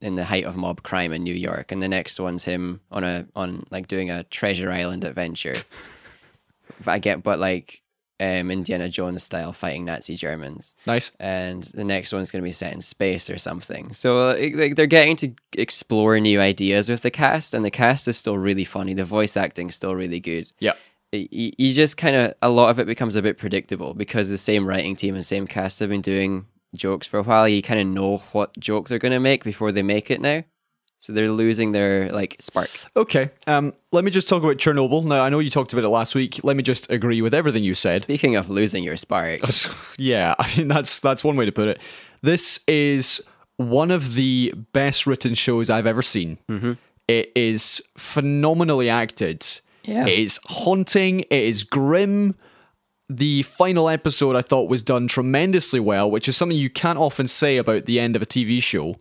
in 0.00 0.16
the 0.16 0.24
height 0.24 0.44
of 0.44 0.56
mob 0.56 0.82
crime 0.82 1.12
in 1.12 1.22
New 1.22 1.34
York, 1.34 1.72
and 1.72 1.82
the 1.82 1.88
next 1.88 2.18
one's 2.20 2.44
him 2.44 2.80
on 2.90 3.04
a 3.04 3.26
on 3.36 3.64
like 3.70 3.88
doing 3.88 4.10
a 4.10 4.24
treasure 4.24 4.70
island 4.70 5.04
adventure. 5.04 5.54
I 6.86 6.98
get, 6.98 7.22
but 7.22 7.38
like 7.38 7.82
um, 8.20 8.50
Indiana 8.50 8.88
Jones 8.88 9.22
style 9.22 9.52
fighting 9.52 9.84
Nazi 9.84 10.16
Germans, 10.16 10.74
Nice. 10.86 11.10
and 11.20 11.62
the 11.64 11.84
next 11.84 12.12
one's 12.12 12.30
going 12.30 12.42
to 12.42 12.48
be 12.48 12.52
set 12.52 12.72
in 12.72 12.80
space 12.80 13.28
or 13.30 13.38
something. 13.38 13.92
So 13.92 14.16
like, 14.16 14.54
like 14.54 14.76
they're 14.76 14.86
getting 14.86 15.16
to 15.16 15.32
explore 15.56 16.18
new 16.20 16.40
ideas 16.40 16.88
with 16.88 17.02
the 17.02 17.10
cast, 17.10 17.54
and 17.54 17.64
the 17.64 17.70
cast 17.70 18.08
is 18.08 18.16
still 18.16 18.38
really 18.38 18.64
funny. 18.64 18.94
The 18.94 19.04
voice 19.04 19.36
acting's 19.36 19.74
still 19.74 19.94
really 19.94 20.20
good 20.20 20.50
Yeah. 20.60 20.74
you 21.12 21.72
just 21.74 21.96
kind 21.96 22.14
of 22.16 22.34
a 22.40 22.48
lot 22.50 22.70
of 22.70 22.78
it 22.78 22.86
becomes 22.86 23.16
a 23.16 23.22
bit 23.22 23.36
predictable 23.36 23.94
because 23.94 24.30
the 24.30 24.38
same 24.38 24.66
writing 24.66 24.94
team 24.96 25.14
and 25.14 25.26
same 25.26 25.46
cast 25.46 25.80
have 25.80 25.88
been 25.90 26.00
doing 26.02 26.46
jokes 26.76 27.06
for 27.06 27.18
a 27.18 27.22
while. 27.22 27.48
You 27.48 27.62
kind 27.62 27.80
of 27.80 27.86
know 27.86 28.18
what 28.32 28.58
joke 28.58 28.88
they're 28.88 28.98
going 28.98 29.12
to 29.12 29.20
make 29.20 29.44
before 29.44 29.72
they 29.72 29.82
make 29.82 30.10
it 30.10 30.20
now, 30.20 30.44
so 30.98 31.12
they're 31.12 31.30
losing 31.30 31.72
their 31.72 32.10
like 32.10 32.36
spark. 32.40 32.70
Okay. 32.96 33.30
Um, 33.46 33.72
let 33.92 34.04
me 34.04 34.10
just 34.10 34.28
talk 34.28 34.42
about 34.42 34.56
Chernobyl. 34.58 35.04
Now, 35.04 35.22
I 35.22 35.28
know 35.28 35.38
you 35.38 35.50
talked 35.50 35.72
about 35.72 35.84
it 35.84 35.88
last 35.88 36.14
week. 36.14 36.40
Let 36.42 36.56
me 36.56 36.62
just 36.62 36.90
agree 36.90 37.22
with 37.22 37.34
everything 37.34 37.64
you 37.64 37.74
said. 37.74 38.02
Speaking 38.02 38.36
of 38.36 38.50
losing 38.50 38.84
your 38.84 38.96
spark, 38.96 39.40
yeah, 39.98 40.34
I 40.38 40.56
mean 40.56 40.68
that's 40.68 41.00
that's 41.00 41.24
one 41.24 41.36
way 41.36 41.46
to 41.46 41.52
put 41.52 41.68
it. 41.68 41.80
This 42.22 42.60
is 42.66 43.22
one 43.56 43.90
of 43.90 44.14
the 44.14 44.54
best 44.72 45.06
written 45.06 45.34
shows 45.34 45.70
I've 45.70 45.86
ever 45.86 46.02
seen. 46.02 46.38
It 47.08 47.32
is 47.34 47.82
phenomenally 47.98 48.88
acted. 48.88 49.44
Yeah. 49.82 50.06
It 50.06 50.18
is 50.18 50.38
haunting. 50.44 51.20
It 51.20 51.32
is 51.32 51.64
grim. 51.64 52.36
The 53.12 53.42
final 53.42 53.88
episode 53.88 54.36
I 54.36 54.42
thought 54.42 54.70
was 54.70 54.82
done 54.82 55.08
tremendously 55.08 55.80
well, 55.80 56.08
which 56.08 56.28
is 56.28 56.36
something 56.36 56.56
you 56.56 56.70
can't 56.70 56.98
often 56.98 57.26
say 57.26 57.56
about 57.56 57.86
the 57.86 57.98
end 57.98 58.14
of 58.14 58.22
a 58.22 58.26
TV 58.26 58.62
show. 58.62 58.96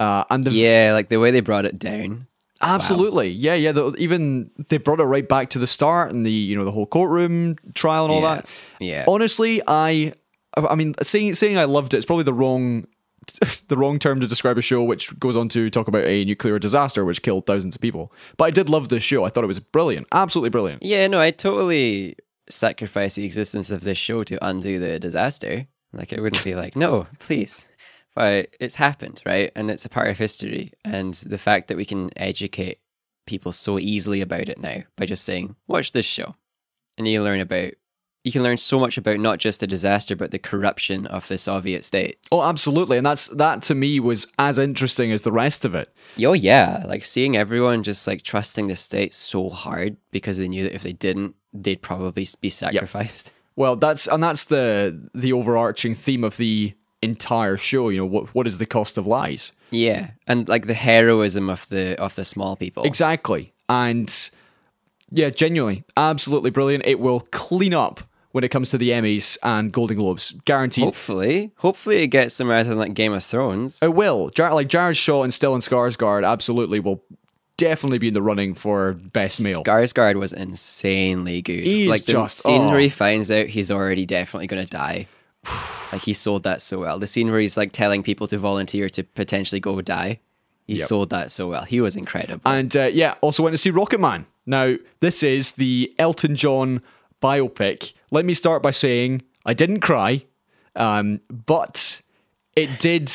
Uh, 0.00 0.24
and 0.30 0.46
the 0.46 0.50
yeah, 0.50 0.92
like 0.94 1.10
the 1.10 1.18
way 1.20 1.30
they 1.30 1.40
brought 1.40 1.66
it 1.66 1.78
down. 1.78 2.26
Absolutely, 2.62 3.28
yeah, 3.28 3.54
yeah. 3.54 3.72
The, 3.72 3.94
even 3.98 4.50
they 4.70 4.78
brought 4.78 4.98
it 5.00 5.04
right 5.04 5.28
back 5.28 5.50
to 5.50 5.58
the 5.58 5.66
start 5.66 6.10
and 6.12 6.24
the 6.24 6.30
you 6.32 6.56
know 6.56 6.64
the 6.64 6.70
whole 6.72 6.86
courtroom 6.86 7.56
trial 7.74 8.04
and 8.06 8.14
all 8.14 8.22
Yeah, 8.22 8.34
that. 8.36 8.46
yeah. 8.80 9.04
Honestly, 9.06 9.60
I, 9.66 10.14
I 10.56 10.74
mean, 10.74 10.94
saying 11.02 11.34
saying 11.34 11.58
I 11.58 11.64
loved 11.64 11.92
it 11.92 11.98
is 11.98 12.06
probably 12.06 12.24
the 12.24 12.32
wrong, 12.32 12.86
the 13.68 13.76
wrong 13.76 13.98
term 13.98 14.20
to 14.20 14.26
describe 14.26 14.56
a 14.56 14.62
show 14.62 14.82
which 14.82 15.16
goes 15.20 15.36
on 15.36 15.50
to 15.50 15.68
talk 15.68 15.86
about 15.88 16.06
a 16.06 16.24
nuclear 16.24 16.58
disaster 16.58 17.04
which 17.04 17.22
killed 17.22 17.44
thousands 17.44 17.74
of 17.76 17.82
people. 17.82 18.10
But 18.38 18.44
I 18.46 18.50
did 18.50 18.70
love 18.70 18.88
this 18.88 19.02
show. 19.02 19.24
I 19.24 19.28
thought 19.28 19.44
it 19.44 19.48
was 19.48 19.60
brilliant, 19.60 20.06
absolutely 20.12 20.50
brilliant. 20.50 20.82
Yeah, 20.82 21.06
no, 21.08 21.20
I 21.20 21.32
totally 21.32 22.16
sacrifice 22.48 23.14
the 23.14 23.24
existence 23.24 23.70
of 23.70 23.82
this 23.82 23.98
show 23.98 24.24
to 24.24 24.46
undo 24.46 24.78
the 24.78 24.98
disaster. 24.98 25.66
Like 25.92 26.12
it 26.12 26.20
wouldn't 26.20 26.44
be 26.44 26.54
like, 26.54 26.76
no, 26.76 27.06
please. 27.18 27.68
But 28.14 28.48
it's 28.60 28.76
happened, 28.76 29.22
right? 29.26 29.50
And 29.56 29.70
it's 29.70 29.84
a 29.84 29.88
part 29.88 30.08
of 30.08 30.18
history. 30.18 30.72
And 30.84 31.14
the 31.14 31.38
fact 31.38 31.68
that 31.68 31.76
we 31.76 31.84
can 31.84 32.10
educate 32.16 32.78
people 33.26 33.52
so 33.52 33.78
easily 33.78 34.20
about 34.20 34.48
it 34.48 34.60
now 34.60 34.82
by 34.96 35.06
just 35.06 35.24
saying, 35.24 35.56
watch 35.66 35.92
this 35.92 36.04
show. 36.04 36.36
And 36.96 37.08
you 37.08 37.22
learn 37.22 37.40
about 37.40 37.72
you 38.24 38.32
can 38.32 38.42
learn 38.42 38.56
so 38.56 38.80
much 38.80 38.96
about 38.96 39.20
not 39.20 39.38
just 39.38 39.60
the 39.60 39.66
disaster, 39.66 40.16
but 40.16 40.30
the 40.30 40.38
corruption 40.38 41.06
of 41.06 41.28
the 41.28 41.36
Soviet 41.36 41.84
state. 41.84 42.18
Oh, 42.32 42.42
absolutely, 42.42 42.96
and 42.96 43.06
that's 43.06 43.28
that 43.28 43.62
to 43.62 43.74
me 43.74 44.00
was 44.00 44.26
as 44.38 44.58
interesting 44.58 45.12
as 45.12 45.22
the 45.22 45.32
rest 45.32 45.64
of 45.64 45.74
it. 45.74 45.94
Oh 46.18 46.32
yeah, 46.32 46.84
like 46.88 47.04
seeing 47.04 47.36
everyone 47.36 47.82
just 47.82 48.06
like 48.06 48.22
trusting 48.22 48.66
the 48.66 48.76
state 48.76 49.12
so 49.12 49.50
hard 49.50 49.98
because 50.10 50.38
they 50.38 50.48
knew 50.48 50.64
that 50.64 50.74
if 50.74 50.82
they 50.82 50.94
didn't, 50.94 51.36
they'd 51.52 51.82
probably 51.82 52.26
be 52.40 52.50
sacrificed. 52.50 53.30
Well, 53.56 53.76
that's 53.76 54.08
and 54.08 54.20
that's 54.20 54.46
the 54.46 55.08
the 55.14 55.32
overarching 55.32 55.94
theme 55.94 56.24
of 56.24 56.36
the 56.38 56.74
entire 57.02 57.56
show. 57.56 57.88
You 57.88 57.98
know, 57.98 58.06
what 58.06 58.34
what 58.34 58.48
is 58.48 58.58
the 58.58 58.66
cost 58.66 58.98
of 58.98 59.06
lies? 59.06 59.52
Yeah, 59.70 60.10
and 60.26 60.48
like 60.48 60.66
the 60.66 60.74
heroism 60.74 61.48
of 61.48 61.68
the 61.68 61.96
of 62.00 62.16
the 62.16 62.24
small 62.24 62.56
people. 62.56 62.82
Exactly. 62.82 63.52
And 63.68 64.12
yeah, 65.10 65.30
genuinely, 65.30 65.84
absolutely 65.96 66.50
brilliant. 66.50 66.84
It 66.84 66.98
will 66.98 67.20
clean 67.30 67.74
up 67.74 68.02
when 68.34 68.42
it 68.42 68.50
comes 68.50 68.68
to 68.70 68.76
the 68.78 68.90
Emmys 68.90 69.38
and 69.44 69.70
Golden 69.70 69.96
Globes. 69.96 70.32
Guaranteed. 70.44 70.82
Hopefully, 70.82 71.52
hopefully 71.58 72.02
it 72.02 72.08
gets 72.08 72.36
them 72.36 72.50
rather 72.50 72.68
than 72.68 72.78
like 72.78 72.92
Game 72.92 73.12
of 73.12 73.22
Thrones. 73.22 73.80
It 73.80 73.94
will. 73.94 74.30
Jar- 74.30 74.52
like 74.52 74.66
Jared 74.66 74.96
Shaw 74.96 75.22
and 75.22 75.32
Stellan 75.32 75.60
Skarsgård 75.60 76.26
absolutely 76.26 76.80
will 76.80 77.00
definitely 77.58 77.98
be 77.98 78.08
in 78.08 78.14
the 78.14 78.22
running 78.22 78.52
for 78.52 78.94
best 78.94 79.40
male. 79.40 79.62
Skarsgård 79.62 80.16
was 80.16 80.32
insanely 80.32 81.42
good. 81.42 81.62
He's 81.62 81.88
like 81.88 82.06
the 82.06 82.12
just- 82.12 82.38
scene 82.38 82.66
where 82.66 82.78
oh. 82.78 82.80
he 82.80 82.88
finds 82.88 83.30
out 83.30 83.46
he's 83.46 83.70
already 83.70 84.04
definitely 84.04 84.48
going 84.48 84.64
to 84.64 84.68
die. 84.70 85.06
like 85.92 86.02
he 86.02 86.12
sold 86.12 86.42
that 86.42 86.60
so 86.60 86.80
well. 86.80 86.98
The 86.98 87.06
scene 87.06 87.30
where 87.30 87.38
he's 87.38 87.56
like 87.56 87.70
telling 87.70 88.02
people 88.02 88.26
to 88.26 88.38
volunteer 88.38 88.88
to 88.88 89.04
potentially 89.04 89.60
go 89.60 89.80
die. 89.80 90.18
He 90.66 90.74
Yep. 90.78 90.86
sold 90.88 91.10
that 91.10 91.30
so 91.30 91.46
well. 91.46 91.62
He 91.62 91.80
was 91.80 91.94
incredible. 91.94 92.40
And 92.44 92.76
uh, 92.76 92.90
yeah, 92.92 93.14
also 93.20 93.44
went 93.44 93.54
to 93.54 93.58
see 93.58 93.70
Rocket 93.70 94.00
Man. 94.00 94.26
Now, 94.44 94.74
this 94.98 95.22
is 95.22 95.52
the 95.52 95.94
Elton 96.00 96.34
John 96.34 96.82
biopic. 97.24 97.94
Let 98.10 98.24
me 98.24 98.34
start 98.34 98.62
by 98.62 98.70
saying 98.70 99.22
I 99.46 99.54
didn't 99.54 99.80
cry, 99.80 100.24
um, 100.76 101.20
but 101.46 102.00
it 102.56 102.78
did 102.78 103.10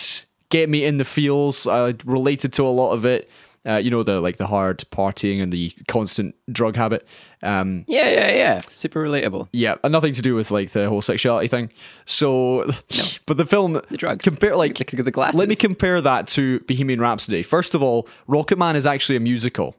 get 0.50 0.70
me 0.70 0.84
in 0.84 0.98
the 0.98 1.06
feels. 1.06 1.68
I 1.68 1.94
related 2.06 2.54
to 2.54 2.64
a 2.64 2.74
lot 2.82 2.92
of 2.94 3.06
it. 3.06 3.30
Uh, 3.68 3.76
you 3.76 3.92
know 3.92 4.04
the 4.04 4.22
like 4.22 4.38
the 4.38 4.48
hard 4.48 4.80
partying 4.90 5.44
and 5.44 5.52
the 5.52 5.72
constant 5.90 6.34
drug 6.52 6.78
habit. 6.78 7.06
Um, 7.44 7.84
yeah, 7.88 8.10
yeah, 8.10 8.32
yeah. 8.32 8.60
Super 8.72 9.04
relatable. 9.04 9.50
yeah, 9.52 9.76
and 9.84 9.92
nothing 9.92 10.14
to 10.14 10.22
do 10.22 10.34
with 10.34 10.50
like 10.50 10.70
the 10.72 10.88
whole 10.88 11.02
sexuality 11.02 11.50
thing. 11.50 11.70
So, 12.06 12.66
but 13.28 13.36
the 13.38 13.46
film, 13.46 13.74
the 13.74 13.98
drugs. 13.98 14.24
compare 14.24 14.56
like 14.56 14.78
The- 14.78 15.04
the 15.04 15.12
glasses. 15.12 15.38
Let 15.40 15.50
me 15.50 15.58
compare 15.58 16.00
that 16.02 16.28
to 16.30 16.62
Bohemian 16.62 17.02
Rhapsody. 17.02 17.44
First 17.44 17.76
of 17.76 17.84
all, 17.84 18.08
Rocketman 18.30 18.76
is 18.76 18.86
actually 18.86 19.18
a 19.18 19.20
musical, 19.20 19.76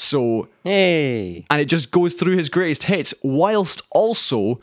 so 0.00 0.48
Hey. 0.64 1.44
and 1.50 1.60
it 1.60 1.66
just 1.66 1.90
goes 1.90 2.14
through 2.14 2.36
his 2.36 2.48
greatest 2.48 2.84
hits 2.84 3.12
whilst 3.22 3.82
also 3.90 4.60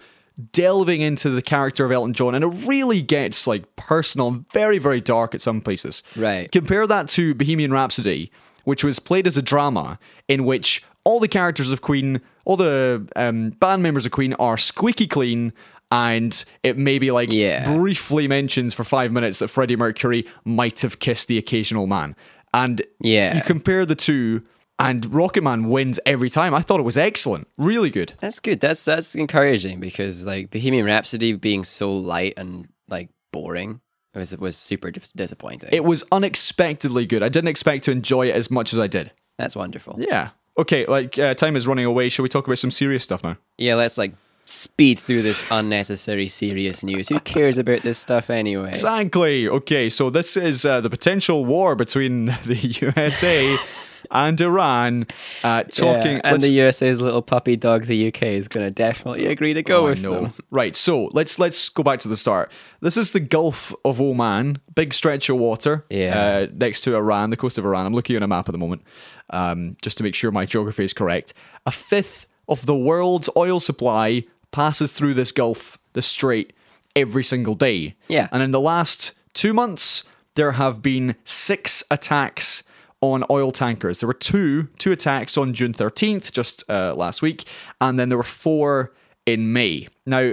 delving 0.51 1.01
into 1.01 1.29
the 1.29 1.41
character 1.41 1.85
of 1.85 1.91
Elton 1.91 2.13
John 2.13 2.35
and 2.35 2.43
it 2.43 2.67
really 2.67 3.01
gets 3.01 3.47
like 3.47 3.75
personal 3.75 4.27
and 4.27 4.49
very 4.51 4.77
very 4.79 4.99
dark 5.01 5.33
at 5.33 5.41
some 5.41 5.61
places. 5.61 6.03
Right. 6.15 6.51
Compare 6.51 6.87
that 6.87 7.07
to 7.09 7.33
Bohemian 7.35 7.71
Rhapsody 7.71 8.31
which 8.65 8.83
was 8.83 8.99
played 8.99 9.27
as 9.27 9.37
a 9.37 9.41
drama 9.41 9.99
in 10.27 10.43
which 10.43 10.83
all 11.03 11.19
the 11.19 11.27
characters 11.27 11.71
of 11.71 11.81
Queen, 11.83 12.19
all 12.45 12.57
the 12.57 13.07
um, 13.15 13.51
band 13.51 13.83
members 13.83 14.07
of 14.07 14.11
Queen 14.11 14.33
are 14.33 14.57
squeaky 14.57 15.05
clean 15.07 15.53
and 15.91 16.43
it 16.63 16.75
maybe 16.77 17.11
like 17.11 17.31
Yeah. 17.31 17.71
briefly 17.75 18.27
mentions 18.27 18.73
for 18.73 18.83
5 18.83 19.11
minutes 19.11 19.39
that 19.39 19.49
Freddie 19.49 19.75
Mercury 19.75 20.25
might 20.43 20.81
have 20.81 20.97
kissed 20.99 21.27
the 21.27 21.37
occasional 21.37 21.85
man. 21.87 22.15
And 22.55 22.81
Yeah. 22.99 23.35
you 23.35 23.41
compare 23.43 23.85
the 23.85 23.95
two 23.95 24.41
and 24.79 25.03
Rocketman 25.03 25.69
wins 25.69 25.99
every 26.05 26.29
time. 26.29 26.53
I 26.53 26.61
thought 26.61 26.79
it 26.79 26.83
was 26.83 26.97
excellent. 26.97 27.47
Really 27.57 27.89
good. 27.89 28.13
That's 28.19 28.39
good. 28.39 28.59
That's 28.59 28.85
that's 28.85 29.15
encouraging 29.15 29.79
because 29.79 30.25
like 30.25 30.51
Bohemian 30.51 30.85
Rhapsody 30.85 31.33
being 31.33 31.63
so 31.63 31.95
light 31.95 32.33
and 32.38 32.67
like 32.88 33.09
boring 33.31 33.81
it 34.13 34.19
was 34.19 34.35
was 34.38 34.57
super 34.57 34.91
dis- 34.91 35.11
disappointing. 35.11 35.69
It 35.73 35.83
was 35.83 36.03
unexpectedly 36.11 37.05
good. 37.05 37.23
I 37.23 37.29
didn't 37.29 37.49
expect 37.49 37.83
to 37.85 37.91
enjoy 37.91 38.27
it 38.27 38.35
as 38.35 38.49
much 38.49 38.73
as 38.73 38.79
I 38.79 38.88
did. 38.88 39.11
that's 39.38 39.55
wonderful. 39.55 39.95
Yeah. 39.97 40.29
Okay, 40.57 40.85
like 40.85 41.19
uh, 41.19 41.33
time 41.33 41.57
is 41.57 41.67
running 41.67 41.83
away. 41.85 42.07
Shall 42.07 42.23
we 42.23 42.29
talk 42.29 42.47
about 42.47 42.57
some 42.59 42.71
serious 42.71 43.03
stuff 43.03 43.23
now? 43.25 43.35
Yeah, 43.57 43.75
let's 43.75 43.97
like 43.97 44.13
speed 44.45 44.99
through 44.99 45.21
this 45.23 45.43
unnecessary 45.51 46.27
serious 46.27 46.84
news. 46.84 47.10
Who 47.10 47.19
cares 47.19 47.58
about 47.58 47.81
this 47.81 47.97
stuff 47.97 48.29
anyway? 48.29 48.69
Exactly. 48.69 49.47
Okay, 49.47 49.89
so 49.89 50.10
this 50.10 50.38
is 50.38 50.65
uh, 50.65 50.81
the 50.81 50.89
potential 50.89 51.45
war 51.45 51.75
between 51.75 52.25
the 52.45 52.55
USA 52.81 53.58
and 54.12 54.39
Iran. 54.39 55.08
Uh, 55.43 55.63
talking 55.63 56.17
Yeah, 56.17 56.21
and 56.25 56.41
the 56.41 56.51
USA's 56.51 57.01
little 57.01 57.23
puppy 57.23 57.55
dog, 57.55 57.86
the 57.86 58.08
UK, 58.10 58.21
is 58.23 58.47
going 58.47 58.65
to 58.67 58.69
definitely 58.71 59.25
agree 59.25 59.55
to 59.55 59.63
go 59.63 59.79
Oh, 59.88 59.89
with 59.89 60.03
know. 60.03 60.13
them. 60.25 60.34
Right, 60.51 60.75
so 60.75 61.05
let's 61.13 61.39
let's 61.39 61.69
go 61.69 61.81
back 61.81 61.99
to 62.01 62.08
the 62.08 62.15
start. 62.15 62.51
This 62.81 62.97
is 62.97 63.13
the 63.13 63.19
Gulf 63.19 63.73
of 63.84 63.99
Oman, 63.99 64.60
big 64.75 64.93
stretch 64.93 65.27
of 65.29 65.38
water 65.38 65.86
Yeah. 65.89 66.19
uh, 66.19 66.47
next 66.55 66.84
to 66.84 66.95
Iran, 66.95 67.31
the 67.31 67.38
coast 67.38 67.58
of 67.58 67.65
Iran. 67.65 67.88
I'm 67.88 67.95
looking 67.95 68.15
at 68.15 68.21
a 68.21 68.27
map 68.27 68.47
at 68.47 68.51
the 68.51 68.60
moment, 68.60 68.84
um, 69.31 69.75
just 69.81 69.97
to 69.97 70.03
make 70.03 70.13
sure 70.13 70.29
my 70.31 70.45
geography 70.45 70.84
is 70.84 70.93
correct. 70.93 71.34
A 71.65 71.71
fifth 71.71 72.27
of 72.47 72.63
the 72.67 72.77
world's 72.77 73.27
oil 73.36 73.60
supply 73.60 74.23
passes 74.55 74.93
through 74.93 75.13
this 75.13 75.31
Gulf, 75.33 75.77
this 75.93 76.05
strait, 76.07 76.53
every 76.95 77.23
single 77.23 77.55
day. 77.55 77.95
Yeah. 78.07 78.29
and 78.31 78.41
in 78.41 78.51
the 78.51 78.61
last 78.61 79.11
two 79.33 79.53
months, 79.53 80.03
there 80.35 80.53
have 80.53 80.81
been 80.81 81.15
six 81.25 81.83
attacks 81.91 82.63
on 83.01 83.23
oil 83.29 83.51
tankers. 83.51 83.99
There 83.99 84.07
were 84.07 84.13
two 84.13 84.67
two 84.79 84.91
attacks 84.93 85.37
on 85.37 85.53
June 85.53 85.73
13th, 85.73 86.31
just 86.31 86.63
uh, 86.69 86.95
last 86.95 87.21
week, 87.21 87.43
and 87.81 87.99
then 87.99 88.07
there 88.09 88.17
were 88.17 88.23
four 88.45 88.91
in 89.25 89.51
May. 89.51 89.87
Now, 90.05 90.31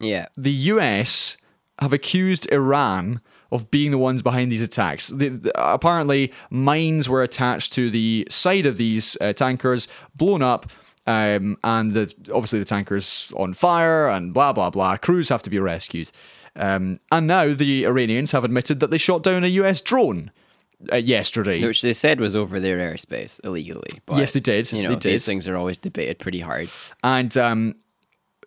Yeah. 0.00 0.26
the 0.36 0.52
US 0.72 1.36
have 1.80 1.92
accused 1.94 2.50
Iran 2.52 3.20
of 3.50 3.70
being 3.70 3.90
the 3.90 3.98
ones 3.98 4.22
behind 4.22 4.50
these 4.52 4.62
attacks. 4.62 5.08
The, 5.08 5.28
the- 5.30 5.52
apparently, 5.74 6.32
mines 6.50 7.08
were 7.08 7.22
attached 7.22 7.72
to 7.74 7.88
the 7.90 8.26
side 8.30 8.66
of 8.66 8.76
these 8.76 9.16
uh, 9.20 9.32
tankers, 9.32 9.88
blown 10.14 10.42
up, 10.42 10.66
um, 11.06 11.56
and 11.64 11.92
the, 11.92 12.12
obviously 12.32 12.58
the 12.58 12.64
tankers 12.64 13.32
on 13.36 13.52
fire, 13.54 14.08
and 14.08 14.32
blah 14.32 14.52
blah 14.52 14.70
blah. 14.70 14.96
Crews 14.96 15.28
have 15.28 15.42
to 15.42 15.50
be 15.50 15.58
rescued. 15.58 16.10
Um, 16.54 17.00
and 17.10 17.26
now 17.26 17.54
the 17.54 17.86
Iranians 17.86 18.32
have 18.32 18.44
admitted 18.44 18.80
that 18.80 18.90
they 18.90 18.98
shot 18.98 19.22
down 19.22 19.42
a 19.42 19.48
US 19.48 19.80
drone 19.80 20.30
uh, 20.92 20.96
yesterday. 20.96 21.64
Which 21.64 21.82
they 21.82 21.94
said 21.94 22.20
was 22.20 22.36
over 22.36 22.60
their 22.60 22.78
airspace 22.78 23.40
illegally. 23.44 24.00
But, 24.04 24.18
Yes, 24.18 24.32
they 24.32 24.40
did. 24.40 24.70
You 24.72 24.82
know, 24.82 24.88
They 24.90 24.96
did. 24.96 25.12
these 25.14 25.24
things 25.26 25.48
are 25.48 25.56
always 25.56 25.78
debated 25.78 26.18
pretty 26.18 26.40
hard. 26.40 26.68
And 27.02 27.34
um, 27.38 27.74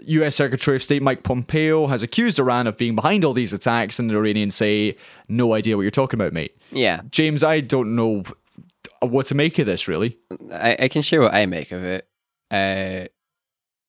US 0.06 0.36
Secretary 0.36 0.76
of 0.76 0.84
State 0.84 1.02
Mike 1.02 1.24
Pompeo 1.24 1.88
has 1.88 2.04
accused 2.04 2.38
Iran 2.38 2.68
of 2.68 2.78
being 2.78 2.96
behind 2.96 3.26
all 3.26 3.34
these 3.34 3.54
attacks, 3.54 3.98
and 4.00 4.10
the 4.10 4.16
Iranians 4.16 4.56
say, 4.56 4.98
no 5.28 5.54
idea 5.54 5.76
what 5.76 5.84
you're 5.84 5.92
talking 5.92 6.20
about, 6.20 6.34
mate. 6.34 6.56
Yeah. 6.72 7.02
James, 7.10 7.44
I 7.44 7.62
don't 7.62 7.96
know 7.96 8.24
what 9.02 9.26
to 9.28 9.36
make 9.36 9.58
of 9.60 9.66
this, 9.66 9.88
really. 9.88 10.18
I, 10.52 10.76
I 10.82 10.88
can 10.90 11.02
share 11.02 11.22
what 11.22 11.34
I 11.34 11.46
make 11.46 11.72
of 11.72 11.84
it. 11.84 12.08
Uh, 12.52 13.08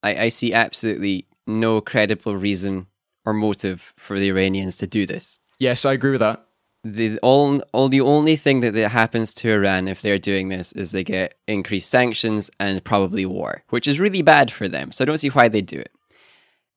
I, 0.03 0.17
I 0.25 0.29
see 0.29 0.53
absolutely 0.53 1.27
no 1.47 1.81
credible 1.81 2.37
reason 2.37 2.87
or 3.25 3.33
motive 3.33 3.93
for 3.97 4.19
the 4.19 4.29
Iranians 4.29 4.77
to 4.79 4.87
do 4.87 5.07
this. 5.07 5.41
Yes, 5.59 5.85
I 5.85 5.93
agree 5.93 6.13
with 6.13 6.21
that. 6.21 6.45
The 6.85 7.19
all, 7.19 7.61
all 7.73 7.89
the 7.89 8.01
only 8.01 8.37
thing 8.37 8.61
that, 8.61 8.75
that 8.75 8.91
happens 8.91 9.35
to 9.35 9.51
Iran 9.51 9.89
if 9.89 10.03
they're 10.03 10.19
doing 10.19 10.49
this 10.49 10.73
is 10.73 10.93
they 10.93 11.03
get 11.03 11.35
increased 11.49 11.91
sanctions 11.91 12.51
and 12.61 12.85
probably 12.85 13.27
war, 13.27 13.65
which 13.71 13.89
is 13.89 13.99
really 13.99 14.23
bad 14.23 14.53
for 14.53 14.69
them. 14.69 14.93
So 14.93 15.03
I 15.03 15.07
don't 15.07 15.19
see 15.19 15.29
why 15.29 15.49
they 15.49 15.63
do 15.63 15.81
it. 15.81 15.91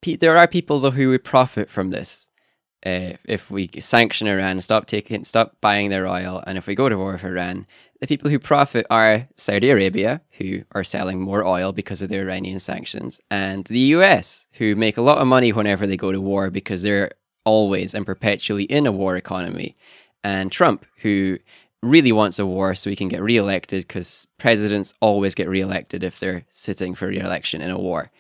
Pe- 0.01 0.15
there 0.15 0.35
are 0.35 0.47
people 0.47 0.79
though 0.79 0.91
who 0.91 1.09
would 1.09 1.23
profit 1.23 1.69
from 1.69 1.91
this. 1.91 2.27
Uh, 2.85 3.17
if 3.25 3.51
we 3.51 3.69
sanction 3.79 4.25
Iran, 4.27 4.61
stop 4.61 4.85
taking, 4.85 5.25
stop 5.25 5.57
buying 5.59 5.89
their 5.89 6.07
oil, 6.07 6.41
and 6.47 6.57
if 6.57 6.65
we 6.65 6.75
go 6.75 6.87
to 6.87 6.97
war 6.97 7.11
with 7.11 7.25
Iran, 7.25 7.67
the 7.99 8.07
people 8.07 8.29
who 8.29 8.39
profit 8.39 8.85
are 8.89 9.27
Saudi 9.35 9.69
Arabia, 9.69 10.21
who 10.37 10.63
are 10.71 10.83
selling 10.83 11.19
more 11.19 11.45
oil 11.45 11.73
because 11.73 12.01
of 12.01 12.09
the 12.09 12.19
Iranian 12.19 12.59
sanctions, 12.59 13.19
and 13.29 13.65
the 13.65 13.79
US, 13.95 14.47
who 14.53 14.75
make 14.75 14.97
a 14.97 15.01
lot 15.01 15.17
of 15.17 15.27
money 15.27 15.51
whenever 15.51 15.85
they 15.85 15.97
go 15.97 16.11
to 16.11 16.21
war 16.21 16.49
because 16.49 16.83
they're 16.83 17.11
always 17.43 17.93
and 17.93 18.05
perpetually 18.05 18.63
in 18.63 18.85
a 18.85 18.91
war 18.91 19.15
economy, 19.17 19.75
and 20.23 20.51
Trump, 20.51 20.85
who 20.97 21.37
really 21.81 22.11
wants 22.11 22.39
a 22.39 22.45
war 22.45 22.75
so 22.75 22.89
he 22.89 22.95
can 22.95 23.07
get 23.07 23.21
reelected 23.21 23.87
because 23.87 24.27
presidents 24.37 24.93
always 24.99 25.33
get 25.35 25.47
reelected 25.47 26.03
if 26.03 26.19
they're 26.19 26.45
sitting 26.51 26.93
for 26.93 27.07
reelection 27.07 27.61
in 27.61 27.69
a 27.69 27.79
war. 27.79 28.11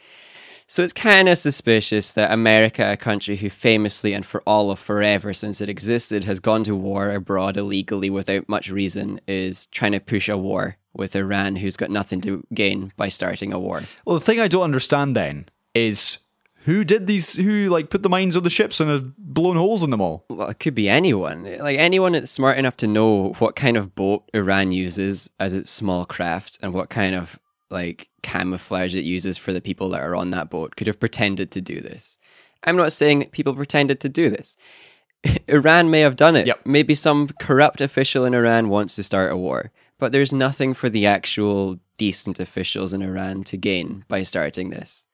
So 0.71 0.83
it's 0.83 0.93
kind 0.93 1.27
of 1.27 1.39
suspicious 1.39 2.11
that 2.11 2.31
America, 2.31 2.91
a 2.91 2.95
country 2.95 3.37
who 3.37 3.49
famously 3.49 4.13
and 4.13 4.23
for 4.23 4.43
all 4.45 4.69
of 4.69 4.77
forever 4.77 5.33
since 5.33 5.61
it 5.61 5.67
existed 5.67 6.25
has 6.25 6.39
gone 6.39 6.63
to 6.65 6.75
war 6.75 7.09
abroad 7.09 7.57
illegally 7.57 8.11
without 8.11 8.47
much 8.47 8.69
reason, 8.69 9.19
is 9.27 9.65
trying 9.67 9.93
to 9.93 9.99
push 9.99 10.29
a 10.29 10.37
war 10.37 10.77
with 10.93 11.15
Iran, 11.15 11.55
who's 11.55 11.75
got 11.75 11.89
nothing 11.89 12.21
to 12.21 12.45
gain 12.53 12.93
by 12.97 13.07
starting 13.07 13.51
a 13.51 13.57
war. 13.57 13.81
Well, 14.05 14.13
the 14.19 14.23
thing 14.23 14.39
I 14.39 14.47
don't 14.47 14.61
understand 14.61 15.15
then 15.15 15.47
is 15.73 16.19
who 16.65 16.83
did 16.83 17.07
these, 17.07 17.35
who 17.35 17.69
like 17.69 17.89
put 17.89 18.03
the 18.03 18.09
mines 18.09 18.37
on 18.37 18.43
the 18.43 18.51
ships 18.51 18.79
and 18.79 18.91
have 18.91 19.17
blown 19.17 19.57
holes 19.57 19.83
in 19.83 19.89
them 19.89 20.01
all? 20.01 20.23
Well, 20.29 20.49
it 20.49 20.59
could 20.59 20.75
be 20.75 20.87
anyone. 20.87 21.45
Like 21.57 21.79
anyone 21.79 22.11
that's 22.11 22.29
smart 22.29 22.59
enough 22.59 22.77
to 22.77 22.87
know 22.87 23.33
what 23.39 23.55
kind 23.55 23.75
of 23.75 23.95
boat 23.95 24.29
Iran 24.35 24.71
uses 24.71 25.31
as 25.39 25.55
its 25.55 25.71
small 25.71 26.05
craft 26.05 26.59
and 26.61 26.75
what 26.75 26.91
kind 26.91 27.15
of 27.15 27.39
like 27.69 28.09
camouflage 28.23 28.95
it 28.95 29.03
uses 29.03 29.37
for 29.37 29.53
the 29.53 29.61
people 29.61 29.89
that 29.89 30.01
are 30.01 30.15
on 30.15 30.31
that 30.31 30.49
boat 30.49 30.75
could 30.75 30.87
have 30.87 30.99
pretended 30.99 31.51
to 31.51 31.61
do 31.61 31.81
this. 31.81 32.17
I'm 32.63 32.75
not 32.75 32.93
saying 32.93 33.29
people 33.31 33.53
pretended 33.53 33.99
to 34.01 34.09
do 34.09 34.29
this. 34.29 34.57
Iran 35.47 35.89
may 35.89 36.01
have 36.01 36.15
done 36.15 36.35
it. 36.35 36.47
Yep. 36.47 36.65
Maybe 36.65 36.95
some 36.95 37.29
corrupt 37.39 37.81
official 37.81 38.25
in 38.25 38.33
Iran 38.33 38.69
wants 38.69 38.95
to 38.95 39.03
start 39.03 39.31
a 39.31 39.37
war, 39.37 39.71
but 39.97 40.11
there's 40.11 40.33
nothing 40.33 40.73
for 40.73 40.89
the 40.89 41.05
actual 41.05 41.79
decent 41.97 42.39
officials 42.39 42.93
in 42.93 43.01
Iran 43.01 43.43
to 43.45 43.57
gain 43.57 44.05
by 44.07 44.23
starting 44.23 44.69
this. 44.69 45.05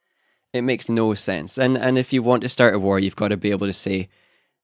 It 0.52 0.62
makes 0.62 0.88
no 0.88 1.14
sense. 1.14 1.58
And 1.58 1.76
and 1.76 1.98
if 1.98 2.12
you 2.12 2.22
want 2.22 2.42
to 2.42 2.48
start 2.48 2.74
a 2.74 2.78
war, 2.78 2.98
you've 2.98 3.16
got 3.16 3.28
to 3.28 3.36
be 3.36 3.50
able 3.50 3.66
to 3.66 3.72
say, 3.72 4.08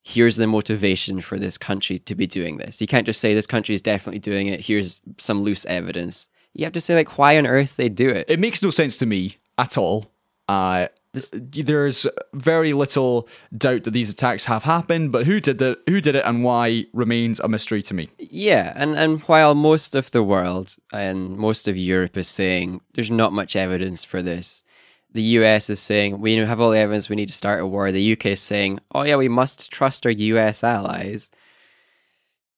here's 0.03 0.37
the 0.37 0.47
motivation 0.47 1.21
for 1.21 1.39
this 1.39 1.59
country 1.59 1.99
to 1.99 2.15
be 2.15 2.27
doing 2.27 2.57
this. 2.57 2.81
You 2.81 2.87
can't 2.87 3.07
just 3.07 3.21
say 3.21 3.35
this 3.35 3.47
country 3.47 3.75
is 3.75 3.83
definitely 3.83 4.21
doing 4.21 4.47
it. 4.47 4.61
Here's 4.61 5.03
some 5.19 5.43
loose 5.43 5.67
evidence. 5.67 6.29
You 6.55 6.65
have 6.65 6.73
to 6.75 6.81
say 6.81 6.95
like 6.95 7.19
why 7.19 7.39
on 7.39 7.47
earth 7.47 7.77
they 7.77 7.89
do 7.89 8.11
it. 8.11 8.27
It 8.29 8.41
makes 8.41 8.63
no 8.63 8.71
sense 8.71 8.99
to 8.99 9.07
me 9.07 9.37
at 9.59 9.79
all. 9.79 10.11
Uh, 10.49 10.89
there's 11.13 12.07
very 12.33 12.73
little 12.73 13.29
doubt 13.57 13.85
that 13.85 13.91
these 13.91 14.11
attacks 14.11 14.47
have 14.47 14.63
happened, 14.63 15.13
but 15.13 15.27
who 15.27 15.41
did 15.41 15.59
the 15.59 15.79
who 15.87 16.01
did 16.01 16.15
it 16.15 16.25
and 16.25 16.43
why 16.43 16.87
remains 16.95 17.39
a 17.41 17.49
mystery 17.49 17.83
to 17.83 17.95
me. 17.95 18.09
Yeah, 18.19 18.73
and, 18.75 18.97
and 18.97 19.21
while 19.23 19.55
most 19.55 19.95
of 19.95 20.11
the 20.11 20.23
world 20.23 20.77
and 20.93 21.37
most 21.37 21.69
of 21.69 21.77
Europe 21.77 22.17
is 22.17 22.29
saying 22.29 22.81
there's 22.95 23.11
not 23.11 23.35
much 23.35 23.57
evidence 23.57 24.05
for 24.07 24.23
this, 24.23 24.65
the 25.13 25.23
US 25.23 25.69
is 25.69 25.81
saying 25.81 26.21
we 26.21 26.37
have 26.37 26.61
all 26.61 26.71
the 26.71 26.79
evidence 26.79 27.11
we 27.11 27.17
need 27.17 27.29
to 27.29 27.35
start 27.35 27.61
a 27.61 27.67
war. 27.67 27.93
The 27.93 28.13
UK 28.13 28.27
is 28.27 28.41
saying, 28.41 28.81
oh 28.95 29.03
yeah, 29.03 29.17
we 29.17 29.29
must 29.29 29.71
trust 29.71 30.07
our 30.07 30.13
US 30.13 30.65
allies. 30.65 31.31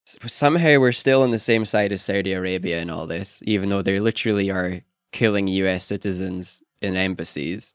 Somehow 0.04 0.78
we're 0.78 0.92
still 0.92 1.22
on 1.22 1.30
the 1.30 1.38
same 1.38 1.64
side 1.64 1.92
as 1.92 2.02
Saudi 2.02 2.32
Arabia 2.32 2.80
in 2.80 2.90
all 2.90 3.06
this, 3.06 3.42
even 3.46 3.68
though 3.68 3.82
they 3.82 4.00
literally 4.00 4.50
are 4.50 4.82
killing 5.12 5.48
US 5.48 5.84
citizens 5.84 6.62
in 6.82 6.96
embassies 6.96 7.74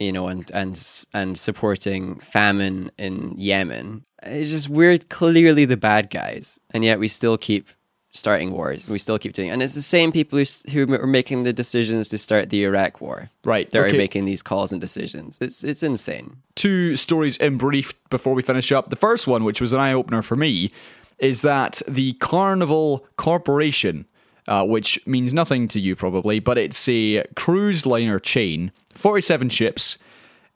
you 0.00 0.10
know, 0.10 0.26
and 0.26 0.50
and 0.52 1.06
and 1.12 1.38
supporting 1.38 2.18
famine 2.20 2.90
in 2.98 3.34
Yemen. 3.36 4.04
It's 4.22 4.50
just 4.50 4.68
we're 4.68 4.98
clearly 4.98 5.66
the 5.66 5.76
bad 5.76 6.10
guys, 6.10 6.58
and 6.70 6.84
yet 6.84 6.98
we 6.98 7.06
still 7.06 7.38
keep 7.38 7.68
starting 8.12 8.50
wars. 8.50 8.88
We 8.88 8.98
still 8.98 9.18
keep 9.18 9.34
doing, 9.34 9.50
it. 9.50 9.52
and 9.52 9.62
it's 9.62 9.74
the 9.74 9.82
same 9.82 10.10
people 10.10 10.38
who 10.38 10.44
who 10.70 10.94
are 10.94 11.06
making 11.06 11.42
the 11.42 11.52
decisions 11.52 12.08
to 12.08 12.18
start 12.18 12.48
the 12.48 12.64
Iraq 12.64 13.00
war. 13.00 13.30
Right, 13.44 13.70
that 13.70 13.78
okay. 13.84 13.94
are 13.94 13.98
making 13.98 14.24
these 14.24 14.42
calls 14.42 14.72
and 14.72 14.80
decisions. 14.80 15.38
It's 15.40 15.62
it's 15.62 15.82
insane. 15.82 16.38
Two 16.54 16.96
stories 16.96 17.36
in 17.36 17.58
brief 17.58 17.92
before 18.08 18.34
we 18.34 18.42
finish 18.42 18.72
up. 18.72 18.88
The 18.88 18.96
first 18.96 19.26
one, 19.26 19.44
which 19.44 19.60
was 19.60 19.74
an 19.74 19.80
eye 19.80 19.92
opener 19.92 20.22
for 20.22 20.34
me, 20.34 20.72
is 21.20 21.42
that 21.42 21.82
the 21.86 22.14
Carnival 22.14 23.06
Corporation 23.16 24.06
uh, 24.48 24.64
which 24.64 24.98
means 25.06 25.32
nothing 25.32 25.68
to 25.68 25.78
you 25.78 25.94
probably, 25.94 26.40
but 26.40 26.58
it's 26.58 26.88
a 26.88 27.24
cruise 27.36 27.86
liner 27.86 28.18
chain, 28.18 28.72
47 28.94 29.48
ships. 29.48 29.96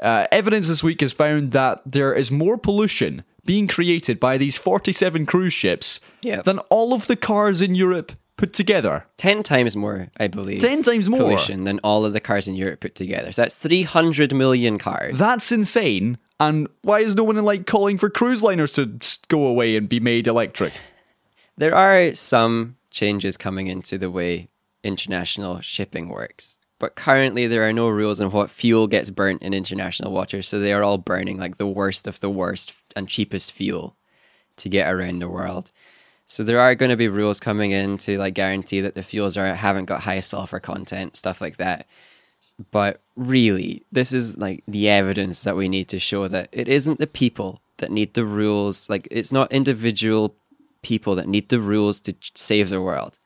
Uh, 0.01 0.27
evidence 0.33 0.69
this 0.69 0.83
week 0.83 1.01
has 1.01 1.13
found 1.13 1.53
that 1.53 1.81
there 1.87 2.13
is 2.13 2.33
more 2.33 2.59
pollution 2.59 3.23
being 3.45 3.69
created 3.69 4.19
by 4.19 4.37
these 4.37 4.59
47 4.59 5.27
cruise 5.27 5.53
ships 5.53 6.01
yep. 6.23 6.45
than 6.45 6.59
all 6.71 6.93
of 6.93 7.07
the 7.07 7.15
cars 7.15 7.63
in 7.63 7.77
Europe 7.77 8.11
put 8.37 8.53
together. 8.53 9.07
10 9.19 9.45
times 9.45 9.77
more, 9.77 10.09
I 10.19 10.27
believe. 10.27 10.61
10 10.61 10.83
times 10.83 11.09
more. 11.09 11.21
Pollution 11.21 11.63
than 11.63 11.79
all 11.81 12.05
of 12.05 12.13
the 12.13 12.21
cars 12.21 12.49
in 12.49 12.57
Europe 12.57 12.81
put 12.81 12.97
together. 12.97 13.31
So 13.31 13.43
that's 13.43 13.55
300 13.55 14.35
million 14.35 14.79
cars. 14.79 15.19
That's 15.19 15.53
insane. 15.53 16.19
And 16.41 16.69
why 16.83 17.01
is 17.01 17.15
no 17.15 17.25
one 17.25 17.37
like 17.45 17.67
calling 17.67 17.97
for 17.97 18.11
cruise 18.11 18.43
liners 18.43 18.73
to 18.73 18.99
go 19.29 19.47
away 19.47 19.77
and 19.77 19.89
be 19.89 20.01
made 20.01 20.27
electric? 20.27 20.73
There 21.57 21.75
are 21.75 22.15
some 22.15 22.77
changes 22.91 23.37
coming 23.37 23.69
into 23.69 23.99
the 23.99 24.11
way 24.11 24.49
international 24.83 25.61
shipping 25.61 26.09
works. 26.09 26.59
But 26.79 26.97
currently, 26.97 27.47
there 27.47 27.67
are 27.67 27.73
no 27.73 27.89
rules 27.89 28.21
on 28.21 28.33
what 28.33 28.51
fuel 28.51 28.87
gets 28.89 29.09
burnt 29.09 29.43
in 29.43 29.55
international 29.55 30.13
waters, 30.13 30.49
so 30.49 30.59
they 30.59 30.73
are 30.73 30.83
all 30.83 30.99
burning 30.99 31.39
like 31.39 31.57
the 31.57 31.67
worst 31.67 32.07
of 32.07 32.21
the 32.21 32.29
worst 32.29 32.75
and 32.97 33.09
cheapest 33.09 33.53
fuel 33.53 33.97
to 34.57 34.69
get 34.69 34.93
around 34.93 35.21
the 35.21 35.29
world. 35.29 35.73
So 36.27 36.43
there 36.43 36.61
are 36.61 36.75
going 36.75 36.91
to 36.91 36.97
be 36.97 37.09
rules 37.09 37.39
coming 37.39 37.71
in 37.71 37.97
to 37.99 38.19
like 38.19 38.35
guarantee 38.35 38.81
that 38.81 38.95
the 38.95 39.03
fuels 39.03 39.37
are 39.37 39.55
haven't 39.55 39.85
got 39.85 40.03
high 40.03 40.21
sulfur 40.21 40.61
content, 40.61 41.17
stuff 41.17 41.41
like 41.41 41.59
that. 41.59 41.87
But 42.71 43.01
really, 43.17 43.85
this 43.91 44.13
is 44.13 44.37
like 44.37 44.63
the 44.69 44.89
evidence 44.89 45.43
that 45.43 45.57
we 45.57 45.69
need 45.69 45.89
to 45.89 45.99
show 45.99 46.29
that 46.29 46.49
it 46.53 46.69
isn't 46.69 46.99
the 46.99 47.07
people 47.07 47.61
that 47.79 47.91
need 47.91 48.15
the 48.15 48.25
rules. 48.25 48.89
Like 48.89 49.09
it's 49.11 49.33
not 49.33 49.53
individual 49.53 50.35
people 50.83 51.15
that 51.17 51.29
need 51.29 51.49
the 51.49 51.61
rules 51.61 52.01
to 52.01 52.15
save 52.35 52.69
the 52.69 52.81
world. 52.81 53.19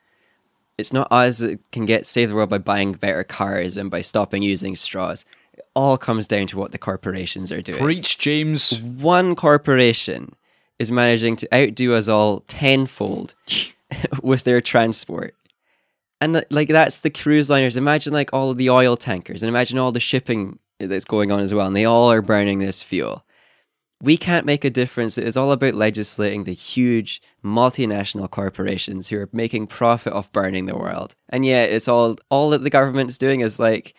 It's 0.79 0.93
not 0.93 1.11
us 1.11 1.39
that 1.39 1.59
can 1.73 1.87
get 1.87 2.07
save 2.07 2.29
the 2.29 2.37
world 2.37 2.51
by 2.51 2.59
buying 2.59 2.93
better 2.93 3.25
cars 3.25 3.77
and 3.77 3.91
by 3.91 4.01
stopping 4.01 4.43
using 4.43 4.77
straws. 4.77 5.25
It 5.53 5.67
all 5.75 5.99
comes 5.99 6.29
down 6.29 6.47
to 6.49 6.59
what 6.59 6.71
the 6.71 6.79
corporations 6.79 7.51
are 7.51 7.61
doing. 7.61 7.83
Preach, 7.83 8.19
James. 8.19 8.81
One 8.81 9.35
corporation 9.35 10.35
is 10.79 10.93
managing 10.93 11.35
to 11.37 11.49
outdo 11.55 11.95
us 11.95 12.09
all 12.09 12.41
tenfold 12.47 13.35
with 14.23 14.45
their 14.45 14.61
transport. 14.61 15.35
And 16.21 16.37
uh, 16.37 16.43
like 16.51 16.69
that's 16.69 17.01
the 17.01 17.11
cruise 17.11 17.49
liners. 17.49 17.77
Imagine 17.77 18.13
like 18.13 18.31
all 18.33 18.51
of 18.51 18.57
the 18.57 18.71
oil 18.71 18.97
tankers 18.97 19.43
and 19.43 19.49
imagine 19.49 19.79
all 19.79 19.93
the 19.93 20.01
shipping 20.01 20.59
that's 20.79 21.05
going 21.05 21.31
on 21.31 21.41
as 21.41 21.55
well. 21.55 21.67
And 21.67 21.77
they 21.77 21.85
all 21.85 22.11
are 22.11 22.23
burning 22.23 22.59
this 22.59 22.83
fuel 22.83 23.25
we 24.01 24.17
can't 24.17 24.47
make 24.47 24.65
a 24.65 24.71
difference. 24.71 25.19
It 25.19 25.27
is 25.27 25.37
all 25.37 25.51
about 25.51 25.75
legislating 25.75 26.45
the 26.45 26.55
huge 26.55 27.21
multinational 27.45 28.31
corporations 28.31 29.09
who 29.09 29.19
are 29.19 29.29
making 29.33 29.67
profit 29.67 30.13
off 30.13 30.31
burning 30.31 30.67
the 30.67 30.77
world. 30.77 31.17
And 31.29 31.45
yet 31.45 31.71
it's 31.71 31.89
all 31.89 32.17
all 32.31 32.51
that 32.51 32.63
the 32.63 32.71
government's 32.71 33.19
doing 33.19 33.41
is 33.41 33.59
like 33.59 33.95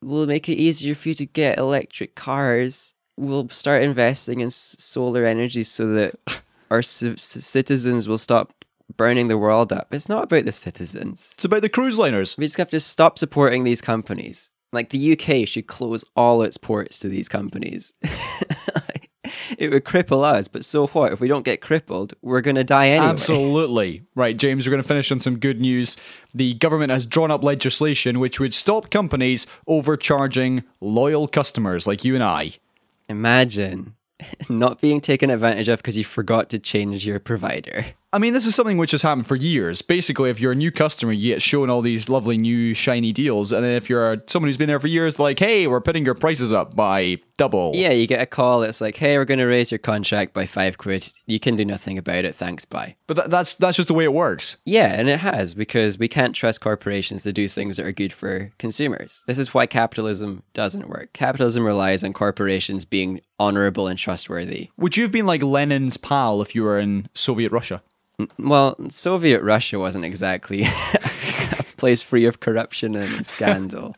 we'll 0.00 0.26
make 0.26 0.48
it 0.48 0.54
easier 0.54 0.94
for 0.94 1.08
you 1.08 1.14
to 1.16 1.26
get 1.26 1.58
electric 1.58 2.14
cars. 2.14 2.94
We'll 3.16 3.48
start 3.48 3.82
investing 3.82 4.40
in 4.40 4.50
solar 4.50 5.24
energy 5.24 5.64
so 5.64 5.88
that 5.88 6.42
our 6.70 6.82
c- 6.82 7.16
citizens 7.16 8.08
will 8.08 8.18
stop 8.18 8.61
burning 8.96 9.28
the 9.28 9.38
world 9.38 9.72
up. 9.72 9.92
It's 9.92 10.08
not 10.08 10.24
about 10.24 10.44
the 10.44 10.52
citizens. 10.52 11.32
It's 11.34 11.44
about 11.44 11.62
the 11.62 11.68
cruise 11.68 11.98
liners. 11.98 12.36
We 12.36 12.46
just 12.46 12.56
have 12.58 12.70
to 12.70 12.80
stop 12.80 13.18
supporting 13.18 13.64
these 13.64 13.80
companies. 13.80 14.50
Like 14.72 14.88
the 14.88 15.12
UK 15.12 15.46
should 15.46 15.66
close 15.66 16.04
all 16.16 16.42
its 16.42 16.56
ports 16.56 16.98
to 17.00 17.08
these 17.08 17.28
companies. 17.28 17.92
it 19.58 19.70
would 19.70 19.84
cripple 19.84 20.24
us. 20.24 20.48
But 20.48 20.64
so 20.64 20.86
what? 20.88 21.12
If 21.12 21.20
we 21.20 21.28
don't 21.28 21.44
get 21.44 21.60
crippled, 21.60 22.14
we're 22.22 22.40
going 22.40 22.56
to 22.56 22.64
die 22.64 22.88
anyway. 22.88 23.06
Absolutely. 23.06 24.02
Right, 24.14 24.36
James, 24.36 24.66
we're 24.66 24.70
going 24.70 24.82
to 24.82 24.88
finish 24.88 25.12
on 25.12 25.20
some 25.20 25.38
good 25.38 25.60
news. 25.60 25.96
The 26.34 26.54
government 26.54 26.90
has 26.90 27.06
drawn 27.06 27.30
up 27.30 27.44
legislation 27.44 28.18
which 28.18 28.40
would 28.40 28.54
stop 28.54 28.90
companies 28.90 29.46
overcharging 29.66 30.64
loyal 30.80 31.28
customers 31.28 31.86
like 31.86 32.04
you 32.04 32.14
and 32.14 32.24
I. 32.24 32.52
Imagine 33.08 33.94
not 34.48 34.80
being 34.80 35.00
taken 35.00 35.30
advantage 35.30 35.68
of 35.68 35.80
because 35.80 35.98
you 35.98 36.04
forgot 36.04 36.48
to 36.50 36.58
change 36.58 37.06
your 37.06 37.18
provider. 37.18 37.86
I 38.14 38.18
mean, 38.18 38.34
this 38.34 38.44
is 38.44 38.54
something 38.54 38.76
which 38.76 38.90
has 38.90 39.00
happened 39.00 39.26
for 39.26 39.36
years. 39.36 39.80
Basically, 39.80 40.28
if 40.28 40.38
you're 40.38 40.52
a 40.52 40.56
new 40.56 40.70
customer, 40.70 41.12
you 41.12 41.32
get 41.32 41.40
shown 41.40 41.70
all 41.70 41.80
these 41.80 42.10
lovely 42.10 42.36
new 42.36 42.74
shiny 42.74 43.10
deals, 43.10 43.52
and 43.52 43.64
then 43.64 43.74
if 43.74 43.88
you're 43.88 44.22
someone 44.26 44.50
who's 44.50 44.58
been 44.58 44.68
there 44.68 44.80
for 44.80 44.88
years, 44.88 45.18
like, 45.18 45.38
hey, 45.38 45.66
we're 45.66 45.80
putting 45.80 46.04
your 46.04 46.14
prices 46.14 46.52
up 46.52 46.76
by 46.76 47.16
double. 47.38 47.72
Yeah, 47.74 47.90
you 47.92 48.06
get 48.06 48.20
a 48.20 48.26
call. 48.26 48.64
It's 48.64 48.82
like, 48.82 48.96
hey, 48.96 49.16
we're 49.16 49.24
going 49.24 49.38
to 49.38 49.46
raise 49.46 49.72
your 49.72 49.78
contract 49.78 50.34
by 50.34 50.44
five 50.44 50.76
quid. 50.76 51.10
You 51.24 51.40
can 51.40 51.56
do 51.56 51.64
nothing 51.64 51.96
about 51.96 52.26
it. 52.26 52.34
Thanks, 52.34 52.66
bye. 52.66 52.96
But 53.06 53.14
th- 53.14 53.28
that's 53.28 53.54
that's 53.54 53.78
just 53.78 53.88
the 53.88 53.94
way 53.94 54.04
it 54.04 54.12
works. 54.12 54.58
Yeah, 54.66 54.92
and 54.92 55.08
it 55.08 55.20
has 55.20 55.54
because 55.54 55.98
we 55.98 56.06
can't 56.06 56.36
trust 56.36 56.60
corporations 56.60 57.22
to 57.22 57.32
do 57.32 57.48
things 57.48 57.78
that 57.78 57.86
are 57.86 57.92
good 57.92 58.12
for 58.12 58.52
consumers. 58.58 59.24
This 59.26 59.38
is 59.38 59.54
why 59.54 59.64
capitalism 59.64 60.42
doesn't 60.52 60.90
work. 60.90 61.14
Capitalism 61.14 61.64
relies 61.64 62.04
on 62.04 62.12
corporations 62.12 62.84
being 62.84 63.22
honorable 63.38 63.88
and 63.88 63.98
trustworthy. 63.98 64.68
Would 64.76 64.98
you 64.98 65.02
have 65.02 65.12
been 65.12 65.26
like 65.26 65.42
Lenin's 65.42 65.96
pal 65.96 66.42
if 66.42 66.54
you 66.54 66.62
were 66.62 66.78
in 66.78 67.08
Soviet 67.14 67.50
Russia? 67.50 67.82
Well, 68.38 68.76
Soviet 68.88 69.42
Russia 69.42 69.78
wasn't 69.78 70.04
exactly 70.04 70.62
a 70.64 71.64
place 71.76 72.02
free 72.02 72.24
of 72.26 72.40
corruption 72.40 72.96
and 72.96 73.26
scandal. 73.26 73.96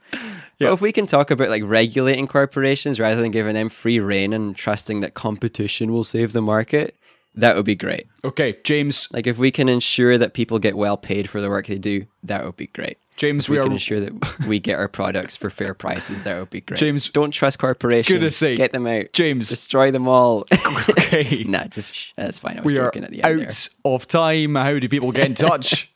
But 0.58 0.72
if 0.72 0.80
we 0.80 0.92
can 0.92 1.06
talk 1.06 1.30
about 1.30 1.48
like 1.48 1.62
regulating 1.64 2.26
corporations 2.26 3.00
rather 3.00 3.20
than 3.20 3.30
giving 3.30 3.54
them 3.54 3.68
free 3.68 3.98
reign 3.98 4.32
and 4.32 4.56
trusting 4.56 5.00
that 5.00 5.14
competition 5.14 5.92
will 5.92 6.04
save 6.04 6.32
the 6.32 6.40
market, 6.42 6.96
that 7.34 7.56
would 7.56 7.64
be 7.64 7.74
great. 7.74 8.06
Okay, 8.24 8.58
James. 8.64 9.08
Like 9.12 9.26
if 9.26 9.38
we 9.38 9.50
can 9.50 9.68
ensure 9.68 10.18
that 10.18 10.34
people 10.34 10.58
get 10.58 10.76
well 10.76 10.96
paid 10.96 11.28
for 11.28 11.40
the 11.40 11.48
work 11.48 11.66
they 11.66 11.76
do, 11.76 12.06
that 12.22 12.44
would 12.44 12.56
be 12.56 12.68
great. 12.68 12.98
James, 13.16 13.44
if 13.44 13.50
we, 13.50 13.58
we 13.58 13.62
can 13.62 13.72
ensure 13.72 14.00
that 14.00 14.38
we 14.48 14.58
get 14.58 14.78
our 14.78 14.88
products 14.88 15.36
for 15.36 15.48
fair 15.48 15.72
prices. 15.72 16.24
That 16.24 16.38
would 16.38 16.50
be 16.50 16.60
great. 16.60 16.78
James, 16.78 17.08
don't 17.10 17.30
trust 17.30 17.60
corporations. 17.60 18.12
Goodness 18.12 18.36
sake, 18.36 18.56
get 18.56 18.72
them 18.72 18.86
out. 18.86 19.12
James, 19.12 19.48
destroy 19.48 19.90
them 19.92 20.08
all. 20.08 20.44
okay, 20.90 21.44
nah, 21.48 21.64
just 21.66 21.94
shh, 21.94 22.12
that's 22.16 22.38
fine. 22.38 22.58
I 22.58 22.62
was 22.62 22.72
we 22.72 22.78
are 22.78 22.88
at 22.88 22.92
the 22.92 22.98
end 23.02 23.24
out 23.24 23.36
there. 23.48 23.48
of 23.84 24.08
time. 24.08 24.56
How 24.56 24.78
do 24.78 24.88
people 24.88 25.12
get 25.12 25.26
in 25.26 25.34
touch? 25.34 25.92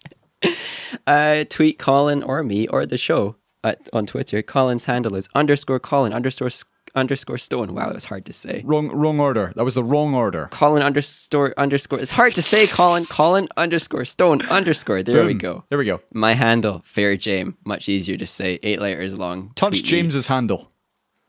uh, 1.06 1.44
tweet 1.48 1.78
Colin 1.78 2.22
or 2.22 2.42
me 2.44 2.68
or 2.68 2.86
the 2.86 2.98
show 2.98 3.36
at, 3.64 3.88
on 3.92 4.06
Twitter. 4.06 4.40
Colin's 4.42 4.84
handle 4.84 5.16
is 5.16 5.28
underscore 5.34 5.80
Colin 5.80 6.12
underscore 6.12 6.50
underscore 6.94 7.38
stone. 7.38 7.74
Wow, 7.74 7.90
it 7.90 7.94
was 7.94 8.04
hard 8.04 8.24
to 8.26 8.32
say. 8.32 8.62
Wrong, 8.64 8.88
wrong 8.88 9.20
order. 9.20 9.52
That 9.56 9.64
was 9.64 9.74
the 9.76 9.84
wrong 9.84 10.14
order. 10.14 10.48
Colin 10.50 10.82
underscore 10.82 11.54
underscore. 11.56 12.00
It's 12.00 12.10
hard 12.10 12.34
to 12.34 12.42
say. 12.42 12.66
Colin. 12.66 13.04
Colin 13.06 13.48
underscore 13.56 14.04
stone 14.04 14.42
underscore. 14.46 15.02
There 15.02 15.16
Boom. 15.16 15.26
we 15.26 15.34
go. 15.34 15.64
There 15.68 15.78
we 15.78 15.84
go. 15.84 16.00
My 16.12 16.34
handle, 16.34 16.82
Fair 16.84 17.16
James. 17.16 17.54
Much 17.64 17.88
easier 17.88 18.16
to 18.16 18.26
say. 18.26 18.58
Eight 18.62 18.80
letters 18.80 19.18
long. 19.18 19.52
Touch 19.54 19.82
James's 19.82 20.28
me. 20.28 20.34
handle. 20.34 20.72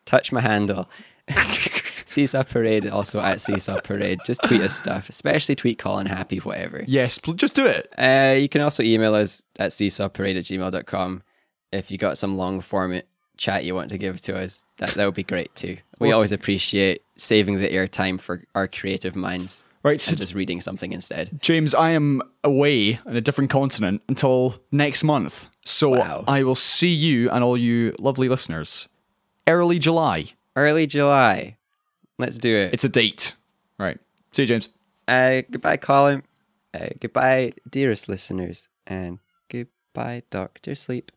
Touch 0.06 0.32
my 0.32 0.42
handle. 0.42 0.90
Seesaw 2.06 2.44
Parade, 2.44 2.88
also 2.88 3.20
at 3.20 3.40
Seesaw 3.40 3.82
Parade. 3.82 4.20
Just 4.26 4.42
tweet 4.44 4.62
us 4.62 4.76
stuff, 4.76 5.10
especially 5.10 5.56
tweet 5.56 5.78
Colin 5.78 6.08
Happy, 6.08 6.38
whatever. 6.40 6.84
Yes, 6.88 7.20
just 7.36 7.54
do 7.54 7.68
it. 7.68 7.88
Uh, 7.98 8.36
you 8.36 8.50
can 8.50 8.62
also 8.62 8.82
email 8.82 9.14
us 9.14 9.46
at 9.60 9.70
seesawparade 9.70 10.38
at 10.38 10.46
gmail.com 10.46 11.22
if 11.72 11.92
you 11.92 12.00
got 12.00 12.18
some 12.18 12.36
long 12.36 12.62
form 12.62 13.00
chat 13.40 13.64
you 13.66 13.74
want 13.74 13.90
to 13.90 13.98
give 13.98 14.22
to 14.22 14.38
us, 14.38 14.64
that 14.78 14.92
that 14.92 15.06
would 15.06 15.16
be 15.16 15.24
great 15.24 15.56
too. 15.56 15.78
We 16.00 16.12
always 16.12 16.32
appreciate 16.32 17.02
saving 17.18 17.58
the 17.58 17.70
airtime 17.70 18.22
for 18.22 18.44
our 18.54 18.68
creative 18.68 19.16
minds. 19.16 19.66
Right, 19.82 20.02
so 20.02 20.12
and 20.12 20.20
just 20.20 20.36
reading 20.36 20.60
something 20.60 20.92
instead. 20.92 21.40
James, 21.42 21.74
I 21.74 21.92
am 21.92 22.22
away 22.44 23.00
on 23.06 23.16
a 23.16 23.22
different 23.22 23.50
continent 23.50 24.02
until 24.10 24.62
next 24.74 25.06
month. 25.06 25.48
So 25.64 25.90
Wow. 25.92 26.26
I 26.28 26.44
will 26.44 26.56
see 26.56 26.90
you 26.90 27.30
and 27.30 27.44
all 27.44 27.58
you 27.58 27.96
lovely 27.98 28.28
listeners 28.28 28.90
early 29.48 29.80
July. 29.80 30.34
Early 30.56 30.86
July. 30.86 31.58
Let's 32.18 32.38
do 32.38 32.56
it. 32.56 32.74
It's 32.74 32.84
a 32.84 32.90
date. 32.90 33.34
Right. 33.80 33.98
See 34.34 34.44
you, 34.44 34.48
James. 34.48 34.70
Uh, 35.08 35.42
goodbye, 35.50 35.78
Colin. 35.78 36.24
Uh, 36.74 36.90
goodbye, 37.00 37.54
dearest 37.70 38.10
listeners, 38.10 38.70
and 38.86 39.20
goodbye, 39.50 40.24
Doctor 40.30 40.76
Sleep. 40.76 41.12